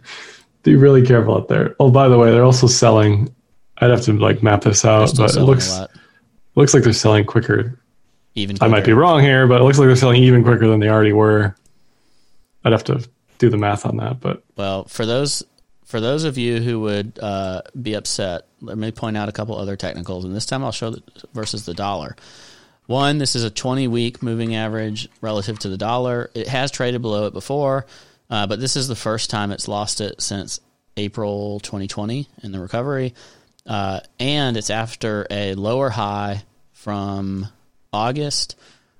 be 0.62 0.76
really 0.76 1.04
careful 1.04 1.36
out 1.36 1.48
there. 1.48 1.74
Oh, 1.80 1.90
by 1.90 2.08
the 2.08 2.18
way, 2.18 2.30
they're 2.30 2.44
also 2.44 2.66
selling. 2.66 3.34
I'd 3.78 3.90
have 3.90 4.02
to 4.02 4.12
like 4.12 4.42
map 4.42 4.62
this 4.62 4.84
out, 4.84 5.12
but 5.16 5.34
it 5.36 5.42
looks 5.42 5.80
looks 6.54 6.74
like 6.74 6.84
they're 6.84 6.92
selling 6.92 7.24
quicker. 7.24 7.78
Even 8.34 8.56
I 8.60 8.68
might 8.68 8.84
be 8.84 8.92
wrong 8.92 9.20
here, 9.20 9.46
but 9.46 9.60
it 9.60 9.64
looks 9.64 9.78
like 9.78 9.86
they're 9.86 9.96
selling 9.96 10.22
even 10.22 10.42
quicker 10.42 10.66
than 10.66 10.80
they 10.80 10.88
already 10.88 11.12
were. 11.12 11.54
I'd 12.64 12.72
have 12.72 12.84
to 12.84 13.06
do 13.38 13.50
the 13.50 13.58
math 13.58 13.84
on 13.84 13.96
that, 13.98 14.20
but 14.20 14.42
Well, 14.56 14.84
for 14.84 15.04
those 15.04 15.42
for 15.84 16.00
those 16.00 16.24
of 16.24 16.38
you 16.38 16.60
who 16.60 16.80
would 16.80 17.18
uh, 17.20 17.62
be 17.80 17.92
upset, 17.94 18.46
let 18.62 18.78
me 18.78 18.90
point 18.92 19.16
out 19.16 19.28
a 19.28 19.32
couple 19.32 19.56
other 19.58 19.76
technicals, 19.76 20.24
and 20.24 20.34
this 20.34 20.46
time 20.46 20.64
I'll 20.64 20.72
show 20.72 20.90
the, 20.90 21.02
versus 21.34 21.66
the 21.66 21.74
dollar. 21.74 22.16
One, 22.86 23.18
this 23.18 23.36
is 23.36 23.44
a 23.44 23.50
20 23.50 23.88
week 23.88 24.22
moving 24.22 24.54
average 24.54 25.08
relative 25.20 25.58
to 25.60 25.68
the 25.68 25.76
dollar. 25.76 26.30
It 26.34 26.48
has 26.48 26.70
traded 26.70 27.02
below 27.02 27.26
it 27.26 27.34
before, 27.34 27.86
uh, 28.30 28.46
but 28.46 28.58
this 28.60 28.76
is 28.76 28.88
the 28.88 28.96
first 28.96 29.28
time 29.28 29.52
it's 29.52 29.68
lost 29.68 30.00
it 30.00 30.22
since 30.22 30.60
April 30.96 31.60
2020 31.60 32.28
in 32.42 32.52
the 32.52 32.60
recovery. 32.60 33.14
Uh, 33.66 34.00
and 34.18 34.56
it's 34.56 34.70
after 34.70 35.26
a 35.30 35.54
lower 35.54 35.90
high 35.90 36.42
from 36.72 37.48
August 37.92 38.56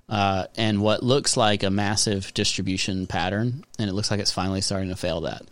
uh, 0.09 0.47
and 0.57 0.81
what 0.83 1.03
looks 1.03 1.37
like 1.37 1.63
a 1.63 1.71
massive 1.71 2.33
distribution 2.35 3.07
pattern. 3.07 3.65
And 3.79 3.89
it 3.89 3.93
looks 3.93 4.11
like 4.11 4.21
it's 4.21 4.33
finally 4.33 4.61
starting 4.61 4.91
to 4.91 4.97
fail 4.97 5.23
that. 5.23 5.43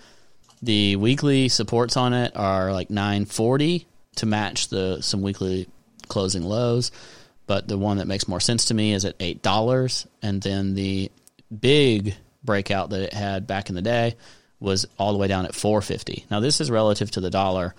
The 0.63 0.97
weekly 0.97 1.49
supports 1.49 1.97
on 1.97 2.13
it 2.13 2.37
are 2.37 2.73
like 2.73 2.91
940 2.91 3.87
to 4.17 4.27
match 4.27 4.69
the 4.69 5.01
some 5.01 5.23
weekly 5.23 5.69
closing 6.09 6.43
lows, 6.43 6.93
but 7.47 7.67
the 7.67 7.79
one 7.79 7.97
that 7.97 8.07
makes 8.07 8.29
more 8.29 8.41
sense 8.41 8.67
to 8.67 8.75
me 8.75 8.93
is 8.93 9.05
at 9.07 9.17
eight 9.21 9.43
dollars, 9.43 10.07
and 10.21 10.43
then 10.43 10.75
the 10.75 11.11
big 11.59 12.15
breakout 12.45 12.91
that 12.91 13.01
it 13.01 13.15
had 13.15 13.47
back 13.47 13.71
in 13.71 13.75
the 13.75 13.83
day 13.83 14.17
was 14.59 14.87
all 14.99 15.13
the 15.13 15.19
way 15.19 15.29
down 15.29 15.47
at 15.47 15.55
450. 15.55 16.27
Now 16.31 16.41
this 16.41 16.61
is 16.61 16.71
relative 16.71 17.11
to 17.13 17.21
the 17.21 17.31
dollar. 17.31 17.75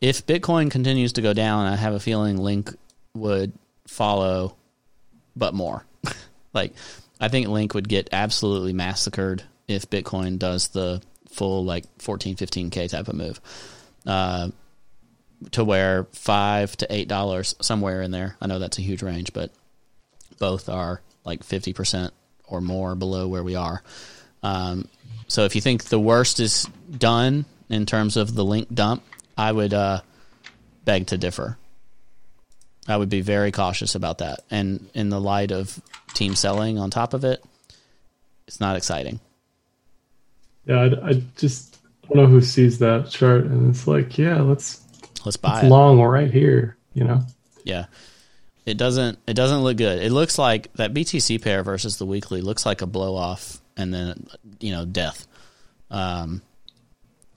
If 0.00 0.26
Bitcoin 0.26 0.70
continues 0.70 1.12
to 1.14 1.22
go 1.22 1.32
down, 1.32 1.66
I 1.66 1.76
have 1.76 1.94
a 1.94 2.00
feeling 2.00 2.36
Link 2.36 2.74
would 3.14 3.52
follow, 3.86 4.56
but 5.36 5.54
more. 5.54 5.84
like 6.54 6.72
I 7.20 7.28
think 7.28 7.48
Link 7.48 7.74
would 7.74 7.88
get 7.88 8.08
absolutely 8.12 8.72
massacred 8.72 9.42
if 9.68 9.88
Bitcoin 9.88 10.38
does 10.38 10.68
the 10.68 11.02
full 11.30 11.64
like 11.64 11.84
14 11.98 12.36
15k 12.36 12.90
type 12.90 13.08
of 13.08 13.14
move. 13.14 13.40
Uh, 14.06 14.50
to 15.50 15.64
where 15.64 16.04
five 16.12 16.76
to 16.76 16.86
eight 16.94 17.08
dollars 17.08 17.54
somewhere 17.60 18.02
in 18.02 18.10
there. 18.10 18.36
I 18.40 18.46
know 18.46 18.58
that's 18.58 18.78
a 18.78 18.82
huge 18.82 19.02
range 19.02 19.32
but 19.32 19.50
both 20.38 20.68
are 20.68 21.00
like 21.24 21.44
50% 21.44 22.10
or 22.46 22.60
more 22.60 22.94
below 22.94 23.28
where 23.28 23.42
we 23.42 23.54
are. 23.54 23.82
Um, 24.42 24.88
so 25.26 25.44
if 25.44 25.54
you 25.54 25.60
think 25.60 25.84
the 25.84 25.98
worst 25.98 26.40
is 26.40 26.68
done 26.90 27.44
in 27.68 27.86
terms 27.86 28.16
of 28.16 28.34
the 28.34 28.44
link 28.44 28.72
dump 28.72 29.02
i 29.36 29.50
would 29.50 29.74
uh, 29.74 30.00
beg 30.84 31.06
to 31.08 31.18
differ 31.18 31.56
i 32.88 32.96
would 32.96 33.08
be 33.08 33.20
very 33.20 33.52
cautious 33.52 33.94
about 33.94 34.18
that 34.18 34.40
and 34.50 34.88
in 34.94 35.08
the 35.08 35.20
light 35.20 35.50
of 35.50 35.80
team 36.14 36.34
selling 36.34 36.78
on 36.78 36.90
top 36.90 37.14
of 37.14 37.24
it 37.24 37.44
it's 38.46 38.60
not 38.60 38.76
exciting 38.76 39.20
yeah, 40.66 40.80
I, 40.80 41.10
I 41.10 41.12
just 41.36 41.78
don't 42.02 42.16
know 42.22 42.26
who 42.26 42.40
sees 42.40 42.78
that 42.78 43.10
chart 43.10 43.44
and 43.44 43.70
it's 43.70 43.86
like, 43.86 44.16
yeah, 44.18 44.40
let's 44.40 44.82
let's 45.24 45.36
buy 45.36 45.58
it's 45.58 45.66
it 45.66 45.68
long. 45.68 46.00
Right 46.00 46.30
here, 46.30 46.76
you 46.94 47.04
know. 47.04 47.22
Yeah. 47.64 47.86
It 48.66 48.78
doesn't 48.78 49.18
it 49.26 49.34
doesn't 49.34 49.62
look 49.62 49.76
good. 49.76 50.02
It 50.02 50.10
looks 50.10 50.38
like 50.38 50.72
that 50.74 50.94
BTC 50.94 51.42
pair 51.42 51.62
versus 51.62 51.98
the 51.98 52.06
weekly 52.06 52.40
looks 52.40 52.64
like 52.64 52.80
a 52.80 52.86
blow 52.86 53.14
off 53.14 53.60
and 53.76 53.92
then 53.92 54.26
you 54.60 54.72
know 54.72 54.86
death. 54.86 55.26
Um 55.90 56.40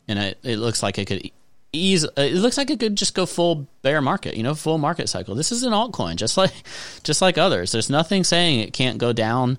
and 0.07 0.19
it, 0.19 0.37
it 0.43 0.57
looks 0.57 0.81
like 0.81 0.97
it 0.97 1.05
could 1.05 1.31
ease 1.77 2.05
uh, 2.05 2.09
it 2.17 2.33
looks 2.35 2.57
like 2.57 2.69
it 2.69 2.79
could 2.79 2.95
just 2.95 3.13
go 3.13 3.25
full 3.25 3.67
bear 3.81 4.01
market, 4.01 4.35
you 4.35 4.43
know, 4.43 4.55
full 4.55 4.77
market 4.77 5.09
cycle. 5.09 5.35
This 5.35 5.51
is 5.51 5.63
an 5.63 5.73
altcoin 5.73 6.15
just 6.15 6.37
like 6.37 6.53
just 7.03 7.21
like 7.21 7.37
others. 7.37 7.71
There's 7.71 7.89
nothing 7.89 8.23
saying 8.23 8.59
it 8.59 8.73
can't 8.73 8.97
go 8.97 9.13
down 9.13 9.57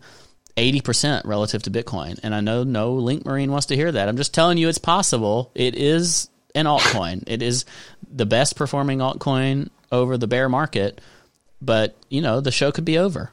80% 0.57 1.23
relative 1.25 1.63
to 1.65 1.71
Bitcoin. 1.71 2.19
And 2.23 2.35
I 2.35 2.41
know 2.41 2.65
no 2.65 2.95
Link 2.95 3.25
Marine 3.25 3.53
wants 3.53 3.67
to 3.67 3.77
hear 3.77 3.93
that. 3.93 4.09
I'm 4.09 4.17
just 4.17 4.35
telling 4.35 4.59
you 4.59 4.69
it's 4.69 4.79
possible. 4.79 5.53
It 5.55 5.77
is 5.77 6.29
an 6.55 6.67
altcoin. 6.67 7.23
It 7.27 7.43
is 7.43 7.65
the 8.11 8.27
best 8.27 8.57
performing 8.57 8.99
altcoin 8.99 9.71
over 9.93 10.19
the 10.19 10.27
bear 10.27 10.49
market, 10.49 11.01
but 11.63 11.97
you 12.09 12.21
know 12.21 12.41
the 12.41 12.51
show 12.51 12.73
could 12.73 12.85
be 12.85 12.99
over. 12.99 13.33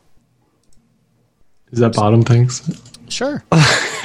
Is 1.72 1.80
that 1.80 1.94
bottom 1.94 2.24
things? 2.24 2.62
Sure. 3.10 3.44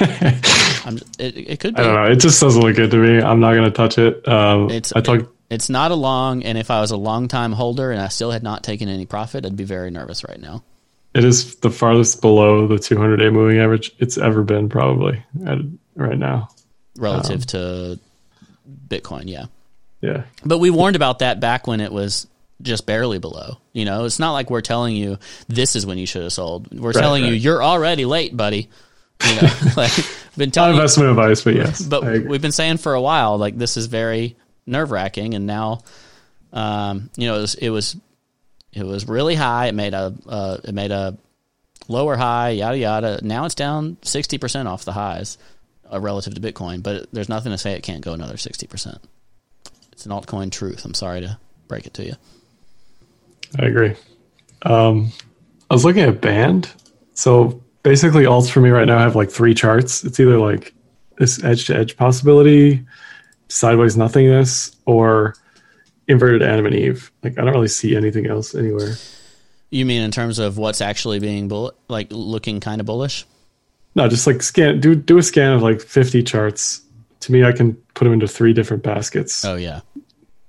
I'm, 0.85 0.97
it, 1.19 1.37
it 1.37 1.59
could 1.59 1.75
be. 1.75 1.81
I 1.81 1.85
don't 1.85 1.95
know. 1.95 2.11
It 2.11 2.17
just 2.17 2.41
doesn't 2.41 2.61
look 2.61 2.75
good 2.75 2.91
to 2.91 2.97
me. 2.97 3.21
I'm 3.21 3.39
not 3.39 3.53
going 3.53 3.65
to 3.65 3.71
touch 3.71 3.97
it. 3.97 4.27
Um, 4.27 4.69
It's 4.69 4.91
I 4.93 5.01
talked. 5.01 5.25
it's 5.49 5.69
not 5.69 5.91
a 5.91 5.95
long, 5.95 6.43
and 6.43 6.57
if 6.57 6.71
I 6.71 6.81
was 6.81 6.91
a 6.91 6.97
long 6.97 7.27
time 7.27 7.51
holder 7.51 7.91
and 7.91 8.01
I 8.01 8.07
still 8.07 8.31
had 8.31 8.43
not 8.43 8.63
taken 8.63 8.89
any 8.89 9.05
profit, 9.05 9.45
I'd 9.45 9.55
be 9.55 9.63
very 9.63 9.91
nervous 9.91 10.23
right 10.27 10.39
now. 10.39 10.63
It 11.13 11.23
is 11.25 11.55
the 11.57 11.69
farthest 11.69 12.21
below 12.21 12.67
the 12.67 12.79
200 12.79 13.17
day 13.17 13.29
moving 13.29 13.59
average 13.59 13.91
it's 13.99 14.17
ever 14.17 14.43
been, 14.43 14.69
probably 14.69 15.21
at, 15.45 15.57
right 15.95 16.17
now. 16.17 16.49
relative 16.97 17.45
to 17.47 17.99
Bitcoin. 18.87 19.23
Yeah, 19.25 19.45
Yeah. 20.01 20.23
but 20.45 20.59
we 20.59 20.69
warned 20.69 20.95
about 20.95 21.19
that 21.19 21.39
back 21.39 21.67
when 21.67 21.81
it 21.81 21.91
was 21.91 22.27
just 22.61 22.85
barely 22.85 23.17
below. 23.19 23.57
You 23.73 23.85
know, 23.85 24.05
it's 24.05 24.19
not 24.19 24.31
like 24.33 24.49
we're 24.49 24.61
telling 24.61 24.95
you 24.95 25.17
this 25.49 25.75
is 25.75 25.85
when 25.85 25.97
you 25.97 26.05
should 26.05 26.23
have 26.23 26.31
sold. 26.33 26.71
We're 26.79 26.93
telling 26.93 27.25
you 27.25 27.33
you're 27.33 27.63
already 27.63 28.05
late, 28.05 28.35
buddy. 28.37 28.69
You 29.27 29.41
know, 29.41 29.49
like 29.77 29.91
been 30.37 30.47
Not 30.49 30.53
telling 30.53 30.75
you, 30.75 30.81
investment 30.81 31.09
advice, 31.09 31.41
but 31.43 31.55
yes. 31.55 31.81
but 31.81 32.03
we've 32.03 32.41
been 32.41 32.51
saying 32.51 32.77
for 32.77 32.93
a 32.93 33.01
while 33.01 33.37
like 33.37 33.57
this 33.57 33.77
is 33.77 33.87
very 33.87 34.35
nerve 34.65 34.91
wracking, 34.91 35.33
and 35.33 35.45
now, 35.45 35.81
um, 36.53 37.09
you 37.15 37.27
know, 37.27 37.37
it 37.37 37.41
was, 37.41 37.55
it 37.55 37.69
was 37.69 37.95
it 38.73 38.85
was 38.85 39.07
really 39.07 39.35
high. 39.35 39.67
It 39.67 39.75
made 39.75 39.93
a 39.93 40.13
uh, 40.27 40.57
it 40.63 40.73
made 40.73 40.91
a 40.91 41.17
lower 41.87 42.15
high, 42.15 42.49
yada 42.49 42.77
yada. 42.77 43.19
Now 43.23 43.45
it's 43.45 43.55
down 43.55 43.97
sixty 44.01 44.37
percent 44.37 44.67
off 44.67 44.85
the 44.85 44.93
highs 44.93 45.37
uh, 45.91 45.99
relative 45.99 46.35
to 46.35 46.41
Bitcoin, 46.41 46.81
but 46.81 47.11
there's 47.11 47.29
nothing 47.29 47.51
to 47.51 47.57
say 47.57 47.73
it 47.73 47.83
can't 47.83 48.01
go 48.01 48.13
another 48.13 48.37
sixty 48.37 48.67
percent. 48.67 48.99
It's 49.91 50.05
an 50.05 50.11
altcoin 50.11 50.51
truth. 50.51 50.85
I'm 50.85 50.93
sorry 50.93 51.21
to 51.21 51.37
break 51.67 51.85
it 51.85 51.93
to 51.95 52.05
you. 52.05 52.13
I 53.59 53.65
agree. 53.65 53.95
Um, 54.63 55.11
I 55.69 55.73
was 55.73 55.83
looking 55.83 56.03
at 56.03 56.21
band. 56.21 56.71
So 57.13 57.61
basically, 57.83 58.23
alts 58.23 58.51
for 58.51 58.61
me 58.61 58.69
right 58.69 58.87
now 58.87 58.97
have 58.99 59.15
like 59.15 59.29
three 59.31 59.53
charts. 59.53 60.03
It's 60.03 60.19
either 60.19 60.37
like 60.37 60.73
this 61.17 61.43
edge 61.43 61.65
to 61.67 61.75
edge 61.75 61.97
possibility, 61.97 62.85
sideways 63.47 63.97
nothingness, 63.97 64.75
or 64.85 65.35
inverted 66.07 66.41
Adam 66.43 66.65
and 66.65 66.75
Eve. 66.75 67.11
Like 67.23 67.37
I 67.37 67.43
don't 67.43 67.53
really 67.53 67.67
see 67.67 67.95
anything 67.95 68.27
else 68.27 68.55
anywhere. 68.55 68.95
You 69.69 69.85
mean 69.85 70.01
in 70.01 70.11
terms 70.11 70.39
of 70.39 70.57
what's 70.57 70.81
actually 70.81 71.19
being 71.19 71.47
bull- 71.47 71.73
like 71.87 72.07
looking 72.11 72.59
kind 72.59 72.81
of 72.81 72.87
bullish? 72.87 73.25
No, 73.95 74.07
just 74.07 74.27
like 74.27 74.41
scan. 74.41 74.79
Do 74.79 74.95
do 74.95 75.17
a 75.17 75.23
scan 75.23 75.53
of 75.53 75.61
like 75.61 75.81
fifty 75.81 76.23
charts. 76.23 76.81
To 77.21 77.31
me, 77.31 77.43
I 77.43 77.51
can 77.51 77.75
put 77.93 78.05
them 78.05 78.13
into 78.13 78.27
three 78.27 78.51
different 78.51 78.81
baskets. 78.83 79.45
Oh 79.45 79.55
yeah, 79.55 79.81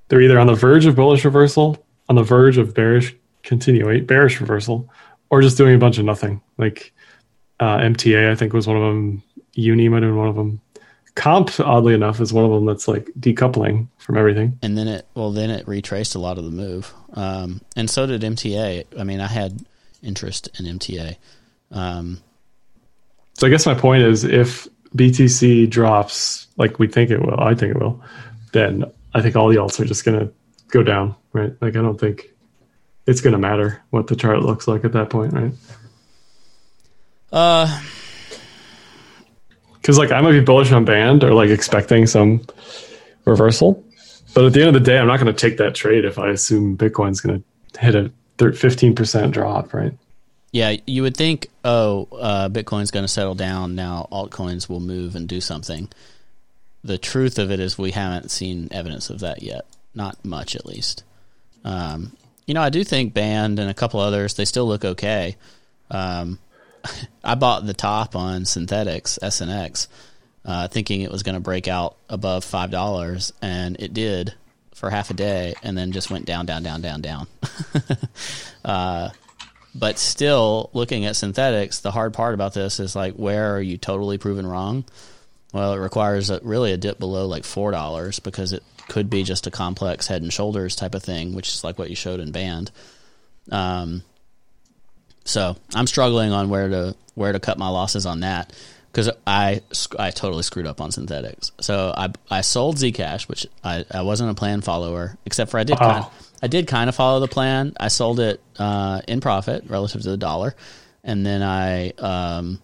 They're 0.09 0.23
either 0.23 0.39
on 0.41 0.47
the 0.47 0.55
verge 0.55 0.87
of 0.87 0.97
bullish 0.97 1.25
reversal, 1.25 1.85
on 2.09 2.17
the 2.17 2.23
verge 2.23 2.57
of 2.57 2.73
bearish 2.75 3.15
continuate 3.43 4.07
bearish 4.07 4.41
reversal, 4.41 4.89
or 5.29 5.43
just 5.43 5.57
doing 5.57 5.75
a 5.75 5.79
bunch 5.79 5.99
of 5.99 6.05
nothing. 6.05 6.41
Like 6.57 6.93
uh, 7.63 7.79
MTA, 7.79 8.31
I 8.31 8.35
think 8.35 8.53
was 8.53 8.67
one 8.67 8.77
of 8.77 8.83
them. 8.83 9.23
Uni 9.55 9.89
might 9.89 10.03
have 10.03 10.11
been 10.11 10.17
one 10.17 10.29
of 10.29 10.35
them. 10.35 10.61
Comp, 11.15 11.61
oddly 11.61 11.93
enough, 11.95 12.21
is 12.21 12.33
one 12.33 12.45
of 12.45 12.51
them 12.51 12.65
that's 12.65 12.89
like 12.89 13.07
decoupling 13.21 13.87
from 13.99 14.17
everything. 14.17 14.59
and 14.63 14.77
then 14.79 14.89
it 14.89 15.07
well 15.15 15.31
then 15.31 15.51
it 15.51 15.69
retraced 15.69 16.15
a 16.15 16.19
lot 16.19 16.39
of 16.39 16.45
the 16.45 16.51
move, 16.51 16.93
um, 17.13 17.61
and 17.77 17.89
so 17.91 18.07
did 18.07 18.23
MTA. 18.23 18.85
I 18.99 19.05
mean, 19.05 19.21
I 19.21 19.27
had 19.27 19.61
interest 20.03 20.49
in 20.59 20.65
MTA. 20.79 21.17
Um, 21.71 22.19
So 23.35 23.47
I 23.47 23.51
guess 23.51 23.67
my 23.67 23.75
point 23.75 24.03
is, 24.03 24.25
if 24.25 24.67
BTC 24.97 25.69
drops 25.71 26.47
like 26.57 26.79
we 26.79 26.87
think 26.89 27.11
it 27.11 27.21
will, 27.21 27.39
I 27.41 27.55
think 27.55 27.77
it 27.77 27.81
will, 27.81 28.03
then 28.53 28.85
I 29.15 29.21
think 29.23 29.37
all 29.37 29.49
the 29.49 29.57
alts 29.57 29.79
are 29.81 29.85
just 29.85 30.05
gonna 30.07 30.29
go 30.69 30.83
down, 30.83 31.15
right? 31.35 31.53
Like 31.61 31.77
I 31.77 31.83
don't 31.83 32.01
think 32.01 32.31
it's 33.07 33.21
gonna 33.21 33.39
matter 33.39 33.83
what 33.91 34.07
the 34.07 34.17
chart 34.17 34.41
looks 34.43 34.67
like 34.67 34.85
at 34.85 34.93
that 34.93 35.11
point, 35.11 35.33
right? 35.35 35.53
Uh, 37.33 37.83
because 39.75 39.99
like 39.99 40.13
I 40.13 40.21
might 40.21 40.33
be 40.33 40.41
bullish 40.41 40.71
on 40.73 40.85
band 40.85 41.25
or 41.25 41.33
like 41.33 41.51
expecting 41.51 42.07
some 42.07 42.47
reversal, 43.25 43.85
but 44.35 44.45
at 44.45 44.53
the 44.53 44.61
end 44.61 44.69
of 44.69 44.75
the 44.75 44.91
day, 44.91 44.99
I'm 44.99 45.07
not 45.07 45.19
going 45.21 45.35
to 45.35 45.49
take 45.49 45.59
that 45.59 45.75
trade 45.75 46.05
if 46.05 46.19
I 46.19 46.31
assume 46.31 46.77
Bitcoin's 46.77 47.21
going 47.21 47.43
to 47.43 47.81
hit 47.81 47.95
a 47.95 48.13
fifteen 48.53 48.95
percent 48.95 49.33
drop, 49.33 49.75
right? 49.75 49.93
Yeah, 50.53 50.77
you 50.87 51.03
would 51.03 51.17
think, 51.17 51.49
oh, 51.65 52.09
uh, 52.13 52.49
Bitcoin's 52.51 52.91
going 52.91 53.05
to 53.05 53.09
settle 53.09 53.35
down 53.35 53.75
now. 53.75 54.07
Altcoins 54.13 54.69
will 54.69 54.81
move 54.81 55.17
and 55.17 55.27
do 55.27 55.41
something. 55.41 55.89
The 56.85 56.99
truth 56.99 57.39
of 57.39 57.51
it 57.51 57.59
is, 57.59 57.79
we 57.79 57.93
haven't 57.93 58.31
seen 58.31 58.69
evidence 58.71 59.09
of 59.09 59.21
that 59.21 59.43
yet. 59.43 59.65
Not 59.95 60.23
much, 60.25 60.55
at 60.55 60.67
least. 60.67 61.05
Um, 61.65 62.13
you 62.47 62.53
know, 62.53 62.61
I 62.61 62.69
do 62.69 62.85
think 62.85 63.15
Band 63.15 63.59
and 63.59 63.71
a 63.71 63.75
couple 63.75 64.01
others 64.01 64.35
they 64.35 64.45
still 64.45 64.67
look 64.67 64.85
okay. 64.85 65.37
Um, 65.91 66.39
I 67.25 67.35
bought 67.35 67.67
the 67.67 67.75
top 67.75 68.17
on 68.17 68.43
Synthetix 68.43 69.19
SNX, 69.21 69.89
uh, 70.45 70.69
thinking 70.69 71.03
it 71.03 71.11
was 71.11 71.23
going 71.23 71.35
to 71.35 71.41
break 71.41 71.69
out 71.69 71.97
above 72.09 72.45
five 72.45 72.71
dollars, 72.71 73.33
and 73.41 73.77
it 73.81 73.95
did 73.95 74.35
for 74.75 74.91
half 74.91 75.11
a 75.11 75.15
day, 75.15 75.55
and 75.63 75.77
then 75.77 75.93
just 75.93 76.11
went 76.11 76.27
down, 76.27 76.47
down, 76.47 76.63
down, 76.63 76.81
down, 76.81 77.01
down. 77.01 77.27
uh, 78.65 79.11
but 79.75 79.99
still, 79.99 80.71
looking 80.73 81.05
at 81.05 81.15
Synthetix, 81.15 81.83
the 81.83 81.91
hard 81.91 82.13
part 82.13 82.35
about 82.35 82.53
this 82.53 82.81
is 82.81 82.97
like, 82.97 83.15
where 83.15 83.55
are 83.57 83.61
you 83.61 83.79
totally 83.79 84.19
proven 84.19 84.47
wrong? 84.47 84.85
Well, 85.53 85.75
it 85.75 85.79
requires 85.79 86.31
a, 86.31 86.41
really 86.43 86.73
a 86.73 86.77
dip 86.77 86.99
below 86.99 87.27
like 87.27 87.45
four 87.45 87.71
dollars 87.71 88.19
because 88.19 88.53
it 88.53 88.63
could 88.89 89.09
be 89.09 89.23
just 89.23 89.47
a 89.47 89.51
complex 89.51 90.07
head 90.07 90.23
and 90.23 90.33
shoulders 90.33 90.77
type 90.77 90.95
of 90.95 91.03
thing, 91.03 91.35
which 91.35 91.49
is 91.51 91.63
like 91.63 91.79
what 91.79 91.91
you 91.91 91.97
showed 91.97 92.21
in 92.21 92.33
band. 92.33 92.71
Um, 93.51 94.03
so 95.25 95.57
I'm 95.75 95.87
struggling 95.87 96.33
on 96.33 96.49
where 96.49 96.69
to 96.69 96.95
where 97.15 97.33
to 97.33 97.41
cut 97.41 97.59
my 97.59 97.69
losses 97.69 98.07
on 98.07 98.21
that 98.21 98.53
because 98.91 99.11
I 99.27 99.63
I 99.99 100.11
totally 100.11 100.43
screwed 100.43 100.67
up 100.67 100.81
on 100.81 100.91
Synthetix. 100.91 101.51
So 101.61 101.93
I 101.97 102.11
I 102.31 102.41
sold 102.43 102.77
Zcash, 102.77 103.29
which 103.29 103.47
I, 103.65 103.85
I 103.91 104.03
wasn't 104.03 104.31
a 104.31 104.35
plan 104.35 104.61
follower, 104.61 105.17
except 105.25 105.51
for 105.51 105.59
I 105.59 105.65
did 105.65 105.79
Wow. 105.81 106.03
kind 106.03 106.07
I 106.43 106.47
did 106.49 106.67
kind 106.67 106.89
of 106.89 106.95
follow 106.97 107.21
the 107.21 107.29
plan. 107.29 107.73
I 107.79 107.89
sold 107.89 108.21
it 108.21 108.41
uh, 108.59 109.01
in 109.07 109.21
profit 109.21 109.65
relative 109.69 110.03
to 110.03 110.11
the 110.11 110.17
dollar, 110.17 110.55
and 111.05 111.25
then 111.25 111.43
I 111.43 111.91
um, 111.91 112.61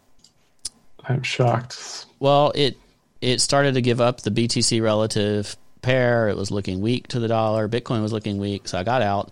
I'm 1.05 1.23
shocked. 1.23 2.07
well 2.19 2.53
it 2.55 2.77
it 3.21 3.41
started 3.41 3.75
to 3.75 3.81
give 3.81 4.01
up 4.01 4.21
the 4.21 4.31
BTC 4.31 4.83
relative 4.83 5.57
pair. 5.83 6.29
It 6.29 6.37
was 6.37 6.51
looking 6.51 6.81
weak 6.81 7.09
to 7.09 7.21
the 7.21 7.29
dollar. 7.29 7.69
Bitcoin 7.69 8.03
was 8.03 8.13
looking 8.13 8.39
weak, 8.39 8.69
so 8.69 8.79
I 8.79 8.85
got 8.85 9.03
out. 9.03 9.31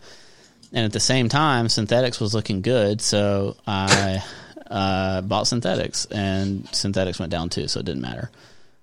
And 0.73 0.85
at 0.85 0.93
the 0.93 1.01
same 1.01 1.29
time, 1.29 1.67
Synthetix 1.67 2.21
was 2.21 2.35
looking 2.35 2.61
good, 2.61 3.01
so 3.01 3.57
I 3.67 4.23
uh, 4.71 5.21
bought 5.23 5.45
Synthetix, 5.45 6.07
and 6.11 6.65
Synthetix 6.67 7.19
went 7.21 7.31
down 7.31 7.49
too, 7.49 7.69
so 7.69 7.81
it 7.81 7.87
didn't 7.87 8.03
matter. 8.03 8.31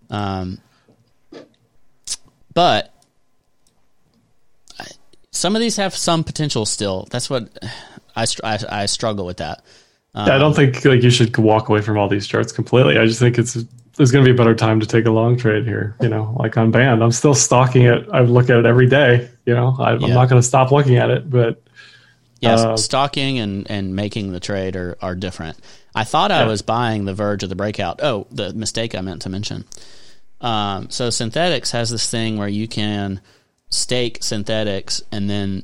Um, 0.10 0.60
but 2.54 2.94
I, 4.80 4.86
some 5.32 5.56
of 5.56 5.62
these 5.62 5.76
have 5.78 5.96
some 5.96 6.24
potential 6.24 6.66
still. 6.66 7.08
That's 7.12 7.30
what 7.30 7.50
I 8.16 8.26
I, 8.44 8.60
I 8.70 8.86
struggle 8.86 9.26
with 9.26 9.38
that. 9.38 9.64
Yeah, 10.16 10.36
I 10.36 10.38
don't 10.38 10.56
think 10.56 10.86
like 10.86 11.02
you 11.02 11.10
should 11.10 11.36
walk 11.38 11.70
away 11.70 11.82
from 11.82 11.98
all 11.98 12.08
these 12.08 12.28
charts 12.28 12.52
completely. 12.52 12.98
I 13.00 13.06
just 13.08 13.20
think 13.20 13.38
it's 13.40 13.58
there's 13.96 14.12
going 14.12 14.24
to 14.24 14.32
be 14.32 14.34
a 14.34 14.38
better 14.38 14.56
time 14.56 14.80
to 14.80 14.86
take 14.86 15.06
a 15.06 15.12
long 15.12 15.38
trade 15.38 15.66
here. 15.66 15.96
You 16.02 16.10
know, 16.10 16.36
like 16.40 16.56
on 16.56 16.72
band, 16.72 17.04
I'm 17.04 17.12
still 17.12 17.34
stalking 17.34 17.84
it. 17.84 18.08
I 18.14 18.22
look 18.22 18.50
at 18.50 18.58
it 18.58 18.66
every 18.66 18.88
day. 18.88 19.30
You 19.46 19.56
know, 19.56 19.76
I, 19.80 19.96
Yeah. 19.96 20.08
I'm 20.08 20.14
not 20.14 20.30
going 20.30 20.42
to 20.42 20.48
stop 20.48 20.72
looking 20.72 20.98
at 20.98 21.10
it, 21.10 21.30
but 21.30 21.63
Yes, 22.44 22.60
Uh, 22.62 22.78
stalking 22.78 23.40
and, 23.40 23.70
and 23.70 23.96
making 23.96 24.32
the 24.32 24.40
trade 24.40 24.76
are, 24.76 24.98
are 25.02 25.16
different. 25.16 25.58
I 25.96 26.04
thought 26.04 26.32
I 26.32 26.46
was 26.46 26.62
buying 26.62 27.06
the 27.06 27.14
verge 27.14 27.44
of 27.44 27.50
the 27.50 27.56
breakout. 27.56 28.02
Oh, 28.04 28.28
the 28.32 28.54
mistake 28.54 28.96
I 28.96 29.02
meant 29.02 29.22
to 29.24 29.30
mention. 29.30 29.66
Um, 30.42 30.90
so 30.90 31.08
Synthetix 31.10 31.72
has 31.72 31.90
this 31.90 32.10
thing 32.10 32.38
where 32.38 32.48
you 32.50 32.68
can 32.68 33.22
stake 33.70 34.20
Synthetix, 34.20 35.02
and 35.12 35.30
then 35.30 35.64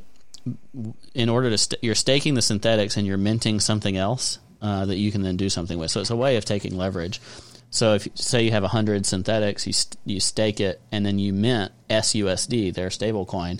in 1.13 1.29
order 1.29 1.49
to 1.49 1.57
st- 1.57 1.83
you're 1.83 1.95
staking 1.95 2.33
the 2.33 2.41
Synthetix 2.41 2.95
and 2.95 3.05
you're 3.05 3.17
minting 3.17 3.59
something 3.59 3.97
else 3.97 4.39
uh, 4.61 4.85
that 4.85 4.97
you 4.97 5.11
can 5.11 5.21
then 5.21 5.35
do 5.37 5.49
something 5.49 5.77
with. 5.77 5.91
So 5.91 5.99
it's 6.01 6.09
a 6.09 6.15
way 6.15 6.37
of 6.37 6.45
taking 6.45 6.77
leverage. 6.77 7.19
So 7.71 7.95
if 7.95 8.07
say 8.15 8.43
you 8.43 8.51
have 8.51 8.63
hundred 8.63 9.03
Synthetix, 9.03 9.67
you 9.67 9.73
st- 9.73 9.97
you 10.05 10.19
stake 10.19 10.59
it, 10.59 10.81
and 10.91 11.05
then 11.05 11.19
you 11.19 11.33
mint 11.33 11.71
SUSD, 11.89 12.73
their 12.73 12.89
stable 12.89 13.25
coin, 13.25 13.59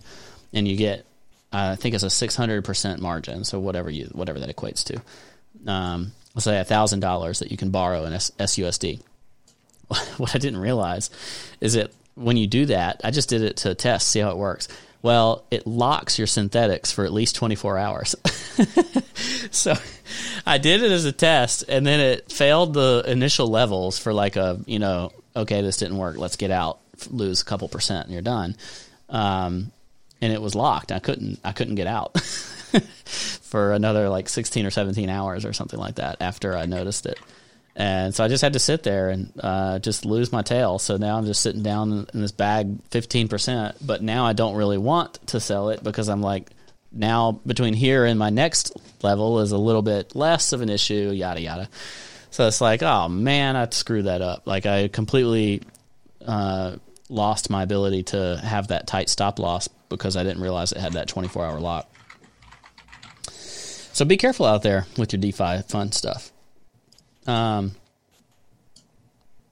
and 0.54 0.68
you 0.68 0.78
get 0.78 1.06
I 1.52 1.76
think 1.76 1.96
it's 1.96 2.04
a 2.04 2.10
six 2.10 2.36
hundred 2.36 2.64
percent 2.66 3.02
margin. 3.02 3.44
So 3.44 3.60
whatever 3.60 3.90
you 3.90 4.06
whatever 4.14 4.40
that 4.40 4.56
equates 4.56 4.84
to, 4.86 5.72
um, 5.72 6.12
let's 6.36 6.46
say 6.46 6.64
thousand 6.64 7.00
dollars 7.00 7.40
that 7.40 7.52
you 7.52 7.58
can 7.58 7.72
borrow 7.72 8.06
in 8.06 8.14
SUSD. 8.14 9.02
what 10.18 10.36
I 10.36 10.38
didn't 10.38 10.60
realize 10.60 11.10
is 11.60 11.74
that 11.74 11.92
when 12.16 12.38
you 12.38 12.48
do 12.48 12.66
that, 12.68 13.02
I 13.04 13.12
just 13.12 13.30
did 13.30 13.42
it 13.42 13.58
to 13.58 13.74
test, 13.74 14.10
see 14.10 14.20
how 14.20 14.30
it 14.30 14.38
works. 14.38 14.68
Well, 15.02 15.46
it 15.50 15.66
locks 15.66 16.18
your 16.18 16.28
Synthetix 16.28 16.94
for 16.94 17.06
at 17.06 17.14
least 17.14 17.36
24 17.36 17.78
hours. 17.78 18.16
so 19.52 19.74
I 20.46 20.58
did 20.58 20.84
it 20.84 20.92
as 20.92 21.06
a 21.06 21.14
test 21.14 21.64
and 21.70 21.88
then 21.88 22.02
it 22.02 22.32
failed 22.32 22.74
the 22.74 23.04
initial 23.08 23.48
levels 23.48 23.98
for 23.98 24.14
like 24.14 24.36
a, 24.36 24.60
you 24.66 24.78
know, 24.78 25.14
okay, 25.36 25.62
this 25.62 25.78
didn't 25.78 25.98
work. 25.98 26.18
Let's 26.18 26.36
get 26.36 26.52
out, 26.52 26.80
lose 27.10 27.42
a 27.42 27.46
couple 27.46 27.70
percent 27.70 28.06
and 28.08 28.14
you're 28.14 28.22
done. 28.22 28.58
Um, 29.08 29.72
and 30.22 30.34
it 30.34 30.42
was 30.42 30.56
locked. 30.56 30.92
I 30.92 31.00
couldn't 31.00 31.40
I 31.44 31.52
couldn't 31.52 31.76
get 31.76 31.88
out 31.88 32.20
for 33.06 33.74
another 33.74 34.10
like 34.10 34.30
16 34.30 34.66
or 34.66 34.72
17 34.72 35.10
hours 35.10 35.46
or 35.46 35.54
something 35.54 35.80
like 35.80 35.96
that 35.96 36.18
after 36.22 36.56
I 36.56 36.66
noticed 36.66 37.06
it. 37.06 37.20
And 37.76 38.14
so 38.14 38.26
I 38.26 38.28
just 38.28 38.42
had 38.42 38.54
to 38.54 38.60
sit 38.60 38.84
there 38.84 39.10
and 39.10 39.32
uh, 39.40 39.80
just 39.80 40.04
lose 40.06 40.34
my 40.34 40.42
tail. 40.42 40.80
So 40.80 40.98
now 40.98 41.18
I'm 41.18 41.26
just 41.26 41.42
sitting 41.42 41.64
down 41.64 42.08
in 42.14 42.20
this 42.20 42.34
bag 42.34 42.78
15%. 42.90 43.76
But 43.86 44.04
now 44.04 44.26
I 44.26 44.34
don't 44.34 44.56
really 44.56 44.78
want 44.78 45.26
to 45.28 45.40
sell 45.40 45.70
it 45.70 45.82
because 45.82 46.10
I'm 46.10 46.22
like, 46.22 46.50
now 46.92 47.40
between 47.46 47.74
here 47.74 48.04
and 48.04 48.20
my 48.20 48.32
next 48.32 48.76
level 49.02 49.40
is 49.40 49.54
a 49.54 49.58
little 49.58 49.82
bit 49.82 50.14
less 50.14 50.52
of 50.52 50.62
an 50.62 50.70
issue, 50.70 51.12
yada, 51.12 51.40
yada. 51.40 51.70
So 52.32 52.48
it's 52.48 52.60
like, 52.60 52.84
oh 52.84 53.08
man, 53.08 53.56
I 53.56 53.68
screwed 53.70 54.06
that 54.06 54.22
up. 54.22 54.46
Like 54.46 54.66
I 54.66 54.90
completely 54.90 55.62
uh, 56.26 56.76
lost 57.10 57.50
my 57.50 57.64
ability 57.64 58.04
to 58.04 58.40
have 58.44 58.68
that 58.68 58.88
tight 58.88 59.10
stop 59.10 59.40
loss 59.40 59.68
because 59.90 60.16
I 60.16 60.24
didn't 60.24 60.42
realize 60.42 60.72
it 60.72 60.78
had 60.78 60.94
that 60.94 61.08
24 61.08 61.46
hour 61.46 61.60
lock. 61.60 61.90
So 63.32 64.06
be 64.06 64.18
careful 64.18 64.46
out 64.46 64.62
there 64.62 64.86
with 64.98 65.12
your 65.12 65.20
DeFi 65.20 65.64
fun 65.68 65.92
stuff. 65.92 66.32
Um, 67.28 67.74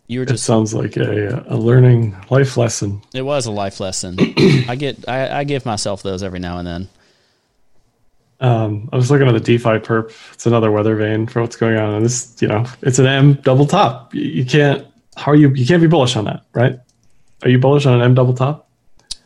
you 0.07 0.19
were 0.19 0.23
It 0.23 0.29
just 0.29 0.45
sounds 0.45 0.73
like 0.73 0.95
a, 0.95 1.43
a 1.47 1.57
learning 1.57 2.15
life 2.29 2.55
lesson. 2.55 3.01
it 3.13 3.23
was 3.23 3.45
a 3.45 3.51
life 3.51 3.79
lesson. 3.79 4.17
I 4.69 4.75
get 4.77 5.07
I, 5.09 5.39
I 5.39 5.43
give 5.43 5.65
myself 5.65 6.01
those 6.01 6.23
every 6.23 6.39
now 6.39 6.59
and 6.59 6.67
then. 6.67 6.89
Um, 8.39 8.87
I 8.93 8.95
was 8.95 9.09
looking 9.09 9.27
at 9.27 9.33
the 9.33 9.39
DeFi 9.39 9.79
perp. 9.79 10.13
It's 10.33 10.45
another 10.45 10.71
weather 10.71 10.95
vane 10.95 11.25
for 11.27 11.41
what's 11.41 11.55
going 11.55 11.75
on. 11.77 11.95
And 11.95 12.05
this, 12.05 12.39
you 12.39 12.47
know, 12.47 12.65
it's 12.83 12.99
an 12.99 13.07
M 13.07 13.33
double 13.33 13.65
top. 13.65 14.13
You, 14.13 14.21
you 14.21 14.45
can't, 14.45 14.85
how 15.17 15.31
are 15.31 15.35
you, 15.35 15.49
you 15.55 15.65
can't 15.65 15.81
be 15.81 15.87
bullish 15.87 16.15
on 16.15 16.25
that, 16.25 16.43
right? 16.53 16.79
Are 17.43 17.49
you 17.49 17.59
bullish 17.59 17.85
on 17.85 17.93
an 17.95 18.01
M 18.01 18.15
double 18.15 18.33
top? 18.33 18.69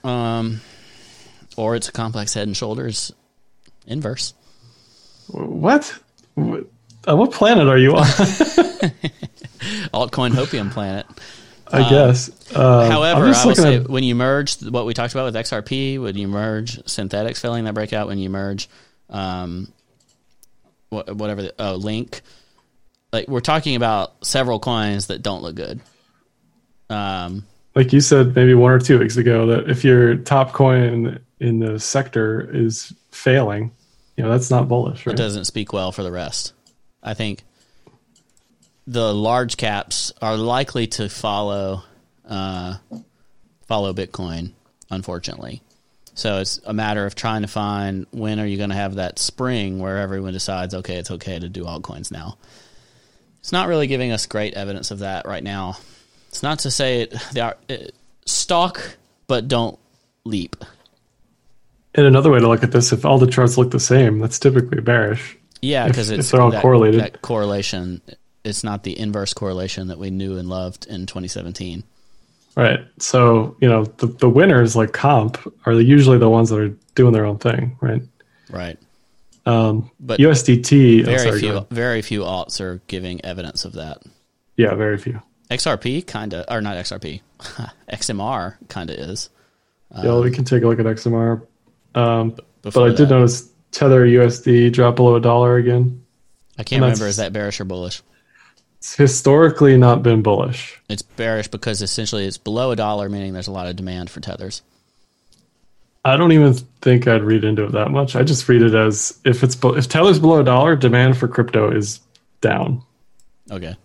Um, 0.04 0.62
or 1.58 1.76
it's 1.76 1.90
a 1.90 1.92
complex 1.92 2.34
head 2.34 2.48
and 2.48 2.58
shoulders 2.58 3.12
inverse. 3.88 4.34
What? 5.28 5.94
What- 6.36 6.68
planet 7.32 7.68
are 7.68 7.78
you 7.78 7.96
on? 7.96 8.04
Altcoin 9.94 10.32
Hopium 10.32 10.72
planet. 10.72 11.06
I 11.74 11.90
guess. 11.90 12.30
Uh, 12.54 12.90
However, 12.90 13.26
will 13.26 13.34
looking 13.34 13.56
say 13.56 13.76
at- 13.78 13.90
when 13.90 14.04
you 14.04 14.14
merge 14.16 14.62
what 14.62 14.86
we 14.86 14.94
talked 14.94 15.14
about 15.14 15.26
with 15.26 15.36
XRP, 15.36 16.02
when 16.02 16.18
you 16.18 16.28
merge 16.28 16.78
Synthetix 16.84 17.40
filling 17.40 17.64
that 17.64 17.74
breakout, 17.74 18.08
when 18.08 18.18
you 18.18 18.30
merge 18.30 18.68
um, 19.10 19.72
wha- 20.90 21.14
whatever 21.14 21.44
the 21.44 21.54
oh, 21.60 21.76
link, 21.76 22.22
like 23.14 23.28
we're 23.28 23.40
talking 23.40 23.76
about 23.76 24.26
several 24.26 24.60
coins 24.60 25.08
that 25.08 25.22
don't 25.22 25.44
look 25.44 25.56
good. 25.56 25.80
Um, 26.90 27.46
like 27.76 27.94
you 27.94 28.02
said 28.02 28.36
maybe 28.36 28.54
one 28.54 28.72
or 28.72 28.80
two 28.80 29.00
weeks 29.00 29.18
ago 29.18 29.48
that 29.48 29.70
if 29.70 29.84
your 29.84 30.16
top 30.16 30.54
coin 30.54 31.20
in, 31.40 31.60
the 31.60 31.80
sector 31.80 32.50
is 32.54 32.94
failing, 33.12 33.72
you 34.18 34.24
know, 34.24 34.30
that's 34.30 34.52
not 34.52 34.68
bullish, 34.68 35.06
it 35.08 35.16
doesn't 35.16 35.46
speak 35.46 35.74
well 35.74 35.92
for 35.92 36.04
the 36.04 36.12
rest. 36.12 36.54
I 37.02 37.14
think 37.14 37.44
the 38.88 39.14
large 39.14 39.58
caps 39.58 40.12
are 40.22 40.38
likely 40.38 40.88
to 40.88 41.10
follow 41.10 41.84
uh, 42.28 42.78
follow 43.68 43.94
Bitcoin, 43.94 44.52
unfortunately. 44.90 45.62
So 46.14 46.40
it's 46.40 46.60
a 46.66 46.74
matter 46.74 47.06
of 47.06 47.16
trying 47.16 47.42
to 47.42 47.48
find 47.48 48.06
when 48.12 48.40
are 48.40 48.46
you 48.46 48.58
going 48.58 48.70
to 48.70 48.76
have 48.76 48.96
that 48.96 49.18
spring 49.18 49.80
where 49.80 49.98
everyone 49.98 50.34
decides, 50.34 50.74
okay, 50.76 50.98
it's 50.98 51.12
okay 51.12 51.40
to 51.40 51.48
do 51.48 51.64
altcoins 51.64 52.12
now. 52.12 52.38
It's 53.40 53.52
not 53.52 53.68
really 53.68 53.88
giving 53.88 54.12
us 54.12 54.26
great 54.26 54.54
evidence 54.54 54.92
of 54.92 55.00
that 55.00 55.26
right 55.26 55.44
now. 55.44 55.78
It's 56.32 56.42
not 56.42 56.60
to 56.60 56.72
say 56.72 57.02
it, 57.02 57.14
they 57.34 57.42
are 57.42 57.58
it, 57.68 57.94
stalk, 58.26 58.98
but 59.28 59.50
don't 59.50 59.78
leap. 60.24 60.56
And 61.94 62.06
another 62.06 62.32
way 62.32 62.40
to 62.40 62.48
look 62.48 62.64
at 62.64 62.72
this, 62.72 62.94
if 62.94 63.04
all 63.06 63.20
the 63.20 63.28
charts 63.28 63.58
look 63.58 63.72
the 63.72 63.80
same, 63.80 64.20
that's 64.20 64.40
typically 64.40 64.80
bearish. 64.80 65.38
Yeah, 65.62 65.86
If- 65.86 65.92
because 65.92 66.10
if 66.10 66.20
it's 66.20 66.32
they're 66.32 66.42
all 66.42 66.52
that, 66.52 66.62
correlated. 66.62 67.02
That 67.02 67.22
correlation, 67.22 68.02
it's 68.46 68.64
not 68.64 68.84
the 68.84 68.98
inverse 68.98 69.34
correlation 69.34 69.90
that 69.90 70.00
we 70.00 70.10
knew 70.10 70.38
and 70.38 70.48
loved 70.48 70.88
in 70.88 71.06
2017. 71.06 71.84
Right. 72.56 72.80
So, 73.00 73.58
you 73.60 73.68
know, 73.68 73.84
the, 73.86 74.08
the 74.08 74.30
winners 74.30 74.74
like 74.76 74.94
comp 74.94 75.38
are 75.66 75.74
usually 75.74 76.18
the 76.18 76.30
ones 76.30 76.50
that 76.50 76.60
are 76.60 76.74
doing 76.96 77.12
their 77.14 77.26
own 77.26 77.40
thing, 77.40 77.76
right? 77.82 78.02
Right. 78.50 78.78
Um, 79.46 79.92
But 80.00 80.20
USDT, 80.20 81.04
very 81.04 81.18
sorry, 81.20 81.40
few, 81.40 81.68
very 81.72 82.02
few 82.02 82.22
alts 82.22 82.62
are 82.62 82.80
giving 82.88 83.24
evidence 83.26 83.66
of 83.66 83.74
that. 83.74 84.02
yeah, 84.56 84.76
very 84.76 84.98
few. 84.98 85.22
XRP 85.52 86.08
kind 86.08 86.34
of, 86.34 86.46
or 86.50 86.62
not 86.62 86.78
XRP, 86.78 87.22
XMR 87.92 88.56
kind 88.70 88.90
of 88.90 88.98
is. 88.98 89.30
yeah, 90.02 90.18
we 90.18 90.32
can 90.32 90.46
take 90.46 90.64
a 90.64 90.68
look 90.68 90.80
at 90.80 90.86
XMR. 90.86 91.46
Um, 91.94 92.38
but 92.62 92.78
I 92.78 92.96
did 92.96 93.10
notice 93.10 93.50
Tether 93.72 94.06
USD 94.06 94.72
drop 94.72 94.96
below 94.96 95.16
a 95.16 95.22
dollar 95.22 95.58
again. 95.58 96.04
I 96.58 96.64
can't 96.64 96.82
remember 96.82 97.08
is 97.08 97.18
that 97.18 97.34
bearish 97.34 97.60
or 97.60 97.66
bullish. 97.66 98.02
It's 98.78 98.96
historically 98.96 99.78
not 99.78 100.04
been 100.04 100.22
bullish. 100.22 100.82
It's 100.90 101.02
bearish 101.02 101.50
because 101.50 101.82
essentially 101.82 102.26
it's 102.26 102.38
below 102.38 102.72
a 102.72 102.76
dollar, 102.76 103.10
meaning 103.10 103.34
there's 103.34 103.48
a 103.48 103.52
lot 103.52 103.68
of 103.68 103.76
demand 103.76 104.10
for 104.10 104.22
tethers. 104.22 104.62
I 106.04 106.18
don't 106.18 106.32
even 106.32 106.54
think 106.82 107.08
I'd 107.08 107.24
read 107.24 107.44
into 107.44 107.66
it 107.66 107.74
that 107.74 107.92
much. 107.92 108.16
I 108.16 108.24
just 108.24 108.48
read 108.50 108.64
it 108.64 108.74
as 108.74 109.20
if 109.24 109.44
it's 109.44 109.56
if 109.64 109.88
Tether's 109.88 110.20
below 110.20 110.40
a 110.40 110.44
dollar, 110.44 110.76
demand 110.76 111.18
for 111.18 111.28
crypto 111.28 111.70
is 111.72 112.00
down. 112.40 112.82
Okay. 113.52 113.76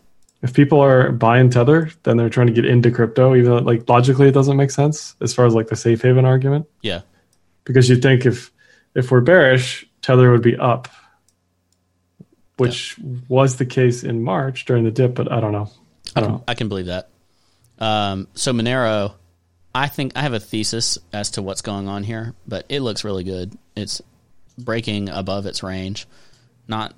If 0.47 0.55
people 0.55 0.81
are 0.81 1.11
buying 1.13 1.51
tether 1.51 1.91
then 2.05 2.17
they're 2.17 2.31
trying 2.31 2.47
to 2.47 2.53
get 2.53 2.65
into 2.65 2.91
crypto 2.91 3.35
even 3.35 3.51
though 3.51 3.59
like 3.59 3.89
logically 3.89 4.29
it 4.29 4.33
doesn't 4.33 4.57
make 4.57 4.71
sense 4.71 5.17
as 5.21 5.35
far 5.35 5.45
as 5.47 5.55
like 5.55 5.67
the 5.69 5.77
safe 5.77 6.01
haven 6.03 6.25
argument 6.25 6.67
Yeah. 6.83 7.01
because 7.65 7.89
you 7.89 7.97
think 7.97 8.25
if 8.27 8.51
if 8.95 9.11
we're 9.11 9.21
bearish 9.21 9.85
tether 10.03 10.31
would 10.31 10.43
be 10.43 10.57
up 10.57 10.89
which 12.57 12.97
was 13.29 13.57
the 13.57 13.67
case 13.67 14.05
in 14.05 14.23
march 14.23 14.65
during 14.65 14.85
the 14.85 14.91
dip 14.91 15.15
but 15.15 15.31
i 15.31 15.41
don't 15.41 15.53
know 15.53 15.69
i 16.15 16.21
don't 16.21 16.31
know 16.31 16.45
I 16.49 16.55
can 16.55 16.69
believe 16.69 16.87
that. 16.87 17.09
Um, 17.79 18.29
so 18.35 18.53
Monero, 18.55 19.13
I 19.75 19.89
think 19.89 20.13
I 20.17 20.23
have 20.23 20.33
a 20.33 20.41
thesis 20.41 20.97
as 21.13 21.33
to 21.33 21.43
what's 21.43 21.61
going 21.61 21.89
on 21.89 22.05
here, 22.05 22.33
but 22.49 22.65
it 22.71 22.81
looks 22.81 23.05
really 23.05 23.23
good. 23.25 23.53
It's 23.75 24.01
breaking 24.57 25.11
above 25.11 25.45
its 25.45 25.63
range, 25.63 26.07
not 26.67 26.95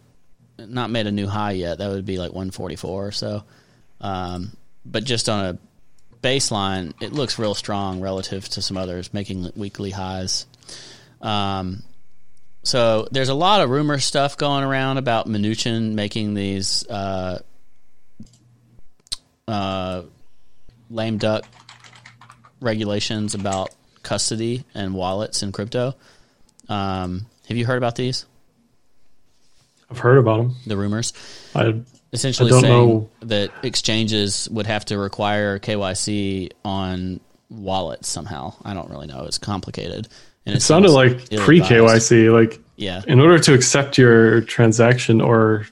not 0.58 0.90
made 0.90 1.06
a 1.06 1.12
new 1.12 1.26
high 1.26 1.52
yet. 1.52 1.78
That 1.78 1.90
would 1.90 2.04
be 2.06 2.18
like 2.18 2.30
144 2.30 3.06
or 3.06 3.12
so. 3.12 3.44
Um, 4.00 4.56
but 4.84 5.04
just 5.04 5.28
on 5.28 5.44
a 5.44 5.58
baseline, 6.22 6.94
it 7.00 7.12
looks 7.12 7.38
real 7.38 7.54
strong 7.54 8.00
relative 8.00 8.48
to 8.50 8.62
some 8.62 8.76
others, 8.76 9.12
making 9.14 9.50
weekly 9.56 9.90
highs. 9.90 10.46
Um, 11.20 11.82
so 12.62 13.08
there's 13.10 13.28
a 13.28 13.34
lot 13.34 13.60
of 13.60 13.70
rumor 13.70 13.98
stuff 13.98 14.36
going 14.36 14.64
around 14.64 14.98
about 14.98 15.26
Mnuchin 15.26 15.92
making 15.92 16.34
these 16.34 16.86
uh, 16.88 17.40
uh, 19.46 20.02
lame 20.90 21.18
duck 21.18 21.44
regulations 22.60 23.34
about 23.34 23.70
custody 24.02 24.64
and 24.74 24.94
wallets 24.94 25.42
and 25.42 25.52
crypto. 25.54 25.94
Um, 26.68 27.26
have 27.48 27.56
you 27.56 27.64
heard 27.64 27.78
about 27.78 27.96
these? 27.96 28.26
I've 29.90 29.98
heard 29.98 30.18
about 30.18 30.38
them 30.38 30.56
The 30.66 30.76
rumors 30.76 31.12
i 31.54 31.80
essentially 32.12 32.48
I 32.48 32.52
don't 32.52 32.60
saying 32.62 32.88
know. 32.88 33.10
that 33.22 33.50
exchanges 33.62 34.48
would 34.50 34.66
have 34.66 34.84
to 34.86 34.96
require 34.98 35.58
KYC 35.58 36.52
on 36.64 37.20
wallets 37.50 38.08
somehow. 38.08 38.54
I 38.64 38.72
don't 38.74 38.88
really 38.90 39.06
know. 39.06 39.24
It's 39.24 39.36
complicated. 39.38 40.08
And 40.46 40.56
it 40.56 40.60
sounded 40.62 40.90
like 40.90 41.28
pre 41.36 41.60
kyc 41.60 42.32
like 42.32 42.60
Yeah, 42.76 43.02
in 43.06 43.20
order 43.20 43.38
to 43.40 43.52
accept 43.52 43.98
your 43.98 44.40
transaction 44.42 45.20
or 45.20 45.66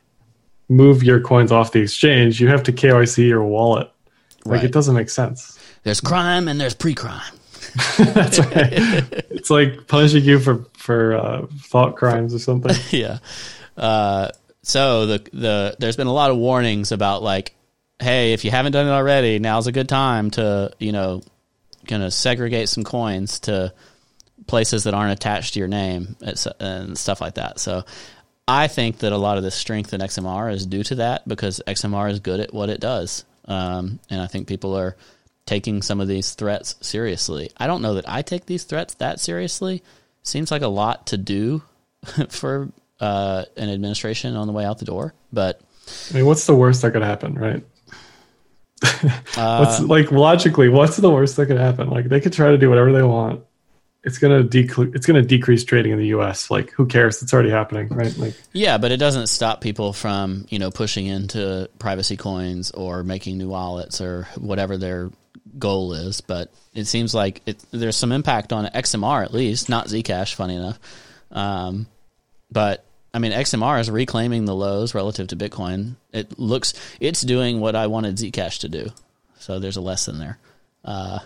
move 0.68 1.02
your 1.02 1.20
coins 1.20 1.50
off 1.52 1.72
the 1.72 1.80
exchange 1.80 2.38
you 2.40 2.48
have 2.48 2.62
to 2.64 2.72
kyc 2.72 3.16
your 3.26 3.42
wallet 3.44 3.90
like 4.44 4.56
Right. 4.56 4.64
it 4.64 4.72
doesn't 4.72 4.94
make 4.94 5.08
sense 5.08 5.58
there's 5.84 6.00
crime 6.00 6.48
and 6.48 6.60
there's 6.60 6.74
pre-crime. 6.74 7.22
That's 7.98 8.38
right. 8.40 8.72
it's 9.30 9.50
like 9.50 9.86
punishing 9.86 10.24
you 10.24 10.38
for 10.40 10.64
for 10.76 11.14
uh, 11.14 11.46
thought 11.60 11.94
crimes 11.96 12.34
or 12.34 12.38
something. 12.38 12.74
yeah. 12.90 13.18
Uh, 13.76 14.30
so 14.62 15.06
the 15.06 15.18
the 15.32 15.76
there's 15.78 15.96
been 15.96 16.06
a 16.06 16.12
lot 16.12 16.30
of 16.30 16.36
warnings 16.36 16.92
about 16.92 17.22
like, 17.22 17.54
hey, 18.00 18.32
if 18.32 18.44
you 18.44 18.50
haven't 18.50 18.72
done 18.72 18.86
it 18.86 18.90
already, 18.90 19.38
now's 19.38 19.66
a 19.66 19.72
good 19.72 19.88
time 19.88 20.30
to 20.32 20.72
you 20.78 20.92
know, 20.92 21.22
kind 21.86 22.02
of 22.02 22.12
segregate 22.12 22.68
some 22.68 22.84
coins 22.84 23.40
to 23.40 23.72
places 24.46 24.84
that 24.84 24.94
aren't 24.94 25.12
attached 25.12 25.54
to 25.54 25.58
your 25.58 25.68
name 25.68 26.16
and 26.60 26.98
stuff 26.98 27.20
like 27.20 27.34
that. 27.34 27.60
So. 27.60 27.84
I 28.48 28.68
think 28.68 28.98
that 28.98 29.12
a 29.12 29.16
lot 29.16 29.38
of 29.38 29.42
the 29.42 29.50
strength 29.50 29.92
in 29.92 30.00
XMR 30.00 30.52
is 30.52 30.66
due 30.66 30.84
to 30.84 30.94
that 30.94 31.26
because 31.26 31.60
XMR 31.66 32.12
is 32.12 32.20
good 32.20 32.38
at 32.38 32.54
what 32.54 32.70
it 32.70 32.78
does. 32.78 33.24
Um, 33.46 33.98
and 34.08 34.20
I 34.20 34.28
think 34.28 34.46
people 34.46 34.76
are 34.76 34.96
taking 35.46 35.80
some 35.80 36.00
of 36.00 36.08
these 36.08 36.34
threats 36.34 36.74
seriously. 36.80 37.50
I 37.56 37.66
don't 37.66 37.82
know 37.82 37.94
that 37.94 38.08
I 38.08 38.22
take 38.22 38.46
these 38.46 38.64
threats 38.64 38.94
that 38.94 39.20
seriously. 39.20 39.82
Seems 40.22 40.50
like 40.50 40.62
a 40.62 40.68
lot 40.68 41.06
to 41.08 41.16
do 41.16 41.62
for 42.28 42.68
uh, 43.00 43.44
an 43.56 43.68
administration 43.68 44.36
on 44.36 44.46
the 44.46 44.52
way 44.52 44.64
out 44.64 44.78
the 44.78 44.84
door, 44.84 45.14
but 45.32 45.60
I 46.10 46.14
mean, 46.14 46.26
what's 46.26 46.46
the 46.46 46.54
worst 46.54 46.82
that 46.82 46.92
could 46.92 47.02
happen, 47.02 47.34
right? 47.34 47.64
uh, 49.36 49.64
What's 49.64 49.80
like 49.80 50.12
logically, 50.12 50.68
what's 50.68 50.96
the 50.96 51.10
worst 51.10 51.36
that 51.36 51.46
could 51.46 51.58
happen? 51.58 51.88
Like 51.88 52.08
they 52.08 52.20
could 52.20 52.32
try 52.32 52.50
to 52.50 52.58
do 52.58 52.68
whatever 52.68 52.92
they 52.92 53.02
want, 53.02 53.42
it's 54.06 54.18
gonna 54.18 54.44
decrease 54.44 54.94
it's 54.94 55.04
gonna 55.04 55.20
decrease 55.20 55.64
trading 55.64 55.90
in 55.90 55.98
the 55.98 56.06
U.S. 56.06 56.48
Like, 56.48 56.70
who 56.70 56.86
cares? 56.86 57.20
It's 57.22 57.34
already 57.34 57.50
happening, 57.50 57.88
right? 57.88 58.16
Like, 58.16 58.34
yeah, 58.52 58.78
but 58.78 58.92
it 58.92 58.98
doesn't 58.98 59.26
stop 59.26 59.60
people 59.60 59.92
from 59.92 60.46
you 60.48 60.60
know 60.60 60.70
pushing 60.70 61.06
into 61.06 61.68
privacy 61.80 62.16
coins 62.16 62.70
or 62.70 63.02
making 63.02 63.36
new 63.36 63.48
wallets 63.48 64.00
or 64.00 64.28
whatever 64.36 64.78
their 64.78 65.10
goal 65.58 65.92
is. 65.92 66.20
But 66.20 66.52
it 66.72 66.84
seems 66.84 67.16
like 67.16 67.42
it, 67.46 67.62
there's 67.72 67.96
some 67.96 68.12
impact 68.12 68.52
on 68.52 68.66
XMR 68.66 69.24
at 69.24 69.34
least, 69.34 69.68
not 69.68 69.88
Zcash. 69.88 70.34
Funny 70.34 70.54
enough, 70.54 70.78
um, 71.32 71.88
but 72.52 72.85
I 73.16 73.18
mean 73.18 73.32
XMR 73.32 73.80
is 73.80 73.90
reclaiming 73.90 74.44
the 74.44 74.54
lows 74.54 74.94
relative 74.94 75.28
to 75.28 75.36
Bitcoin. 75.36 75.96
It 76.12 76.38
looks 76.38 76.74
it's 77.00 77.22
doing 77.22 77.60
what 77.60 77.74
I 77.74 77.86
wanted 77.86 78.16
Zcash 78.16 78.58
to 78.60 78.68
do. 78.68 78.90
So 79.38 79.58
there's 79.58 79.78
a 79.78 79.80
lesson 79.80 80.18
there. 80.18 80.38
Uh, 80.84 81.20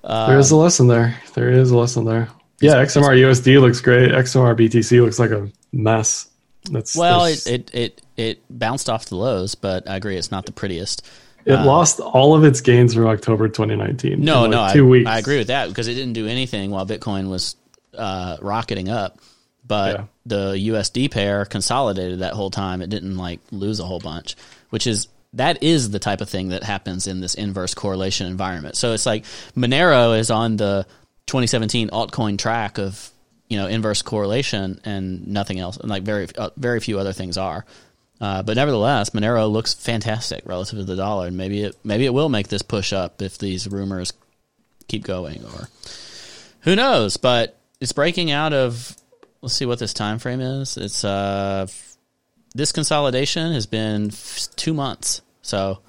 there 0.03 0.39
is 0.41 0.51
a 0.51 0.57
lesson 0.57 0.89
there. 0.89 1.21
There 1.35 1.51
is 1.51 1.71
a 1.71 1.77
lesson 1.77 2.05
there. 2.05 2.31
Yeah, 2.61 2.75
XMR 2.83 3.17
USD 3.17 3.61
looks 3.61 3.81
great. 3.81 4.11
XMR 4.11 4.59
BTC 4.59 5.01
looks 5.01 5.21
like 5.21 5.31
a 5.31 5.49
mess. 5.73 6.29
That's 6.73 6.97
well, 6.97 7.27
it, 7.27 7.47
it 7.47 7.71
it 7.73 8.03
it 8.17 8.43
bounced 8.51 8.91
off 8.91 9.05
the 9.07 9.15
lows, 9.15 9.55
but 9.55 9.89
I 9.89 9.95
agree 9.95 10.17
it's 10.17 10.33
not 10.33 10.47
the 10.47 10.53
prettiest. 10.53 11.07
It 11.45 11.53
um, 11.53 11.65
lost 11.65 12.01
all 12.01 12.35
of 12.35 12.43
its 12.43 12.61
gains 12.61 12.95
from 12.95 13.07
October 13.07 13.47
2019. 13.49 14.21
No, 14.21 14.43
like 14.43 14.51
no, 14.51 14.73
two 14.73 14.87
I, 14.87 14.91
weeks. 14.91 15.11
I 15.11 15.19
agree 15.19 15.39
with 15.39 15.47
that 15.47 15.69
because 15.69 15.87
it 15.87 15.95
didn't 15.95 16.15
do 16.15 16.27
anything 16.27 16.73
while 16.73 16.87
Bitcoin 16.87 17.29
was 17.29 17.55
uh, 17.97 18.39
rocketing 18.41 18.89
up. 18.89 19.21
But 19.67 19.99
yeah. 19.99 20.05
the 20.27 20.53
USD 20.55 21.11
pair 21.11 21.45
consolidated 21.45 22.19
that 22.21 22.35
whole 22.35 22.51
time. 22.51 22.83
It 22.83 22.91
didn't 22.91 23.17
like 23.17 23.41
lose 23.51 23.81
a 23.81 23.85
whole 23.85 24.01
bunch, 24.01 24.37
which 24.71 24.87
is 24.87 25.09
that 25.35 25.63
is 25.63 25.91
the 25.91 25.99
type 25.99 26.21
of 26.21 26.29
thing 26.29 26.51
that 26.51 26.63
happens 26.63 27.07
in 27.07 27.21
this 27.21 27.35
inverse 27.35 27.75
correlation 27.75 28.27
environment. 28.27 28.77
So 28.77 28.93
it's 28.93 29.07
like 29.07 29.25
Monero 29.57 30.19
is 30.19 30.31
on 30.31 30.57
the 30.57 30.87
2017 31.27 31.91
altcoin 31.91 32.39
track 32.39 32.79
of 32.79 33.11
you 33.49 33.59
know 33.59 33.67
inverse 33.67 34.03
correlation 34.03 34.81
and 34.85 35.27
nothing 35.29 35.59
else, 35.59 35.77
and 35.77 35.91
like 35.91 36.03
very 36.03 36.29
uh, 36.37 36.51
very 36.57 36.81
few 36.81 36.99
other 36.99 37.13
things 37.13 37.37
are. 37.37 37.65
Uh, 38.21 38.43
but 38.43 38.57
nevertheless, 38.57 39.11
Monero 39.11 39.51
looks 39.51 39.75
fantastic 39.75 40.47
relative 40.47 40.79
to 40.79 40.85
the 40.85 40.97
dollar, 40.97 41.27
and 41.27 41.37
maybe 41.37 41.63
it 41.63 41.77
maybe 41.85 42.07
it 42.07 42.15
will 42.15 42.29
make 42.29 42.49
this 42.49 42.63
push 42.63 42.93
up 42.93 43.21
if 43.21 43.39
these 43.39 43.69
rumors 43.69 44.13
keep 44.89 45.05
going, 45.05 45.45
or 45.45 45.69
who 46.61 46.77
knows? 46.77 47.17
But 47.17 47.59
it's 47.81 47.93
breaking 47.93 48.31
out 48.31 48.53
of. 48.53 48.97
Let's 49.45 49.53
see 49.53 49.67
what 49.67 49.79
this 49.79 49.93
time 49.93 50.19
frame 50.19 50.41
is. 50.41 50.79
It's 50.79 51.05
uh, 51.05 51.67
this 52.55 52.73
consolidation 52.73 53.53
has 53.53 53.67
been 53.67 54.11
two 54.57 54.73
months. 54.73 55.21
So 55.43 55.81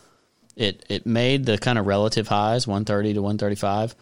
it 0.58 0.86
it 0.89 1.06
made 1.06 1.45
the 1.45 1.58
kind 1.58 1.80
of 1.80 1.88
relative 1.88 2.28
highs, 2.28 2.68
130 2.68 3.14
to 3.14 3.22
135, 3.22 3.95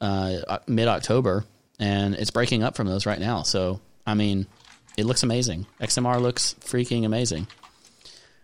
uh, 0.00 0.58
mid 0.66 0.88
October, 0.88 1.44
and 1.78 2.16
it's 2.16 2.32
breaking 2.32 2.64
up 2.64 2.74
from 2.74 2.88
those 2.88 3.06
right 3.06 3.20
now. 3.20 3.44
So 3.44 3.80
I 4.04 4.14
mean, 4.14 4.48
it 4.96 5.06
looks 5.06 5.22
amazing. 5.22 5.68
XMR 5.80 6.20
looks 6.20 6.56
freaking 6.58 7.06
amazing, 7.06 7.46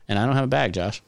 and 0.06 0.16
I 0.16 0.24
don't 0.24 0.36
have 0.36 0.44
a 0.44 0.46
bag, 0.46 0.74
Josh. 0.74 1.02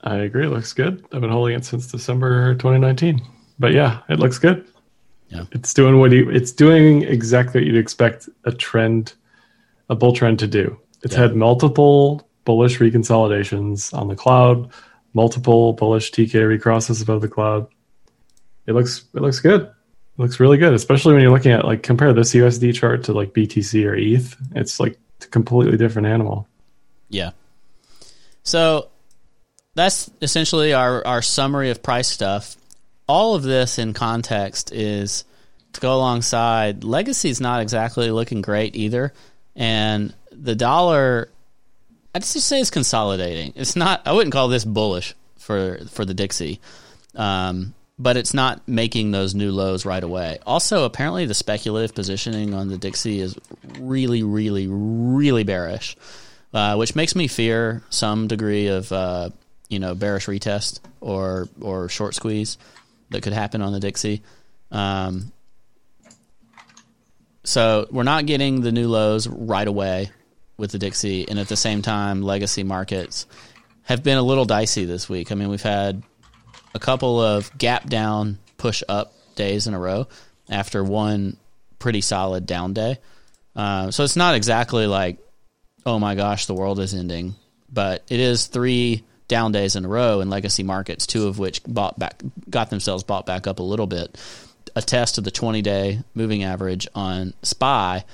I 0.00 0.14
agree. 0.16 0.46
It 0.46 0.50
looks 0.50 0.72
good. 0.72 1.04
I've 1.12 1.20
been 1.20 1.28
holding 1.28 1.56
it 1.56 1.66
since 1.66 1.88
December 1.88 2.54
2019, 2.54 3.20
but 3.58 3.74
yeah, 3.74 4.00
it 4.08 4.18
looks 4.18 4.38
good. 4.38 4.66
Yeah, 5.28 5.44
it's 5.52 5.74
doing 5.74 5.98
what 5.98 6.12
you. 6.12 6.30
It's 6.30 6.52
doing 6.52 7.02
exactly 7.02 7.60
what 7.60 7.66
you'd 7.66 7.76
expect 7.76 8.28
a 8.44 8.52
trend, 8.52 9.14
a 9.88 9.96
bull 9.96 10.12
trend 10.12 10.38
to 10.40 10.46
do. 10.46 10.78
It's 11.02 11.14
yeah. 11.14 11.22
had 11.22 11.36
multiple 11.36 12.28
bullish 12.44 12.78
reconsolidations 12.78 13.92
on 13.92 14.08
the 14.08 14.16
cloud, 14.16 14.70
multiple 15.14 15.72
bullish 15.72 16.12
TK 16.12 16.46
recrosses 16.46 17.02
above 17.02 17.22
the 17.22 17.28
cloud. 17.28 17.66
It 18.66 18.72
looks 18.72 19.04
it 19.14 19.20
looks 19.22 19.40
good. 19.40 19.62
It 19.62 20.22
looks 20.22 20.40
really 20.40 20.58
good, 20.58 20.72
especially 20.72 21.12
when 21.12 21.22
you're 21.22 21.32
looking 21.32 21.52
at 21.52 21.64
like 21.64 21.82
compare 21.82 22.12
this 22.12 22.34
USD 22.34 22.74
chart 22.74 23.04
to 23.04 23.12
like 23.12 23.34
BTC 23.34 23.84
or 23.84 23.94
ETH. 23.94 24.36
It's 24.54 24.80
like 24.80 24.98
a 25.22 25.26
completely 25.26 25.76
different 25.76 26.08
animal. 26.08 26.48
Yeah. 27.08 27.32
So 28.42 28.88
that's 29.74 30.10
essentially 30.22 30.72
our, 30.72 31.06
our 31.06 31.20
summary 31.20 31.70
of 31.70 31.82
price 31.82 32.08
stuff. 32.08 32.56
All 33.08 33.34
of 33.34 33.42
this 33.42 33.78
in 33.78 33.92
context 33.92 34.72
is 34.72 35.24
to 35.72 35.80
go 35.80 35.94
alongside 35.94 36.84
legacy 36.84 37.28
is 37.28 37.40
not 37.40 37.60
exactly 37.60 38.10
looking 38.10 38.42
great 38.42 38.74
either. 38.76 39.12
And 39.54 40.12
the 40.32 40.54
dollar 40.54 41.30
I'd 42.16 42.22
just 42.22 42.48
say 42.48 42.62
it's 42.62 42.70
consolidating. 42.70 43.52
It's 43.56 43.76
not. 43.76 44.00
I 44.06 44.12
wouldn't 44.12 44.32
call 44.32 44.48
this 44.48 44.64
bullish 44.64 45.14
for 45.36 45.80
for 45.90 46.06
the 46.06 46.14
Dixie, 46.14 46.60
um, 47.14 47.74
but 47.98 48.16
it's 48.16 48.32
not 48.32 48.66
making 48.66 49.10
those 49.10 49.34
new 49.34 49.52
lows 49.52 49.84
right 49.84 50.02
away. 50.02 50.38
Also, 50.46 50.84
apparently, 50.84 51.26
the 51.26 51.34
speculative 51.34 51.94
positioning 51.94 52.54
on 52.54 52.68
the 52.68 52.78
Dixie 52.78 53.20
is 53.20 53.36
really, 53.78 54.22
really, 54.22 54.66
really 54.66 55.44
bearish, 55.44 55.94
uh, 56.54 56.76
which 56.76 56.96
makes 56.96 57.14
me 57.14 57.28
fear 57.28 57.82
some 57.90 58.28
degree 58.28 58.68
of 58.68 58.90
uh, 58.92 59.28
you 59.68 59.78
know 59.78 59.94
bearish 59.94 60.24
retest 60.24 60.80
or 61.02 61.50
or 61.60 61.90
short 61.90 62.14
squeeze 62.14 62.56
that 63.10 63.22
could 63.22 63.32
happen 63.32 63.62
on 63.62 63.72
the 63.72 63.80
Dixie. 63.80 64.22
Um, 64.70 65.32
so 67.44 67.86
we're 67.90 68.02
not 68.02 68.26
getting 68.26 68.60
the 68.60 68.72
new 68.72 68.88
lows 68.88 69.28
right 69.28 69.66
away 69.66 70.10
with 70.56 70.72
the 70.72 70.78
Dixie, 70.78 71.28
and 71.28 71.38
at 71.38 71.48
the 71.48 71.56
same 71.56 71.82
time, 71.82 72.22
legacy 72.22 72.62
markets 72.62 73.26
have 73.82 74.02
been 74.02 74.18
a 74.18 74.22
little 74.22 74.44
dicey 74.44 74.84
this 74.84 75.08
week. 75.08 75.30
I 75.30 75.34
mean, 75.34 75.48
we've 75.48 75.62
had 75.62 76.02
a 76.74 76.78
couple 76.78 77.20
of 77.20 77.56
gap 77.56 77.88
down, 77.88 78.38
push 78.58 78.82
up 78.88 79.12
days 79.36 79.66
in 79.66 79.74
a 79.74 79.78
row 79.78 80.08
after 80.48 80.82
one 80.82 81.36
pretty 81.78 82.00
solid 82.00 82.46
down 82.46 82.72
day. 82.72 82.98
Uh, 83.54 83.90
so 83.90 84.02
it's 84.02 84.16
not 84.16 84.34
exactly 84.34 84.86
like, 84.86 85.18
oh 85.84 85.98
my 85.98 86.14
gosh, 86.14 86.46
the 86.46 86.54
world 86.54 86.80
is 86.80 86.94
ending, 86.94 87.34
but 87.72 88.02
it 88.08 88.18
is 88.18 88.46
three 88.46 89.04
down 89.28 89.52
days 89.52 89.76
in 89.76 89.84
a 89.84 89.88
row 89.88 90.20
in 90.20 90.30
legacy 90.30 90.62
markets, 90.62 91.06
two 91.06 91.26
of 91.26 91.38
which 91.38 91.62
bought 91.64 91.98
back, 91.98 92.22
got 92.48 92.70
themselves 92.70 93.02
bought 93.02 93.26
back 93.26 93.46
up 93.46 93.58
a 93.58 93.62
little 93.62 93.86
bit. 93.86 94.18
A 94.74 94.82
test 94.82 95.18
of 95.18 95.24
the 95.24 95.30
20 95.30 95.62
day 95.62 96.00
moving 96.14 96.44
average 96.44 96.86
on 96.94 97.32
SPY 97.42 98.04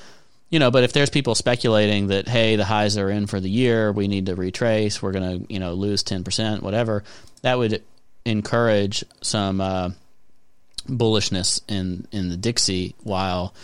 you 0.52 0.58
know, 0.58 0.70
but 0.70 0.84
if 0.84 0.92
there's 0.92 1.08
people 1.08 1.34
speculating 1.34 2.08
that 2.08 2.28
hey, 2.28 2.56
the 2.56 2.64
highs 2.66 2.98
are 2.98 3.08
in 3.08 3.26
for 3.26 3.40
the 3.40 3.48
year, 3.48 3.90
we 3.90 4.06
need 4.06 4.26
to 4.26 4.36
retrace, 4.36 5.00
we're 5.00 5.12
going 5.12 5.40
to 5.40 5.52
you 5.52 5.58
know 5.58 5.72
lose 5.72 6.02
ten 6.02 6.24
percent, 6.24 6.62
whatever, 6.62 7.04
that 7.40 7.56
would 7.56 7.82
encourage 8.26 9.02
some 9.22 9.62
uh, 9.62 9.88
bullishness 10.86 11.62
in 11.68 12.06
in 12.12 12.28
the 12.28 12.36
Dixie, 12.36 12.94
while 13.02 13.54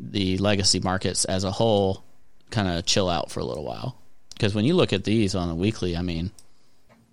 the 0.00 0.36
legacy 0.38 0.80
markets 0.80 1.24
as 1.24 1.44
a 1.44 1.52
whole 1.52 2.02
kind 2.50 2.66
of 2.66 2.84
chill 2.86 3.08
out 3.08 3.30
for 3.30 3.38
a 3.38 3.44
little 3.44 3.64
while. 3.64 3.96
Because 4.30 4.52
when 4.52 4.64
you 4.64 4.74
look 4.74 4.92
at 4.92 5.04
these 5.04 5.36
on 5.36 5.48
a 5.48 5.54
weekly, 5.54 5.96
I 5.96 6.02
mean, 6.02 6.32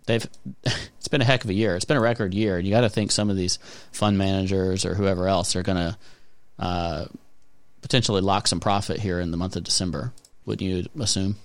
they've 0.10 0.28
it's 0.64 1.08
been 1.08 1.22
a 1.22 1.26
heck 1.26 1.44
of 1.44 1.50
a 1.50 1.54
year. 1.54 1.76
It's 1.76 1.86
been 1.86 1.98
a 1.98 2.02
record 2.02 2.34
year, 2.34 2.58
and 2.58 2.68
you 2.68 2.74
got 2.74 2.82
to 2.82 2.90
think 2.90 3.12
some 3.12 3.30
of 3.30 3.38
these 3.38 3.58
fund 3.92 4.18
managers 4.18 4.86
or 4.86 4.96
whoever 4.96 5.28
else 5.28 5.56
are 5.56 5.64
going 5.64 5.78
to 5.78 5.98
uh, 6.58 7.06
potentially 7.82 8.22
lock 8.22 8.48
some 8.48 8.60
profit 8.60 9.00
here 9.00 9.20
in 9.20 9.32
the 9.32 9.38
month 9.38 9.56
of 9.56 9.64
December. 9.64 10.12
Wouldn't 10.46 10.68
you 10.68 10.86
assume? 11.00 11.38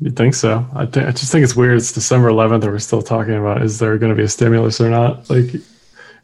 You'd 0.00 0.16
think 0.16 0.34
so. 0.34 0.66
I, 0.74 0.86
th- 0.86 1.06
I 1.06 1.10
just 1.12 1.30
think 1.30 1.44
it's 1.44 1.54
weird. 1.54 1.76
It's 1.76 1.92
December 1.92 2.28
11th, 2.28 2.64
and 2.64 2.72
we're 2.72 2.78
still 2.80 3.02
talking 3.02 3.34
about 3.34 3.62
is 3.62 3.78
there 3.78 3.96
going 3.98 4.10
to 4.10 4.16
be 4.16 4.24
a 4.24 4.28
stimulus 4.28 4.80
or 4.80 4.90
not? 4.90 5.30
Like, 5.30 5.54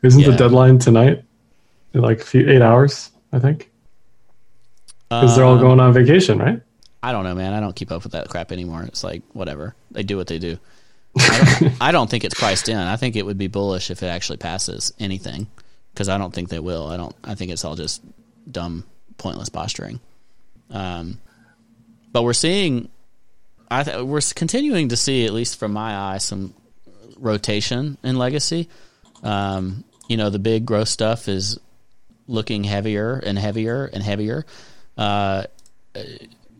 isn't 0.03 0.20
yeah. 0.20 0.31
the 0.31 0.37
deadline 0.37 0.79
tonight? 0.79 1.22
In 1.95 2.01
like 2.01 2.20
a 2.20 2.24
few 2.24 2.49
eight 2.49 2.61
hours, 2.61 3.11
I 3.33 3.39
think. 3.39 3.70
Because 5.09 5.37
they're 5.37 5.45
all 5.45 5.55
um, 5.55 5.61
going 5.61 5.81
on 5.81 5.93
vacation, 5.95 6.39
right? 6.39 6.61
I 7.03 7.12
don't 7.12 7.24
know, 7.24 7.35
man. 7.35 7.55
I 7.55 7.61
don't 7.61 7.74
keep 7.74 7.93
up 7.93 8.03
with 8.03 8.12
that 8.12 8.29
crap 8.29 8.53
anymore. 8.53 8.83
It's 8.83 9.05
like 9.05 9.22
whatever 9.33 9.74
they 9.91 10.03
do, 10.03 10.16
what 10.16 10.26
they 10.26 10.39
do. 10.39 10.59
I 11.19 11.59
don't, 11.61 11.73
I 11.81 11.93
don't 11.93 12.11
think 12.11 12.25
it's 12.25 12.39
priced 12.39 12.69
in. 12.69 12.77
I 12.77 12.97
think 12.97 13.16
it 13.16 13.25
would 13.25 13.39
be 13.39 13.47
bullish 13.47 13.91
if 13.91 14.03
it 14.03 14.07
actually 14.07 14.39
passes 14.39 14.93
anything, 14.99 15.47
because 15.93 16.09
I 16.09 16.19
don't 16.19 16.35
think 16.35 16.49
they 16.49 16.59
will. 16.59 16.89
I 16.89 16.97
don't. 16.97 17.14
I 17.25 17.35
think 17.35 17.51
it's 17.51 17.64
all 17.64 17.77
just 17.77 18.03
dumb, 18.51 18.85
pointless 19.16 19.49
posturing. 19.49 20.01
Um, 20.71 21.19
but 22.12 22.23
we're 22.23 22.33
seeing, 22.33 22.89
I 23.71 23.85
th- 23.85 24.03
we're 24.03 24.21
continuing 24.35 24.89
to 24.89 24.97
see, 24.97 25.27
at 25.27 25.33
least 25.33 25.59
from 25.59 25.73
my 25.73 25.97
eye, 25.97 26.19
some 26.19 26.55
rotation 27.19 27.99
in 28.03 28.16
legacy. 28.16 28.69
Um, 29.23 29.85
you 30.09 30.16
know, 30.16 30.31
the 30.31 30.39
big 30.39 30.64
growth 30.64 30.89
stuff 30.89 31.29
is 31.29 31.59
looking 32.27 32.64
heavier 32.64 33.14
and 33.14 33.39
heavier 33.39 33.87
and 33.87 34.03
heavier. 34.03 34.47
Uh, 34.97 35.45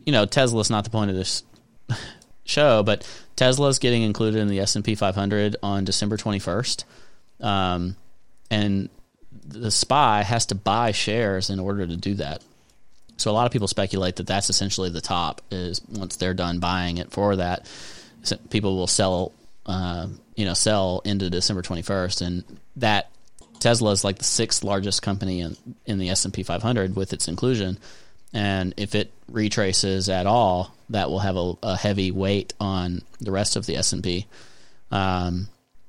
you 0.05 0.11
know, 0.11 0.25
Tesla's 0.25 0.69
not 0.69 0.83
the 0.83 0.89
point 0.89 1.09
of 1.09 1.15
this 1.15 1.43
show, 2.49 2.83
but 2.83 3.07
Tesla's 3.35 3.79
getting 3.79 4.03
included 4.03 4.39
in 4.39 4.47
the 4.47 4.59
S 4.59 4.75
and 4.75 4.83
P 4.83 4.95
500 4.95 5.55
on 5.63 5.85
December 5.85 6.17
21st, 6.17 6.83
um, 7.41 7.95
and 8.51 8.89
the 9.45 9.71
SPY 9.71 10.23
has 10.23 10.47
to 10.47 10.55
buy 10.55 10.91
shares 10.91 11.49
in 11.49 11.59
order 11.59 11.85
to 11.85 11.95
do 11.95 12.15
that. 12.15 12.43
So 13.17 13.31
a 13.31 13.33
lot 13.33 13.45
of 13.45 13.51
people 13.51 13.67
speculate 13.67 14.15
that 14.17 14.27
that's 14.27 14.49
essentially 14.49 14.89
the 14.89 15.01
top. 15.01 15.41
Is 15.51 15.81
once 15.89 16.15
they're 16.15 16.33
done 16.33 16.59
buying 16.59 16.97
it 16.97 17.11
for 17.11 17.35
that, 17.35 17.69
people 18.49 18.77
will 18.77 18.87
sell, 18.87 19.33
uh, 19.65 20.07
you 20.35 20.45
know, 20.45 20.53
sell 20.53 21.01
into 21.03 21.29
December 21.29 21.61
twenty 21.61 21.81
first, 21.81 22.21
and 22.21 22.43
that 22.77 23.09
Tesla 23.59 23.91
is 23.91 24.03
like 24.03 24.17
the 24.17 24.23
sixth 24.23 24.63
largest 24.63 25.01
company 25.01 25.41
in 25.41 25.57
in 25.85 25.99
the 25.99 26.09
S 26.09 26.25
and 26.25 26.33
P 26.33 26.43
500 26.43 26.95
with 26.95 27.11
its 27.11 27.27
inclusion, 27.27 27.77
and 28.33 28.73
if 28.77 28.95
it 28.95 29.11
retraces 29.31 30.09
at 30.09 30.25
all, 30.25 30.75
that 30.89 31.09
will 31.09 31.19
have 31.19 31.35
a, 31.35 31.53
a 31.63 31.77
heavy 31.77 32.11
weight 32.11 32.53
on 32.59 33.01
the 33.19 33.31
rest 33.31 33.55
of 33.55 33.65
the 33.65 33.77
S 33.77 33.93
and 33.93 34.03
P. 34.03 34.25
Um, 34.91 35.47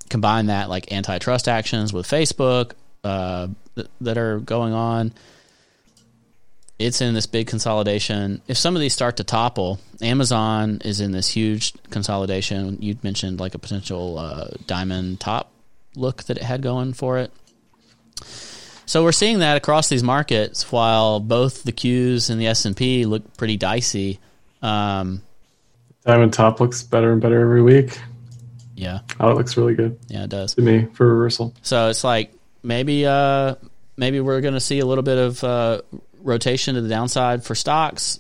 combine 0.09 0.47
that 0.47 0.69
like 0.69 0.93
antitrust 0.93 1.49
actions 1.49 1.93
with 1.93 2.07
Facebook 2.07 2.73
uh, 3.05 3.49
th- 3.75 3.89
that 4.01 4.19
are 4.19 4.39
going 4.41 4.73
on. 4.73 5.13
It's 6.79 7.03
in 7.03 7.13
this 7.13 7.27
big 7.27 7.47
consolidation. 7.47 8.41
If 8.49 8.57
some 8.57 8.75
of 8.75 8.81
these 8.81 8.95
start 8.95 9.19
to 9.19 9.25
topple, 9.25 9.79
Amazon 10.01 10.81
is 10.83 11.01
in 11.01 11.13
this 11.13 11.29
huge 11.29 11.75
consolidation. 11.91 12.79
You'd 12.81 13.05
mentioned 13.05 13.39
like 13.39 13.55
a 13.55 13.59
potential 13.59 14.19
uh, 14.19 14.49
diamond 14.67 15.21
top 15.21 15.53
look 15.95 16.25
that 16.25 16.39
it 16.39 16.43
had 16.43 16.63
going 16.63 16.95
for 16.95 17.19
it. 17.19 17.33
So 18.91 19.05
we're 19.05 19.13
seeing 19.13 19.39
that 19.39 19.57
across 19.57 19.89
these 19.89 20.03
markets, 20.03 20.73
while 20.73 21.21
both 21.21 21.63
the 21.63 21.71
Qs 21.71 22.29
and 22.29 22.41
the 22.41 22.49
S 22.49 22.65
and 22.65 22.77
P 22.77 23.07
look 23.07 23.37
pretty 23.37 23.57
dicey. 23.57 24.19
Um, 24.63 25.23
Diamond 26.05 26.33
top 26.33 26.59
looks 26.59 26.83
better 26.83 27.13
and 27.13 27.21
better 27.21 27.41
every 27.41 27.63
week. 27.63 27.97
yeah, 28.75 29.03
Oh, 29.21 29.31
it 29.31 29.37
looks 29.37 29.57
really 29.57 29.77
good 29.77 29.97
yeah, 30.09 30.25
it 30.25 30.31
does. 30.31 30.57
to 30.57 30.63
me 30.63 30.89
for 30.95 31.07
reversal. 31.07 31.55
So 31.63 31.89
it's 31.89 32.03
like 32.03 32.33
maybe 32.65 33.07
uh, 33.07 33.55
maybe 33.97 34.19
we're 34.19 34.41
going 34.41 34.55
to 34.55 34.61
see 34.61 34.81
a 34.81 34.87
little 34.87 35.05
bit 35.05 35.19
of 35.19 35.45
uh, 35.45 35.83
rotation 36.21 36.75
to 36.75 36.81
the 36.81 36.89
downside 36.89 37.45
for 37.45 37.55
stocks 37.55 38.19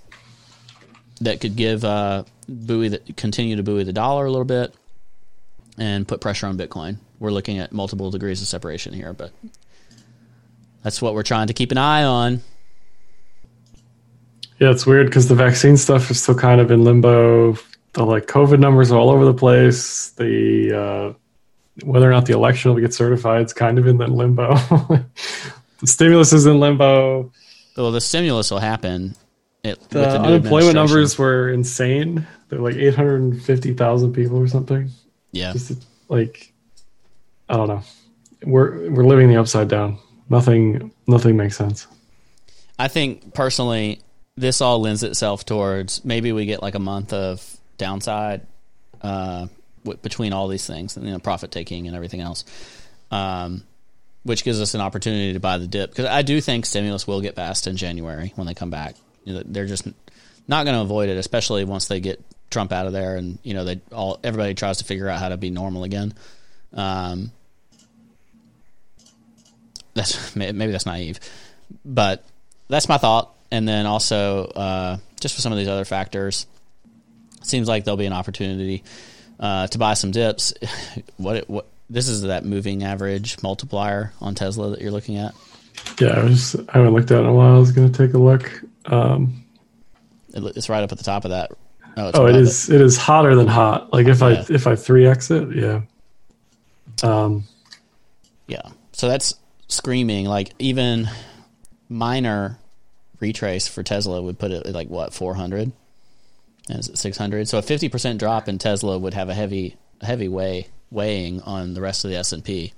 that 1.20 1.40
could 1.40 1.56
give 1.56 1.84
uh, 1.84 2.22
buoy 2.48 2.90
the, 2.90 2.98
continue 3.16 3.56
to 3.56 3.64
buoy 3.64 3.82
the 3.82 3.92
dollar 3.92 4.24
a 4.24 4.30
little 4.30 4.44
bit 4.44 4.72
and 5.78 6.06
put 6.06 6.20
pressure 6.20 6.46
on 6.46 6.56
Bitcoin. 6.56 6.98
We're 7.18 7.32
looking 7.32 7.58
at 7.58 7.72
multiple 7.72 8.12
degrees 8.12 8.40
of 8.40 8.46
separation 8.46 8.92
here, 8.92 9.12
but 9.12 9.32
that's 10.82 11.00
what 11.02 11.14
we're 11.14 11.22
trying 11.22 11.48
to 11.48 11.52
keep 11.52 11.72
an 11.72 11.78
eye 11.78 12.04
on. 12.04 12.42
Yeah, 14.58 14.70
it's 14.70 14.86
weird 14.86 15.06
because 15.06 15.28
the 15.28 15.34
vaccine 15.34 15.76
stuff 15.76 16.10
is 16.10 16.22
still 16.22 16.34
kind 16.34 16.60
of 16.60 16.70
in 16.70 16.84
limbo. 16.84 17.56
The 17.92 18.04
like 18.04 18.26
COVID 18.26 18.58
numbers 18.58 18.92
are 18.92 18.98
all 18.98 19.10
over 19.10 19.24
the 19.24 19.34
place. 19.34 20.10
The 20.10 20.72
uh, 20.78 21.12
whether 21.84 22.08
or 22.08 22.12
not 22.12 22.26
the 22.26 22.34
election 22.34 22.72
will 22.72 22.80
get 22.80 22.92
certified 22.92 23.46
is 23.46 23.52
kind 23.52 23.78
of 23.78 23.86
in 23.86 23.98
that 23.98 24.10
limbo. 24.10 24.54
the 25.78 25.86
stimulus 25.86 26.32
is 26.32 26.46
in 26.46 26.60
limbo. 26.60 27.32
Well, 27.76 27.90
the 27.90 28.00
stimulus 28.00 28.50
will 28.50 28.58
happen. 28.58 29.16
It, 29.64 29.80
The, 29.90 30.00
the 30.00 30.20
unemployment 30.20 30.74
numbers 30.74 31.18
were 31.18 31.50
insane. 31.50 32.26
They're 32.48 32.58
like 32.58 32.76
eight 32.76 32.94
hundred 32.94 33.22
and 33.22 33.42
fifty 33.42 33.72
thousand 33.72 34.12
people 34.12 34.36
or 34.36 34.48
something. 34.48 34.90
Yeah, 35.32 35.52
Just 35.52 35.86
like 36.08 36.52
I 37.48 37.56
don't 37.56 37.68
know. 37.68 37.82
We're 38.44 38.90
we're 38.90 39.06
living 39.06 39.28
the 39.28 39.36
upside 39.36 39.68
down. 39.68 39.98
Nothing 40.30 40.92
nothing 41.08 41.36
makes 41.36 41.56
sense. 41.56 41.88
I 42.78 42.88
think 42.88 43.34
personally, 43.34 44.00
this 44.36 44.60
all 44.60 44.80
lends 44.80 45.02
itself 45.02 45.44
towards 45.44 46.04
maybe 46.04 46.32
we 46.32 46.46
get 46.46 46.62
like 46.62 46.76
a 46.76 46.80
month 46.80 47.12
of 47.12 47.44
downside 47.76 48.46
uh, 49.02 49.48
w- 49.84 49.98
between 50.00 50.32
all 50.32 50.48
these 50.48 50.66
things, 50.66 50.96
and 50.96 51.04
you 51.04 51.12
know, 51.12 51.18
profit 51.18 51.50
taking 51.50 51.88
and 51.88 51.96
everything 51.96 52.20
else, 52.20 52.44
um, 53.10 53.64
which 54.22 54.44
gives 54.44 54.60
us 54.60 54.74
an 54.74 54.80
opportunity 54.80 55.32
to 55.32 55.40
buy 55.40 55.58
the 55.58 55.66
dip. 55.66 55.90
Because 55.90 56.06
I 56.06 56.22
do 56.22 56.40
think 56.40 56.64
stimulus 56.64 57.06
will 57.06 57.20
get 57.20 57.34
passed 57.34 57.66
in 57.66 57.76
January 57.76 58.32
when 58.36 58.46
they 58.46 58.54
come 58.54 58.70
back. 58.70 58.94
You 59.24 59.34
know, 59.34 59.42
they're 59.44 59.66
just 59.66 59.86
not 60.46 60.64
going 60.64 60.76
to 60.76 60.82
avoid 60.82 61.08
it, 61.08 61.18
especially 61.18 61.64
once 61.64 61.88
they 61.88 62.00
get 62.00 62.24
Trump 62.50 62.72
out 62.72 62.86
of 62.86 62.92
there, 62.92 63.16
and 63.16 63.38
you 63.42 63.54
know, 63.54 63.64
they 63.64 63.80
all 63.92 64.20
everybody 64.22 64.54
tries 64.54 64.78
to 64.78 64.84
figure 64.84 65.08
out 65.08 65.18
how 65.18 65.28
to 65.28 65.36
be 65.36 65.50
normal 65.50 65.82
again. 65.82 66.14
Um, 66.72 67.32
that's 70.00 70.36
maybe 70.36 70.72
that's 70.72 70.86
naive, 70.86 71.20
but 71.84 72.24
that's 72.68 72.88
my 72.88 72.98
thought. 72.98 73.34
And 73.50 73.66
then 73.68 73.86
also, 73.86 74.44
uh, 74.44 74.96
just 75.20 75.34
for 75.34 75.40
some 75.40 75.52
of 75.52 75.58
these 75.58 75.68
other 75.68 75.84
factors, 75.84 76.46
seems 77.42 77.66
like 77.68 77.84
there'll 77.84 77.96
be 77.96 78.06
an 78.06 78.12
opportunity 78.12 78.84
uh, 79.40 79.66
to 79.68 79.78
buy 79.78 79.94
some 79.94 80.10
dips. 80.12 80.54
what 81.16 81.48
what 81.48 81.66
this 81.88 82.08
is 82.08 82.22
that 82.22 82.44
moving 82.44 82.84
average 82.84 83.42
multiplier 83.42 84.12
on 84.20 84.34
Tesla 84.34 84.70
that 84.70 84.80
you're 84.80 84.92
looking 84.92 85.16
at. 85.16 85.34
Yeah, 86.00 86.20
I 86.20 86.24
was 86.24 86.54
I 86.68 86.78
haven't 86.78 86.94
looked 86.94 87.10
at 87.10 87.18
it 87.18 87.22
in 87.22 87.26
a 87.26 87.32
while. 87.32 87.56
I 87.56 87.58
was 87.58 87.72
gonna 87.72 87.90
take 87.90 88.14
a 88.14 88.18
look. 88.18 88.62
Um, 88.86 89.44
It, 90.32 90.44
it's 90.56 90.68
right 90.68 90.82
up 90.82 90.92
at 90.92 90.98
the 90.98 91.04
top 91.04 91.24
of 91.24 91.30
that. 91.32 91.50
Oh, 91.96 92.26
it 92.26 92.36
is. 92.36 92.68
It. 92.70 92.76
it 92.76 92.80
is 92.82 92.96
hotter 92.96 93.34
than 93.34 93.48
hot. 93.48 93.92
Like 93.92 94.06
if 94.06 94.20
Yeah. 94.20 94.26
I 94.26 94.46
if 94.48 94.66
I 94.68 94.76
three 94.76 95.06
exit, 95.08 95.54
yeah. 95.56 95.80
Um, 97.02 97.44
Yeah. 98.46 98.62
So 98.92 99.08
that's 99.08 99.34
screaming. 99.70 100.26
Like 100.26 100.52
even 100.58 101.08
minor 101.88 102.58
retrace 103.20 103.68
for 103.68 103.82
Tesla 103.82 104.20
would 104.20 104.38
put 104.38 104.50
it 104.50 104.66
at 104.66 104.74
like 104.74 104.88
what 104.88 105.12
400 105.12 105.72
and 106.70 106.78
is 106.78 106.88
it 106.88 106.98
600 106.98 107.48
so 107.48 107.58
a 107.58 107.62
50% 107.62 108.18
drop 108.18 108.48
in 108.48 108.58
tesla 108.58 108.98
would 108.98 109.14
have 109.14 109.28
a 109.28 109.34
heavy 109.34 109.76
heavy 110.00 110.28
weigh 110.28 110.68
weighing 110.90 111.40
on 111.42 111.74
the 111.74 111.80
rest 111.80 112.04
of 112.04 112.10
the 112.10 112.16
s&p 112.16 112.72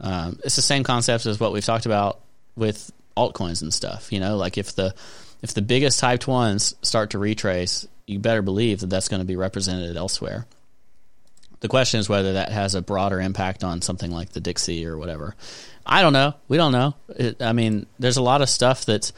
um, 0.00 0.38
it's 0.44 0.56
the 0.56 0.62
same 0.62 0.84
concept 0.84 1.26
as 1.26 1.40
what 1.40 1.52
we've 1.52 1.64
talked 1.64 1.86
about 1.86 2.20
with 2.56 2.90
altcoins 3.16 3.62
and 3.62 3.72
stuff 3.72 4.12
you 4.12 4.20
know 4.20 4.36
like 4.36 4.58
if 4.58 4.74
the 4.74 4.94
if 5.42 5.54
the 5.54 5.62
biggest 5.62 6.00
hyped 6.00 6.26
ones 6.26 6.74
start 6.82 7.10
to 7.10 7.18
retrace 7.18 7.86
you 8.06 8.18
better 8.18 8.42
believe 8.42 8.80
that 8.80 8.90
that's 8.90 9.08
going 9.08 9.20
to 9.20 9.26
be 9.26 9.36
represented 9.36 9.96
elsewhere 9.96 10.46
the 11.60 11.68
question 11.68 11.98
is 11.98 12.08
whether 12.08 12.34
that 12.34 12.52
has 12.52 12.74
a 12.74 12.82
broader 12.82 13.20
impact 13.20 13.64
on 13.64 13.82
something 13.82 14.10
like 14.10 14.30
the 14.30 14.40
Dixie 14.40 14.86
or 14.86 14.96
whatever. 14.96 15.34
I 15.88 16.02
don't 16.02 16.12
know. 16.12 16.34
We 16.48 16.58
don't 16.58 16.72
know. 16.72 16.94
It, 17.08 17.40
I 17.42 17.54
mean, 17.54 17.86
there's 17.98 18.18
a 18.18 18.22
lot 18.22 18.42
of 18.42 18.50
stuff 18.50 18.84
that's 18.84 19.12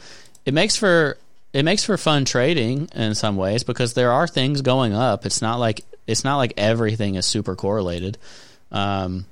it 0.45 0.53
makes 0.53 0.77
for 0.77 1.17
it 1.53 1.63
makes 1.63 1.83
for 1.83 1.97
fun 1.97 2.23
trading 2.23 2.87
in 2.95 3.13
some 3.13 3.35
ways 3.35 3.63
because 3.63 3.93
there 3.93 4.11
are 4.11 4.27
things 4.27 4.61
going 4.61 4.93
up. 4.93 5.25
It's 5.25 5.41
not 5.41 5.59
like 5.59 5.81
it's 6.07 6.23
not 6.23 6.37
like 6.37 6.53
everything 6.57 7.15
is 7.15 7.25
super 7.25 7.55
correlated. 7.55 8.17
Um, 8.71 9.25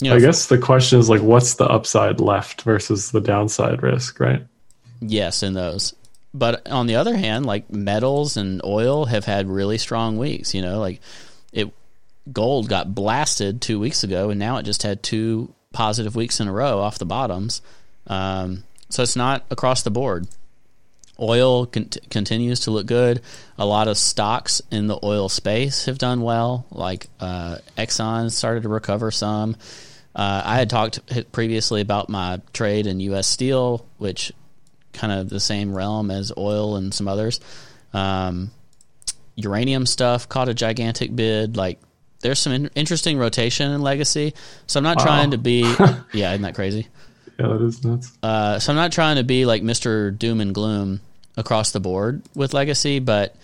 you 0.00 0.10
know, 0.10 0.16
I 0.16 0.20
guess 0.20 0.46
the 0.46 0.58
question 0.58 0.98
is 0.98 1.10
like, 1.10 1.20
what's 1.20 1.54
the 1.54 1.66
upside 1.66 2.20
left 2.20 2.62
versus 2.62 3.10
the 3.10 3.20
downside 3.20 3.82
risk, 3.82 4.18
right? 4.18 4.42
Yes, 5.00 5.42
in 5.42 5.54
those. 5.54 5.94
But 6.32 6.68
on 6.68 6.86
the 6.86 6.96
other 6.96 7.16
hand, 7.16 7.46
like 7.46 7.70
metals 7.70 8.36
and 8.36 8.62
oil 8.64 9.06
have 9.06 9.24
had 9.24 9.48
really 9.48 9.76
strong 9.76 10.16
weeks. 10.16 10.54
You 10.54 10.62
know, 10.62 10.78
like 10.78 11.00
it, 11.52 11.70
gold 12.32 12.68
got 12.68 12.94
blasted 12.94 13.60
two 13.60 13.78
weeks 13.78 14.02
ago, 14.02 14.30
and 14.30 14.38
now 14.38 14.56
it 14.56 14.62
just 14.62 14.82
had 14.82 15.02
two 15.02 15.52
positive 15.72 16.16
weeks 16.16 16.40
in 16.40 16.48
a 16.48 16.52
row 16.52 16.80
off 16.80 16.98
the 16.98 17.06
bottoms. 17.06 17.62
Um, 18.06 18.64
so 18.88 19.02
it's 19.02 19.16
not 19.16 19.44
across 19.50 19.82
the 19.82 19.90
board. 19.90 20.26
Oil 21.20 21.66
con- 21.66 21.90
continues 22.10 22.60
to 22.60 22.70
look 22.70 22.86
good. 22.86 23.20
A 23.58 23.66
lot 23.66 23.88
of 23.88 23.98
stocks 23.98 24.62
in 24.70 24.86
the 24.86 24.98
oil 25.02 25.28
space 25.28 25.86
have 25.86 25.98
done 25.98 26.22
well. 26.22 26.64
Like 26.70 27.08
uh, 27.20 27.58
Exxon 27.76 28.30
started 28.30 28.62
to 28.62 28.68
recover 28.68 29.10
some. 29.10 29.56
Uh, 30.14 30.42
I 30.44 30.56
had 30.56 30.70
talked 30.70 31.32
previously 31.32 31.80
about 31.80 32.08
my 32.08 32.40
trade 32.52 32.86
in 32.86 33.00
U.S. 33.00 33.26
Steel, 33.26 33.84
which 33.98 34.32
kind 34.92 35.12
of 35.12 35.28
the 35.28 35.40
same 35.40 35.74
realm 35.74 36.10
as 36.10 36.32
oil 36.36 36.76
and 36.76 36.94
some 36.94 37.08
others. 37.08 37.40
Um, 37.92 38.50
uranium 39.36 39.86
stuff 39.86 40.28
caught 40.28 40.48
a 40.48 40.54
gigantic 40.54 41.14
bid. 41.14 41.56
Like 41.56 41.78
there's 42.20 42.38
some 42.38 42.52
in- 42.52 42.70
interesting 42.74 43.18
rotation 43.18 43.70
in 43.72 43.80
legacy. 43.82 44.34
So 44.66 44.78
I'm 44.78 44.84
not 44.84 44.98
Wow. 44.98 45.04
trying 45.04 45.30
to 45.32 45.38
be, 45.38 45.60
yeah, 46.12 46.30
isn't 46.32 46.42
that 46.42 46.54
crazy? 46.54 46.86
Yeah, 47.38 47.48
that 47.48 47.62
is 47.62 47.84
nuts. 47.84 48.10
Uh, 48.22 48.58
so 48.58 48.72
I'm 48.72 48.76
not 48.76 48.90
trying 48.92 49.16
to 49.16 49.24
be 49.24 49.44
like 49.46 49.62
Mr. 49.62 50.16
Doom 50.16 50.40
and 50.40 50.54
Gloom 50.54 51.00
across 51.36 51.70
the 51.70 51.78
board 51.80 52.22
with 52.34 52.52
legacy, 52.54 52.98
but 52.98 53.36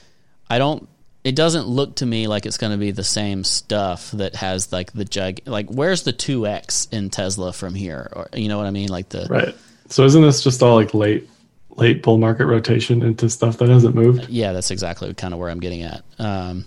I 0.50 0.58
don't. 0.58 0.88
It 1.22 1.36
doesn't 1.36 1.66
look 1.68 1.94
to 1.96 2.06
me 2.06 2.26
like 2.26 2.44
it's 2.44 2.58
going 2.58 2.72
to 2.72 2.76
be 2.78 2.90
the 2.90 3.04
same 3.04 3.44
stuff 3.44 4.10
that 4.10 4.34
has 4.34 4.70
like 4.72 4.92
the 4.92 5.06
jug. 5.06 5.38
Like, 5.46 5.68
where's 5.70 6.02
the 6.02 6.12
two 6.12 6.46
X 6.46 6.86
in 6.92 7.08
Tesla 7.08 7.50
from 7.52 7.74
here? 7.74 8.10
Or 8.12 8.28
you 8.34 8.48
know 8.48 8.58
what 8.58 8.66
I 8.66 8.70
mean? 8.72 8.88
Like 8.90 9.08
the 9.08 9.26
Right. 9.30 9.54
So 9.88 10.04
isn't 10.04 10.20
this 10.20 10.42
just 10.42 10.62
all 10.62 10.74
like 10.74 10.92
late, 10.92 11.26
late 11.76 12.02
bull 12.02 12.18
market 12.18 12.44
rotation 12.46 13.02
into 13.02 13.30
stuff 13.30 13.56
that 13.58 13.68
hasn't 13.70 13.94
moved? 13.94 14.28
yeah, 14.28 14.52
that's 14.52 14.70
exactly 14.70 15.14
kind 15.14 15.32
of 15.32 15.40
where 15.40 15.48
I'm 15.48 15.60
getting 15.60 15.82
at. 15.82 16.02
Um, 16.18 16.64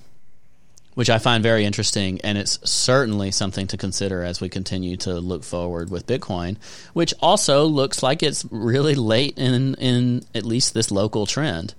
which 0.98 1.12
I 1.12 1.20
find 1.20 1.44
very 1.44 1.64
interesting, 1.64 2.20
and 2.24 2.40
it's 2.40 2.58
certainly 2.68 3.30
something 3.30 3.68
to 3.68 3.78
consider 3.78 4.24
as 4.24 4.42
we 4.42 4.50
continue 4.50 4.98
to 4.98 5.20
look 5.20 5.44
forward 5.44 5.92
with 5.92 6.08
Bitcoin, 6.08 6.58
which 6.94 7.14
also 7.22 7.66
looks 7.66 8.02
like 8.02 8.24
it's 8.24 8.44
really 8.50 8.96
late 8.96 9.38
in 9.38 9.76
in 9.76 10.26
at 10.34 10.44
least 10.44 10.74
this 10.74 10.90
local 10.90 11.28
trend. 11.28 11.76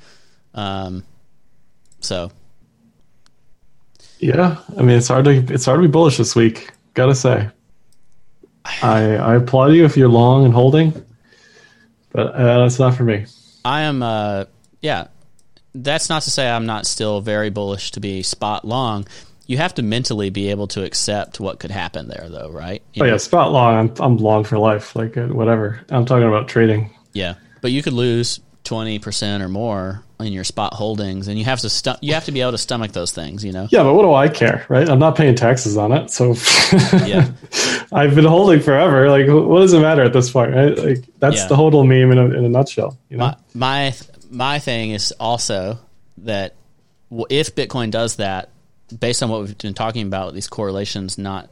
Um, 0.55 1.03
so 1.99 2.31
Yeah, 4.21 4.59
I 4.77 4.83
mean 4.83 4.99
it's 4.99 5.09
hard 5.09 5.25
to 5.25 5.33
it's 5.53 5.65
hard 5.65 5.79
to 5.79 5.89
be 5.89 5.91
bullish 5.91 6.19
this 6.19 6.37
week. 6.37 6.71
Gotta 6.95 7.17
say, 7.17 7.51
I 8.65 9.17
I 9.17 9.35
applaud 9.35 9.73
you 9.73 9.85
if 9.85 9.97
you're 9.97 10.09
long 10.09 10.45
and 10.45 10.55
holding, 10.55 10.93
but 12.13 12.37
uh, 12.37 12.59
that's 12.61 12.79
not 12.79 12.95
for 12.95 13.03
me. 13.03 13.27
I 13.65 13.81
am, 13.81 14.01
uh, 14.01 14.45
yeah. 14.81 15.09
That's 15.83 16.09
not 16.09 16.23
to 16.23 16.31
say 16.31 16.49
I'm 16.49 16.67
not 16.67 16.87
still 16.87 17.21
very 17.21 17.51
bullish 17.51 17.91
to 17.93 18.01
be 18.01 18.23
spot 18.23 18.65
long. 18.65 19.07
you 19.47 19.57
have 19.57 19.75
to 19.75 19.83
mentally 19.83 20.29
be 20.31 20.51
able 20.51 20.67
to 20.69 20.85
accept 20.85 21.41
what 21.41 21.59
could 21.59 21.71
happen 21.71 22.07
there, 22.09 22.29
though, 22.29 22.51
right? 22.51 22.83
You 22.93 23.03
Oh 23.03 23.07
know? 23.07 23.13
yeah, 23.13 23.17
spot 23.19 23.51
long. 23.53 23.75
I'm, 23.75 23.93
I'm 23.99 24.17
long 24.19 24.45
for 24.45 24.59
life. 24.59 24.95
Like 24.95 25.17
uh, 25.17 25.27
whatever. 25.29 25.81
I'm 25.91 26.05
talking 26.05 26.29
about 26.29 26.49
trading. 26.49 26.91
Yeah, 27.13 27.35
but 27.63 27.71
you 27.73 27.83
could 27.83 27.95
lose 27.95 28.41
twenty 28.65 28.99
percent 28.99 29.43
or 29.43 29.49
more 29.49 30.03
in 30.21 30.33
your 30.33 30.45
spot 30.45 30.75
holdings, 30.75 31.29
and 31.29 31.39
you 31.39 31.45
have 31.47 31.61
to 31.61 31.71
stu- 31.71 31.95
you 32.03 32.13
have 32.15 32.25
to 32.27 32.33
be 32.33 32.41
able 32.43 32.51
to 32.53 32.59
stomach 32.59 32.93
those 32.93 33.13
things. 33.13 33.43
You 33.45 33.53
know. 33.53 33.69
Yeah, 33.71 33.85
but 33.85 33.95
what 33.95 34.03
do 34.03 34.13
I 34.13 34.29
care, 34.29 34.67
right? 34.69 34.87
I'm 34.89 34.99
not 34.99 35.17
paying 35.17 35.35
taxes 35.35 35.77
on 35.79 35.93
it, 35.93 36.11
so 36.11 36.35
Yeah. 37.07 37.31
I've 37.93 38.15
been 38.15 38.25
holding 38.27 38.61
forever. 38.61 39.09
Like, 39.09 39.27
what 39.29 39.61
does 39.61 39.73
it 39.73 39.81
matter 39.81 40.03
at 40.03 40.13
this 40.13 40.31
point, 40.31 40.55
right? 40.55 40.77
Like, 40.77 41.05
that's 41.21 41.37
Yeah. 41.39 41.47
the 41.49 41.57
hodl 41.57 41.87
meme 41.87 42.13
in 42.13 42.19
a, 42.19 42.25
in 42.37 42.45
a 42.45 42.49
nutshell. 42.51 42.99
You 43.09 43.17
know? 43.17 43.27
My 43.27 43.37
my 43.55 43.95
my 44.31 44.59
thing 44.59 44.91
is 44.91 45.13
also 45.13 45.79
that 46.19 46.55
if 47.31 47.55
Bitcoin 47.55 47.91
does 47.91 48.17
that, 48.17 48.51
based 48.99 49.23
on 49.23 49.29
what 49.29 49.41
we've 49.41 49.59
been 49.59 49.75
talking 49.75 50.07
about, 50.07 50.35
these 50.35 50.49
correlations 50.49 51.19
not 51.19 51.51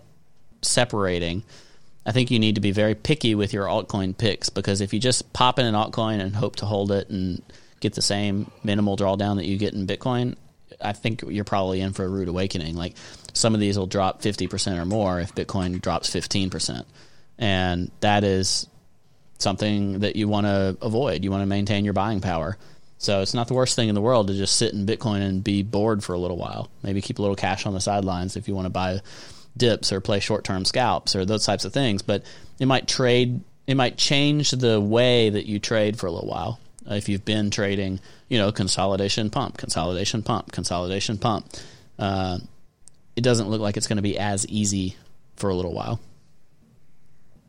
separating. 0.62 1.43
I 2.05 2.12
think 2.12 2.31
you 2.31 2.39
need 2.39 2.55
to 2.55 2.61
be 2.61 2.70
very 2.70 2.95
picky 2.95 3.35
with 3.35 3.53
your 3.53 3.66
altcoin 3.66 4.16
picks 4.16 4.49
because 4.49 4.81
if 4.81 4.93
you 4.95 5.01
just 5.01 5.33
pop 5.33 5.59
in 5.59 5.66
an 5.66 5.74
altcoin 5.74 6.20
and 6.20 6.35
hope 6.35 6.57
to 6.57 6.66
hold 6.66 6.93
it 6.93 7.09
and 7.09 7.43
get 7.81 7.95
the 7.95 8.03
same 8.03 8.51
minimal 8.62 8.97
drawdown 8.97 9.37
that 9.37 9.47
you 9.47 9.59
get 9.59 9.74
in 9.74 9.87
Bitcoin, 9.87 10.37
I 10.81 10.93
think 10.93 11.22
you're 11.27 11.45
probably 11.45 11.81
in 11.81 11.93
for 11.93 12.05
a 12.05 12.09
rude 12.09 12.29
awakening. 12.29 12.77
Like 12.77 12.95
some 13.33 13.55
of 13.55 13.61
these 13.61 13.79
will 13.79 13.87
drop 13.87 14.22
50% 14.22 14.79
or 14.79 14.85
more 14.85 15.20
if 15.20 15.35
Bitcoin 15.35 15.81
drops 15.81 16.11
15%. 16.11 16.85
And 17.39 17.91
that 18.01 18.24
is 18.24 18.68
something 19.39 20.01
that 20.01 20.16
you 20.16 20.28
want 20.28 20.47
to 20.47 20.76
avoid. 20.80 21.24
You 21.24 21.30
want 21.30 21.43
to 21.43 21.47
maintain 21.47 21.84
your 21.84 21.95
buying 21.95 22.20
power. 22.20 22.57
So 22.99 23.20
it's 23.20 23.34
not 23.34 23.49
the 23.49 23.55
worst 23.55 23.76
thing 23.76 23.89
in 23.89 23.95
the 23.95 24.01
world 24.01 24.28
to 24.28 24.34
just 24.34 24.57
sit 24.57 24.72
in 24.72 24.87
Bitcoin 24.87 25.20
and 25.20 25.45
be 25.45 25.62
bored 25.62 26.03
for 26.03 26.14
a 26.14 26.18
little 26.18 26.39
while. 26.39 26.70
Maybe 26.82 27.03
keep 27.03 27.18
a 27.18 27.22
little 27.22 27.37
cash 27.37 27.66
on 27.66 27.74
the 27.74 27.80
sidelines 27.80 28.37
if 28.37 28.49
you 28.49 28.55
want 28.55 28.66
to 28.66 28.70
buy 28.70 29.01
dips 29.57 29.93
or 29.93 30.01
play 30.01 30.20
short 30.20 30.45
term 30.45 30.64
scalps 30.64 31.14
or 31.14 31.24
those 31.24 31.45
types 31.45 31.64
of 31.64 31.72
things. 31.72 32.03
But 32.03 32.24
it 32.59 32.66
might 32.66 32.89
trade. 32.89 33.41
It 33.66 33.76
might 33.76 33.99
change 33.99 34.53
the 34.53 34.80
way 34.80 35.28
that 35.28 35.47
you 35.47 35.59
trade 35.59 35.99
for 35.99 36.07
a 36.07 36.11
little 36.11 36.28
while. 36.28 36.61
If 36.89 37.09
you've 37.09 37.24
been 37.24 37.51
trading, 37.51 38.01
you 38.28 38.39
know, 38.39 38.53
consolidation 38.53 39.28
pump, 39.28 39.57
consolidation 39.57 40.22
pump, 40.22 40.53
consolidation 40.53 41.18
pump, 41.18 41.47
uh, 41.99 42.39
it 43.16 43.22
doesn't 43.22 43.49
look 43.49 43.61
like 43.61 43.76
it's 43.76 43.89
going 43.89 43.97
to 43.97 44.03
be 44.03 44.18
as 44.18 44.47
easy 44.47 44.97
for 45.34 45.51
a 45.51 45.55
little 45.55 45.72
while. 45.72 46.01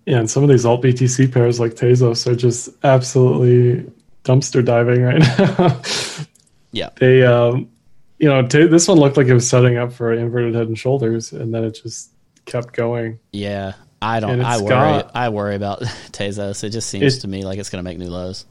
Yeah, 0.08 0.20
and 0.20 0.30
some 0.30 0.42
of 0.42 0.50
these 0.50 0.66
alt 0.66 0.82
BTC 0.82 1.32
pairs 1.34 1.60
like 1.60 1.74
Tezos 1.76 2.26
are 2.26 2.36
just 2.36 2.70
absolutely 2.84 3.92
dumpster 4.24 4.64
diving 4.64 5.04
right 5.04 5.20
now. 5.60 5.82
Yeah. 6.72 6.90
they, 6.98 7.24
um, 7.24 7.70
you 8.18 8.28
know, 8.30 8.42
t- 8.48 8.68
this 8.68 8.88
one 8.88 8.98
looked 9.00 9.18
like 9.18 9.28
it 9.28 9.34
was 9.34 9.48
setting 9.48 9.78
up 9.78 9.92
for 9.92 10.14
inverted 10.14 10.56
head 10.56 10.68
and 10.68 10.78
shoulders, 10.80 11.34
and 11.34 11.54
then 11.54 11.64
it 11.66 11.80
just 11.84 12.10
kept 12.46 12.74
going. 12.74 13.20
Yeah, 13.32 13.74
I 14.02 14.20
don't. 14.22 14.42
I 14.42 14.58
worry. 14.58 14.70
got- 14.70 15.12
I 15.16 15.30
worry 15.30 15.56
about 15.56 15.82
Tezos. 16.12 16.64
It 16.64 16.70
just 16.70 16.90
seems 16.90 17.18
It- 17.18 17.20
to 17.22 17.28
me 17.28 17.44
like 17.44 17.60
it's 17.60 17.70
going 17.70 17.84
to 17.84 17.88
make 17.90 17.98
new 17.98 18.10
lows. 18.10 18.46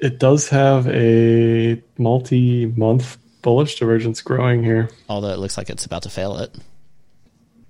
It 0.00 0.18
does 0.18 0.48
have 0.50 0.86
a 0.88 1.82
multi-month 1.98 3.18
bullish 3.42 3.78
divergence 3.78 4.20
growing 4.22 4.62
here. 4.64 4.88
Although 5.08 5.28
it 5.30 5.38
looks 5.38 5.56
like 5.58 5.70
it's 5.70 5.84
about 5.86 6.02
to 6.02 6.10
fail 6.10 6.36
it. 6.38 6.54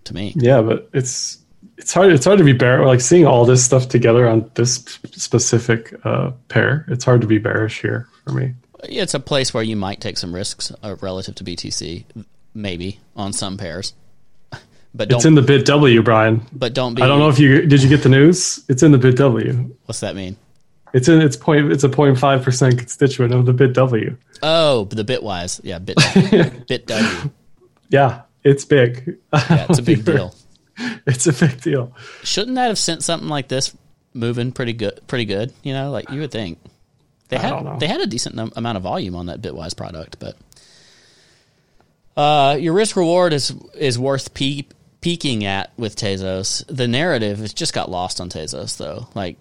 To 0.05 0.15
me, 0.15 0.33
Yeah, 0.37 0.63
but 0.63 0.89
it's 0.93 1.39
it's 1.81 1.93
hard. 1.95 2.13
It's 2.13 2.25
hard 2.27 2.39
to 2.39 2.45
be 2.45 2.53
bear 2.53 2.85
like 2.87 3.01
seeing 3.01 3.27
all 3.27 3.45
this 3.45 3.65
stuff 3.65 3.89
together 3.89 4.29
on 4.29 4.51
this 4.55 4.75
specific 5.13 5.95
uh, 6.05 6.31
pair. 6.49 6.85
It's 6.89 7.05
hard 7.05 7.21
to 7.23 7.27
be 7.27 7.39
bearish 7.39 7.81
here 7.81 8.07
for 8.25 8.33
me. 8.33 8.55
it's 8.85 9.15
a 9.15 9.21
place 9.21 9.53
where 9.55 9.63
you 9.63 9.77
might 9.77 10.01
take 10.01 10.19
some 10.19 10.35
risks 10.35 10.71
uh, 10.83 10.97
relative 11.01 11.35
to 11.37 11.45
BTC, 11.45 12.05
maybe 12.55 13.01
on 13.17 13.33
some 13.33 13.57
pairs. 13.57 13.95
But 14.93 15.09
don't. 15.09 15.19
It's 15.19 15.25
in 15.25 15.37
the 15.37 15.43
bit 15.43 15.67
W, 15.67 16.03
Brian. 16.03 16.45
but 16.53 16.75
don't 16.75 16.95
be. 16.95 17.03
I 17.03 17.07
don't 17.07 17.21
know 17.21 17.29
if 17.29 17.39
you 17.39 17.63
did 17.65 17.81
you 17.81 17.89
get 17.89 18.03
the 18.03 18.09
news. 18.09 18.65
It's 18.69 18.83
in 18.83 18.91
the 18.91 18.99
bit 18.99 19.17
W. 19.19 19.73
What's 19.87 20.01
that 20.01 20.17
mean? 20.17 20.37
It's 20.93 21.07
in 21.09 21.21
it's 21.23 21.37
point. 21.37 21.71
It's 21.71 21.85
a 21.85 21.89
0.5 21.89 22.43
percent 22.43 22.77
constituent 22.77 23.33
of 23.33 23.47
the 23.47 23.53
bit 23.53 23.73
W. 23.75 24.17
Oh, 24.43 24.87
the 24.87 25.05
Bitwise. 25.05 25.61
Yeah, 25.63 25.79
Bit 25.79 25.97
Bit 26.67 26.89
W. 26.89 27.31
Yeah, 27.89 28.23
it's 28.43 28.65
big. 28.65 29.17
Yeah, 29.33 29.67
it's 29.69 29.79
a 29.79 29.83
big 29.83 30.05
deal. 30.11 30.35
It's 31.07 31.27
a 31.27 31.33
big 31.33 31.61
deal. 31.61 31.93
Shouldn't 32.25 32.55
that 32.57 32.69
have 32.69 32.79
sent 32.79 33.03
something 33.03 33.29
like 33.29 33.49
this 33.49 33.77
moving 34.15 34.53
pretty 34.53 34.73
good? 34.73 35.01
Pretty 35.07 35.25
good, 35.25 35.53
you 35.63 35.73
know, 35.73 35.91
like 35.91 36.11
you 36.11 36.21
would 36.21 36.31
think. 36.33 36.59
They 37.29 37.37
I 37.37 37.41
had 37.41 37.51
don't 37.51 37.65
know. 37.65 37.77
they 37.79 37.87
had 37.87 38.01
a 38.01 38.07
decent 38.07 38.39
amount 38.57 38.77
of 38.77 38.83
volume 38.83 39.15
on 39.15 39.27
that 39.27 39.41
Bitwise 39.41 39.77
product, 39.77 40.19
but 40.19 40.37
uh, 42.17 42.57
your 42.59 42.73
risk 42.75 42.97
reward 42.97 43.33
is 43.33 43.55
is 43.75 43.99
worth 43.99 44.35
pe- 44.35 44.65
peaking 45.01 45.45
at 45.45 45.71
with 45.77 45.97
Tezos. 45.97 46.65
The 46.67 46.89
narrative 46.89 47.39
has 47.39 47.55
just 47.55 47.73
got 47.73 47.91
lost 47.91 48.21
on 48.21 48.29
Tezos 48.31 48.77
though. 48.77 49.09
Like 49.15 49.37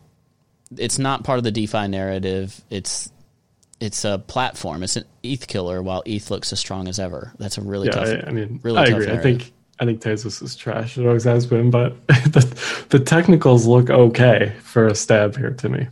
it's 0.77 0.99
not 0.99 1.23
part 1.23 1.39
of 1.39 1.43
the 1.43 1.51
DeFi 1.51 1.87
narrative. 1.87 2.59
It's 2.69 3.09
it's 3.79 4.05
a 4.05 4.19
platform. 4.19 4.83
It's 4.83 4.97
an 4.97 5.05
ETH 5.23 5.47
killer 5.47 5.81
while 5.81 6.03
ETH 6.05 6.29
looks 6.29 6.53
as 6.53 6.59
strong 6.59 6.87
as 6.87 6.99
ever. 6.99 7.33
That's 7.39 7.57
a 7.57 7.61
really 7.61 7.87
Yeah, 7.87 7.93
tough. 7.93 8.07
I, 8.07 8.27
I 8.27 8.31
mean, 8.31 8.59
really 8.61 8.77
I 8.79 8.85
tough 8.85 8.93
agree. 8.95 9.05
Narrative. 9.07 9.19
I 9.19 9.37
think 9.39 9.53
Tezos 9.80 10.41
is 10.43 10.55
trash. 10.55 10.97
It 10.97 11.05
always 11.05 11.23
has 11.23 11.45
been, 11.45 11.69
but 11.71 11.95
the, 12.07 12.86
the 12.89 12.99
technicals 12.99 13.65
look 13.65 13.89
okay 13.89 14.53
for 14.61 14.88
a 14.88 14.95
stab 14.95 15.38
here 15.38 15.51
to 15.51 15.69
me. 15.69 15.88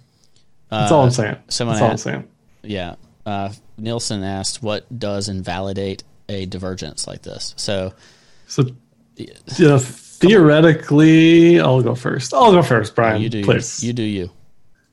That's 0.69 0.91
all 0.91 1.05
I'm 1.05 1.11
saying. 1.11 1.35
Uh, 1.35 1.39
someone 1.47 1.75
That's 1.75 1.81
all 1.81 1.87
I'm 1.87 1.93
asked- 1.93 2.03
saying. 2.03 2.27
Yeah. 2.63 2.95
Uh, 3.25 3.53
Nielsen 3.77 4.23
asked, 4.23 4.61
"What 4.63 4.85
does 4.99 5.29
invalidate 5.29 6.03
a 6.27 6.45
divergence 6.45 7.07
like 7.07 7.21
this?" 7.21 7.53
So, 7.57 7.93
So, 8.47 8.63
yeah, 9.15 9.77
theoretically, 9.79 11.59
I'll 11.59 11.81
go 11.81 11.95
first. 11.95 12.33
I'll 12.33 12.51
go 12.51 12.61
first, 12.61 12.95
Brian. 12.95 13.21
you 13.21 13.29
do 13.29 13.43
please. 13.43 13.83
you 13.83 13.93
do 13.93 14.03
you. 14.03 14.29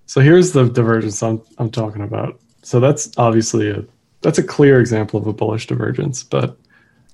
So 0.07 0.20
here's 0.20 0.53
the 0.53 0.68
divergence 0.68 1.22
I'm 1.22 1.42
I'm 1.59 1.70
talking 1.70 2.03
about. 2.03 2.40
So 2.62 2.80
that's 2.80 3.11
obviously 3.16 3.70
a 3.70 3.84
that's 4.22 4.38
a 4.38 4.42
clear 4.42 4.80
example 4.80 5.20
of 5.20 5.26
a 5.26 5.32
bullish 5.32 5.66
divergence, 5.66 6.22
but 6.22 6.57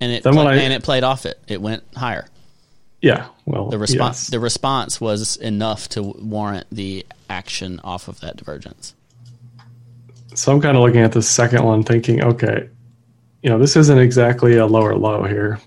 And 0.01 0.13
it 0.13 0.23
Then 0.23 0.39
I- 0.39 0.57
and 0.57 0.73
it 0.73 0.83
played 0.83 1.05
off 1.05 1.27
it. 1.27 1.39
It 1.47 1.61
went 1.61 1.83
higher. 1.95 2.27
yeah, 3.03 3.27
well, 3.47 3.69
The 3.69 3.79
response 3.79 4.25
yes. 4.25 4.31
the 4.31 4.41
response 4.41 5.01
was 5.01 5.37
enough 5.37 5.89
to 5.91 6.03
warrant 6.03 6.67
the 6.73 7.05
action 7.29 7.81
off 7.85 8.09
of 8.09 8.21
that 8.21 8.37
divergence. 8.37 8.95
So 10.35 10.53
I'm 10.53 10.61
kind 10.61 10.77
of 10.77 10.83
looking 10.83 11.01
at 11.01 11.13
the 11.13 11.23
second 11.23 11.65
one, 11.65 11.83
thinking, 11.83 12.23
okay, 12.23 12.69
you 13.43 13.51
know, 13.51 13.59
this 13.59 13.77
isn't 13.77 13.99
exactly 13.99 14.57
a 14.57 14.67
lower 14.67 14.95
low 14.97 15.25
here 15.25 15.59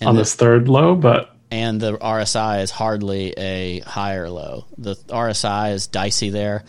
And 0.00 0.08
on 0.10 0.14
the, 0.16 0.22
this 0.22 0.34
third 0.34 0.68
low, 0.68 0.94
but 0.94 1.34
and 1.50 1.80
the 1.80 1.96
RSI 1.98 2.62
is 2.62 2.70
hardly 2.70 3.32
a 3.36 3.80
higher 3.80 4.28
low. 4.30 4.66
The 4.78 4.94
RSI 5.08 5.72
is 5.72 5.86
dicey 5.88 6.30
there. 6.30 6.64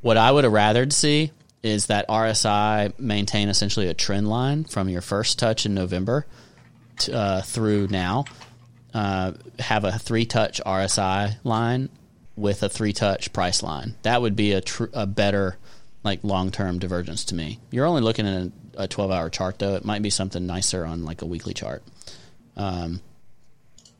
What 0.00 0.16
I 0.16 0.30
would 0.32 0.44
have 0.44 0.52
rathered 0.52 0.92
see 0.92 1.30
is 1.64 1.86
that 1.86 2.06
RSI 2.08 2.96
maintain 2.98 3.48
essentially 3.48 3.88
a 3.88 3.94
trend 3.94 4.28
line 4.28 4.64
from 4.64 4.90
your 4.90 5.00
first 5.00 5.38
touch 5.38 5.64
in 5.64 5.74
November 5.74 6.26
to, 6.98 7.16
uh, 7.16 7.42
through 7.42 7.88
now. 7.88 8.26
Uh, 8.92 9.32
have 9.58 9.82
a 9.82 9.98
three 9.98 10.26
touch 10.26 10.60
RSI 10.64 11.36
line 11.42 11.88
with 12.36 12.62
a 12.62 12.68
three 12.68 12.92
touch 12.92 13.32
price 13.32 13.62
line. 13.62 13.96
That 14.02 14.20
would 14.20 14.36
be 14.36 14.52
a, 14.52 14.60
tr- 14.60 14.84
a 14.92 15.06
better 15.06 15.56
like 16.04 16.22
long 16.22 16.50
term 16.50 16.78
divergence 16.78 17.24
to 17.26 17.34
me. 17.34 17.58
You're 17.70 17.86
only 17.86 18.02
looking 18.02 18.28
at 18.28 18.52
a, 18.76 18.82
a 18.82 18.88
12 18.88 19.10
hour 19.10 19.30
chart 19.30 19.58
though. 19.58 19.74
It 19.74 19.86
might 19.86 20.02
be 20.02 20.10
something 20.10 20.46
nicer 20.46 20.84
on 20.84 21.04
like 21.04 21.22
a 21.22 21.26
weekly 21.26 21.54
chart. 21.54 21.82
Um, 22.56 23.00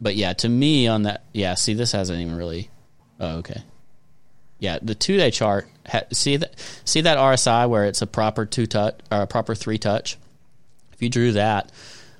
but 0.00 0.16
yeah, 0.16 0.34
to 0.34 0.48
me 0.48 0.86
on 0.86 1.04
that, 1.04 1.24
yeah. 1.32 1.54
See, 1.54 1.72
this 1.72 1.92
hasn't 1.92 2.20
even 2.20 2.36
really. 2.36 2.70
Oh, 3.18 3.38
okay. 3.38 3.62
Yeah, 4.64 4.78
the 4.80 4.94
two 4.94 5.18
day 5.18 5.30
chart. 5.30 5.68
Ha, 5.88 6.04
see 6.10 6.38
that? 6.38 6.54
See 6.86 7.02
that 7.02 7.18
RSI 7.18 7.68
where 7.68 7.84
it's 7.84 8.00
a 8.00 8.06
proper 8.06 8.46
two 8.46 8.66
touch 8.66 8.98
or 9.12 9.20
a 9.20 9.26
proper 9.26 9.54
three 9.54 9.76
touch. 9.76 10.16
If 10.94 11.02
you 11.02 11.10
drew 11.10 11.32
that, 11.32 11.70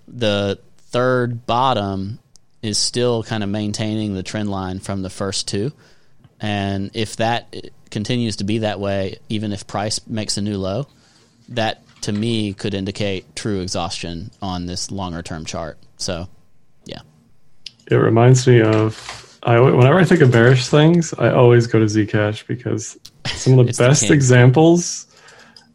the 0.07 0.59
third 0.90 1.47
bottom 1.47 2.18
is 2.61 2.76
still 2.76 3.22
kind 3.22 3.42
of 3.42 3.49
maintaining 3.49 4.12
the 4.12 4.22
trend 4.22 4.51
line 4.51 4.78
from 4.78 5.01
the 5.01 5.09
first 5.09 5.49
two, 5.49 5.72
and 6.38 6.90
if 6.92 7.16
that 7.16 7.47
uh, 7.57 7.61
continues 7.90 8.36
to 8.36 8.45
be 8.45 8.59
that 8.59 8.78
way, 8.78 9.16
even 9.30 9.51
if 9.51 9.66
price 9.66 10.07
makes 10.07 10.36
a 10.36 10.42
new 10.42 10.59
low, 10.59 10.86
that 11.49 11.82
to 12.03 12.12
me 12.12 12.53
could 12.53 12.74
indicate 12.74 13.34
true 13.34 13.61
exhaustion 13.61 14.30
on 14.42 14.66
this 14.66 14.90
longer 14.90 15.22
term 15.22 15.47
chart. 15.47 15.78
So, 15.97 16.28
yeah. 16.84 17.01
it 17.90 17.97
reminds 17.97 18.47
me 18.47 18.61
of 18.61 19.24
I 19.45 19.61
whenever 19.61 19.99
I 19.99 20.05
think 20.05 20.20
of 20.22 20.32
bearish 20.32 20.68
things, 20.68 21.12
I 21.14 21.30
always 21.30 21.66
go 21.66 21.78
to 21.78 21.84
Zcash 21.84 22.47
because 22.47 22.99
some 23.26 23.59
of 23.59 23.66
the 23.66 23.68
It's 23.70 23.78
the 23.78 23.88
best 23.88 24.11
examples. 24.11 25.07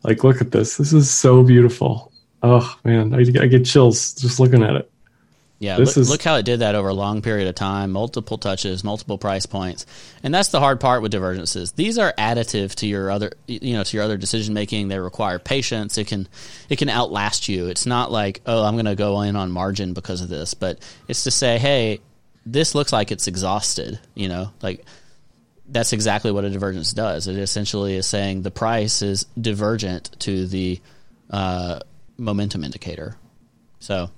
Like, 0.04 0.24
look 0.24 0.42
at 0.42 0.52
this. 0.52 0.78
This 0.78 0.94
is 0.94 1.12
so 1.12 1.44
beautiful. 1.44 2.12
Oh 2.42 2.76
man, 2.84 3.14
I, 3.14 3.20
I 3.20 3.48
get 3.48 3.66
chills 3.66 4.14
just 4.14 4.40
looking 4.40 4.64
at 4.64 4.76
it. 4.76 4.92
Yeah, 5.62 5.76
look, 5.76 5.98
is, 5.98 6.10
look, 6.10 6.24
how 6.24 6.36
it 6.36 6.44
did 6.44 6.62
that 6.62 6.74
over 6.74 6.88
a 6.88 6.94
long 6.94 7.22
period 7.22 7.50
of 7.50 7.56
time, 7.56 7.92
multiple 7.92 8.38
touches, 8.38 8.82
multiple 8.82 9.18
price 9.18 9.46
points, 9.46 9.86
and 10.24 10.34
that's 10.34 10.48
the 10.48 10.60
hard 10.62 10.80
part 10.80 11.02
with 11.02 11.12
divergences. 11.12 11.74
These 11.74 11.98
are 11.98 12.14
additive 12.18 12.76
to 12.76 12.88
your 12.88 13.12
other, 13.12 13.34
you 13.46 13.74
know, 13.74 13.84
to 13.84 13.98
your 13.98 14.06
other 14.06 14.16
decision 14.16 14.54
making. 14.54 14.88
They 14.88 15.00
require 15.00 15.38
patience. 15.38 15.98
It 15.98 16.08
can, 16.08 16.30
it 16.70 16.78
can 16.78 16.88
outlast 16.88 17.50
you. 17.50 17.68
It's 17.68 17.86
not 17.86 18.10
like, 18.10 18.40
oh, 18.46 18.64
I'm 18.64 18.76
going 18.76 18.86
to 18.86 18.96
go 18.96 19.22
in 19.22 19.36
on 19.36 19.52
margin 19.52 19.92
because 19.92 20.22
of 20.22 20.30
this, 20.30 20.54
but 20.54 20.80
it's 21.10 21.26
to 21.26 21.32
say, 21.32 21.58
hey, 21.58 22.00
this 22.52 22.76
looks 22.76 22.94
like 22.94 23.12
it's 23.12 23.28
exhausted. 23.28 24.00
You 24.16 24.30
know, 24.30 24.52
like 24.62 24.86
that's 25.68 25.94
exactly 25.94 26.32
what 26.32 26.46
a 26.46 26.50
divergence 26.50 26.94
does. 26.94 27.28
It 27.28 27.38
essentially 27.38 27.96
is 27.96 28.08
saying 28.08 28.42
the 28.42 28.52
price 28.52 29.02
is 29.02 29.26
divergent 29.40 30.20
to 30.22 30.48
the 30.48 30.80
uh, 31.30 31.80
momentum 32.18 32.64
indicator. 32.64 33.16
So, 33.80 34.10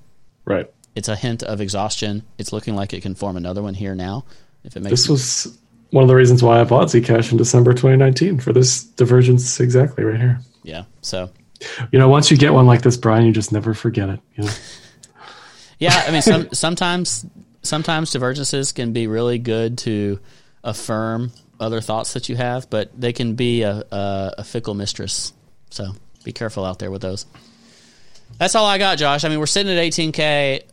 right 0.45 0.69
it's 0.95 1.07
a 1.07 1.15
hint 1.15 1.43
of 1.43 1.61
exhaustion. 1.61 2.23
It's 2.37 2.51
looking 2.51 2.75
like 2.75 2.93
it 2.93 3.01
can 3.01 3.15
form 3.15 3.37
another 3.37 3.61
one 3.61 3.73
here 3.73 3.95
now. 3.95 4.25
If 4.63 4.75
it 4.75 4.81
makes 4.81 4.91
this 4.91 5.09
was 5.09 5.57
one 5.91 6.03
of 6.03 6.07
the 6.07 6.15
reasons 6.15 6.43
why 6.43 6.59
I 6.59 6.63
bought 6.63 6.87
Zcash 6.87 7.31
in 7.31 7.37
December 7.37 7.71
2019 7.71 8.39
for 8.39 8.53
this 8.53 8.83
divergence 8.83 9.59
exactly 9.59 10.03
right 10.03 10.19
here. 10.19 10.39
Yeah. 10.63 10.83
So, 11.01 11.29
you 11.91 11.99
know, 11.99 12.09
once 12.09 12.29
you 12.29 12.37
get 12.37 12.53
one 12.53 12.65
like 12.65 12.81
this, 12.81 12.97
Brian, 12.97 13.25
you 13.25 13.33
just 13.33 13.51
never 13.51 13.73
forget 13.73 14.09
it. 14.09 14.19
You 14.35 14.45
know? 14.45 14.51
yeah. 15.79 16.03
I 16.07 16.11
mean, 16.11 16.21
some, 16.21 16.49
sometimes 16.53 17.25
sometimes 17.61 18.11
divergences 18.11 18.71
can 18.71 18.93
be 18.93 19.07
really 19.07 19.39
good 19.39 19.77
to 19.79 20.19
affirm 20.63 21.31
other 21.59 21.81
thoughts 21.81 22.13
that 22.13 22.29
you 22.29 22.35
have, 22.35 22.69
but 22.69 22.89
they 22.99 23.13
can 23.13 23.35
be 23.35 23.63
a, 23.63 23.83
a, 23.91 24.33
a 24.39 24.43
fickle 24.43 24.73
mistress. 24.73 25.33
So 25.69 25.91
be 26.23 26.31
careful 26.31 26.65
out 26.65 26.79
there 26.79 26.91
with 26.91 27.01
those. 27.01 27.25
That's 28.37 28.55
all 28.55 28.65
I 28.65 28.77
got, 28.77 28.97
Josh. 28.97 29.23
I 29.23 29.29
mean, 29.29 29.39
we're 29.39 29.45
sitting 29.45 29.75
at 29.75 29.83
18k 29.83 30.63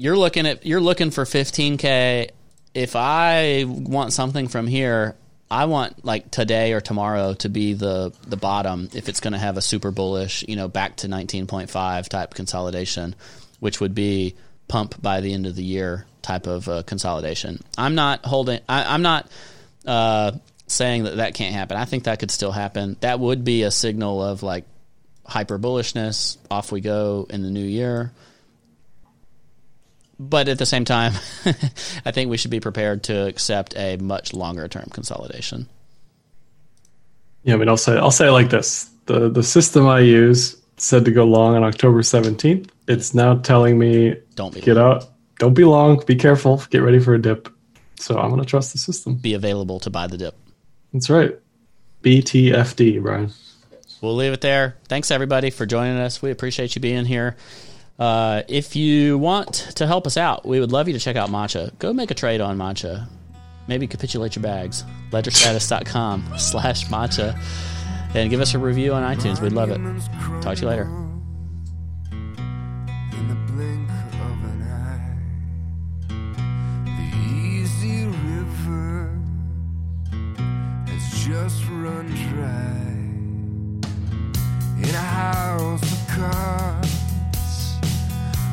you're 0.00 0.16
looking 0.16 0.46
at 0.46 0.64
you're 0.64 0.80
looking 0.80 1.10
for 1.10 1.24
15k. 1.24 2.30
If 2.72 2.96
I 2.96 3.64
want 3.66 4.12
something 4.14 4.48
from 4.48 4.66
here, 4.66 5.14
I 5.50 5.66
want 5.66 6.04
like 6.04 6.30
today 6.30 6.72
or 6.72 6.80
tomorrow 6.80 7.34
to 7.34 7.48
be 7.50 7.74
the 7.74 8.12
the 8.26 8.38
bottom 8.38 8.88
if 8.94 9.10
it's 9.10 9.20
going 9.20 9.34
to 9.34 9.38
have 9.38 9.58
a 9.58 9.62
super 9.62 9.90
bullish, 9.90 10.42
you 10.48 10.56
know, 10.56 10.68
back 10.68 10.96
to 10.98 11.08
19.5 11.08 12.08
type 12.08 12.32
consolidation, 12.32 13.14
which 13.58 13.80
would 13.80 13.94
be 13.94 14.36
pump 14.68 15.00
by 15.02 15.20
the 15.20 15.34
end 15.34 15.46
of 15.46 15.54
the 15.54 15.64
year 15.64 16.06
type 16.22 16.46
of 16.46 16.68
uh, 16.68 16.82
consolidation. 16.82 17.60
I'm 17.76 17.94
not 17.94 18.24
holding. 18.24 18.60
I, 18.68 18.94
am 18.94 19.02
not 19.02 19.30
uh, 19.86 20.32
saying 20.66 21.04
that 21.04 21.16
that 21.16 21.34
can't 21.34 21.54
happen. 21.54 21.76
I 21.76 21.84
think 21.84 22.04
that 22.04 22.18
could 22.18 22.30
still 22.30 22.52
happen. 22.52 22.96
That 23.00 23.20
would 23.20 23.44
be 23.44 23.62
a 23.62 23.70
signal 23.70 24.22
of 24.22 24.42
like 24.42 24.64
hyper 25.26 25.58
bullishness. 25.58 26.36
Off 26.50 26.72
we 26.72 26.80
go 26.80 27.26
in 27.30 27.42
the 27.42 27.50
new 27.50 27.64
year 27.64 28.12
but 30.20 30.48
at 30.48 30.58
the 30.58 30.66
same 30.66 30.84
time, 30.84 31.14
I 32.04 32.10
think 32.10 32.30
we 32.30 32.36
should 32.36 32.50
be 32.50 32.60
prepared 32.60 33.04
to 33.04 33.26
accept 33.26 33.74
a 33.74 33.96
much 33.96 34.34
longer 34.34 34.68
term 34.68 34.88
consolidation. 34.92 35.66
Yeah, 37.42 37.54
I 37.54 37.56
mean, 37.56 37.70
I'll 37.70 37.78
say 37.78 37.96
I'll 37.96 38.10
say 38.10 38.28
like 38.28 38.50
this: 38.50 38.90
the 39.06 39.30
the 39.30 39.42
system 39.42 39.88
I 39.88 40.00
use 40.00 40.60
said 40.76 41.06
to 41.06 41.10
go 41.10 41.24
long 41.24 41.56
on 41.56 41.64
October 41.64 42.02
seventeenth. 42.02 42.70
It's 42.86 43.14
now 43.14 43.36
telling 43.36 43.78
me 43.78 44.16
don't 44.34 44.52
be 44.52 44.60
get 44.60 44.76
long. 44.76 44.96
out, 44.96 45.09
don't 45.40 45.54
be 45.54 45.64
long, 45.64 46.02
be 46.06 46.14
careful, 46.14 46.62
get 46.68 46.82
ready 46.82 47.00
for 47.00 47.14
a 47.14 47.20
dip. 47.20 47.48
So 47.96 48.18
I'm 48.18 48.28
going 48.28 48.42
to 48.42 48.46
trust 48.46 48.72
the 48.72 48.78
system. 48.78 49.14
Be 49.14 49.34
available 49.34 49.80
to 49.80 49.90
buy 49.90 50.06
the 50.06 50.18
dip. 50.18 50.34
That's 50.92 51.08
right. 51.08 51.36
BTFD, 52.02 53.02
Brian. 53.02 53.32
We'll 54.02 54.16
leave 54.16 54.32
it 54.32 54.42
there. 54.42 54.76
Thanks 54.88 55.10
everybody 55.10 55.50
for 55.50 55.66
joining 55.66 55.96
us. 55.96 56.20
We 56.22 56.30
appreciate 56.30 56.76
you 56.76 56.82
being 56.82 57.06
here. 57.06 57.36
Uh, 57.98 58.42
if 58.48 58.76
you 58.76 59.18
want 59.18 59.52
to 59.76 59.86
help 59.86 60.06
us 60.06 60.16
out, 60.16 60.46
we 60.46 60.60
would 60.60 60.72
love 60.72 60.88
you 60.88 60.94
to 60.94 61.00
check 61.00 61.16
out 61.16 61.30
Matcha. 61.30 61.76
Go 61.78 61.92
make 61.92 62.10
a 62.10 62.14
trade 62.14 62.40
on 62.40 62.56
Matcha. 62.58 63.08
Maybe 63.66 63.86
capitulate 63.86 64.36
your 64.36 64.42
bags. 64.42 64.84
Ledgerstatus.com 65.10 66.34
slash 66.36 66.86
Matcha. 66.88 67.38
And 68.14 68.28
give 68.28 68.40
us 68.40 68.54
a 68.54 68.58
review 68.58 68.92
on 68.92 69.02
iTunes. 69.02 69.40
We'd 69.40 69.52
love 69.52 69.70
it. 69.70 69.80
Talk 70.42 70.56
to 70.56 70.62
you 70.62 70.68
later. 70.68 71.09
run 81.90 82.06
dry 82.06 82.80
in 84.82 84.94
a 84.94 84.98
house 84.98 85.82
of 85.82 86.00
cards. 86.08 87.78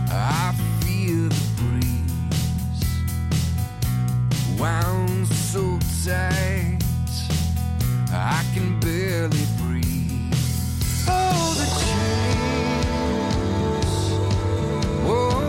I 0.09 0.53
feel 0.81 1.29
the 1.29 1.43
breeze 1.59 2.85
wound 4.59 5.27
so 5.27 5.79
tight 6.05 6.79
I 8.11 8.43
can 8.53 8.79
barely 8.79 9.45
breathe. 9.61 10.35
Oh, 11.07 11.53
the 11.59 11.67
chains. 11.81 12.77
Oh. 15.07 15.46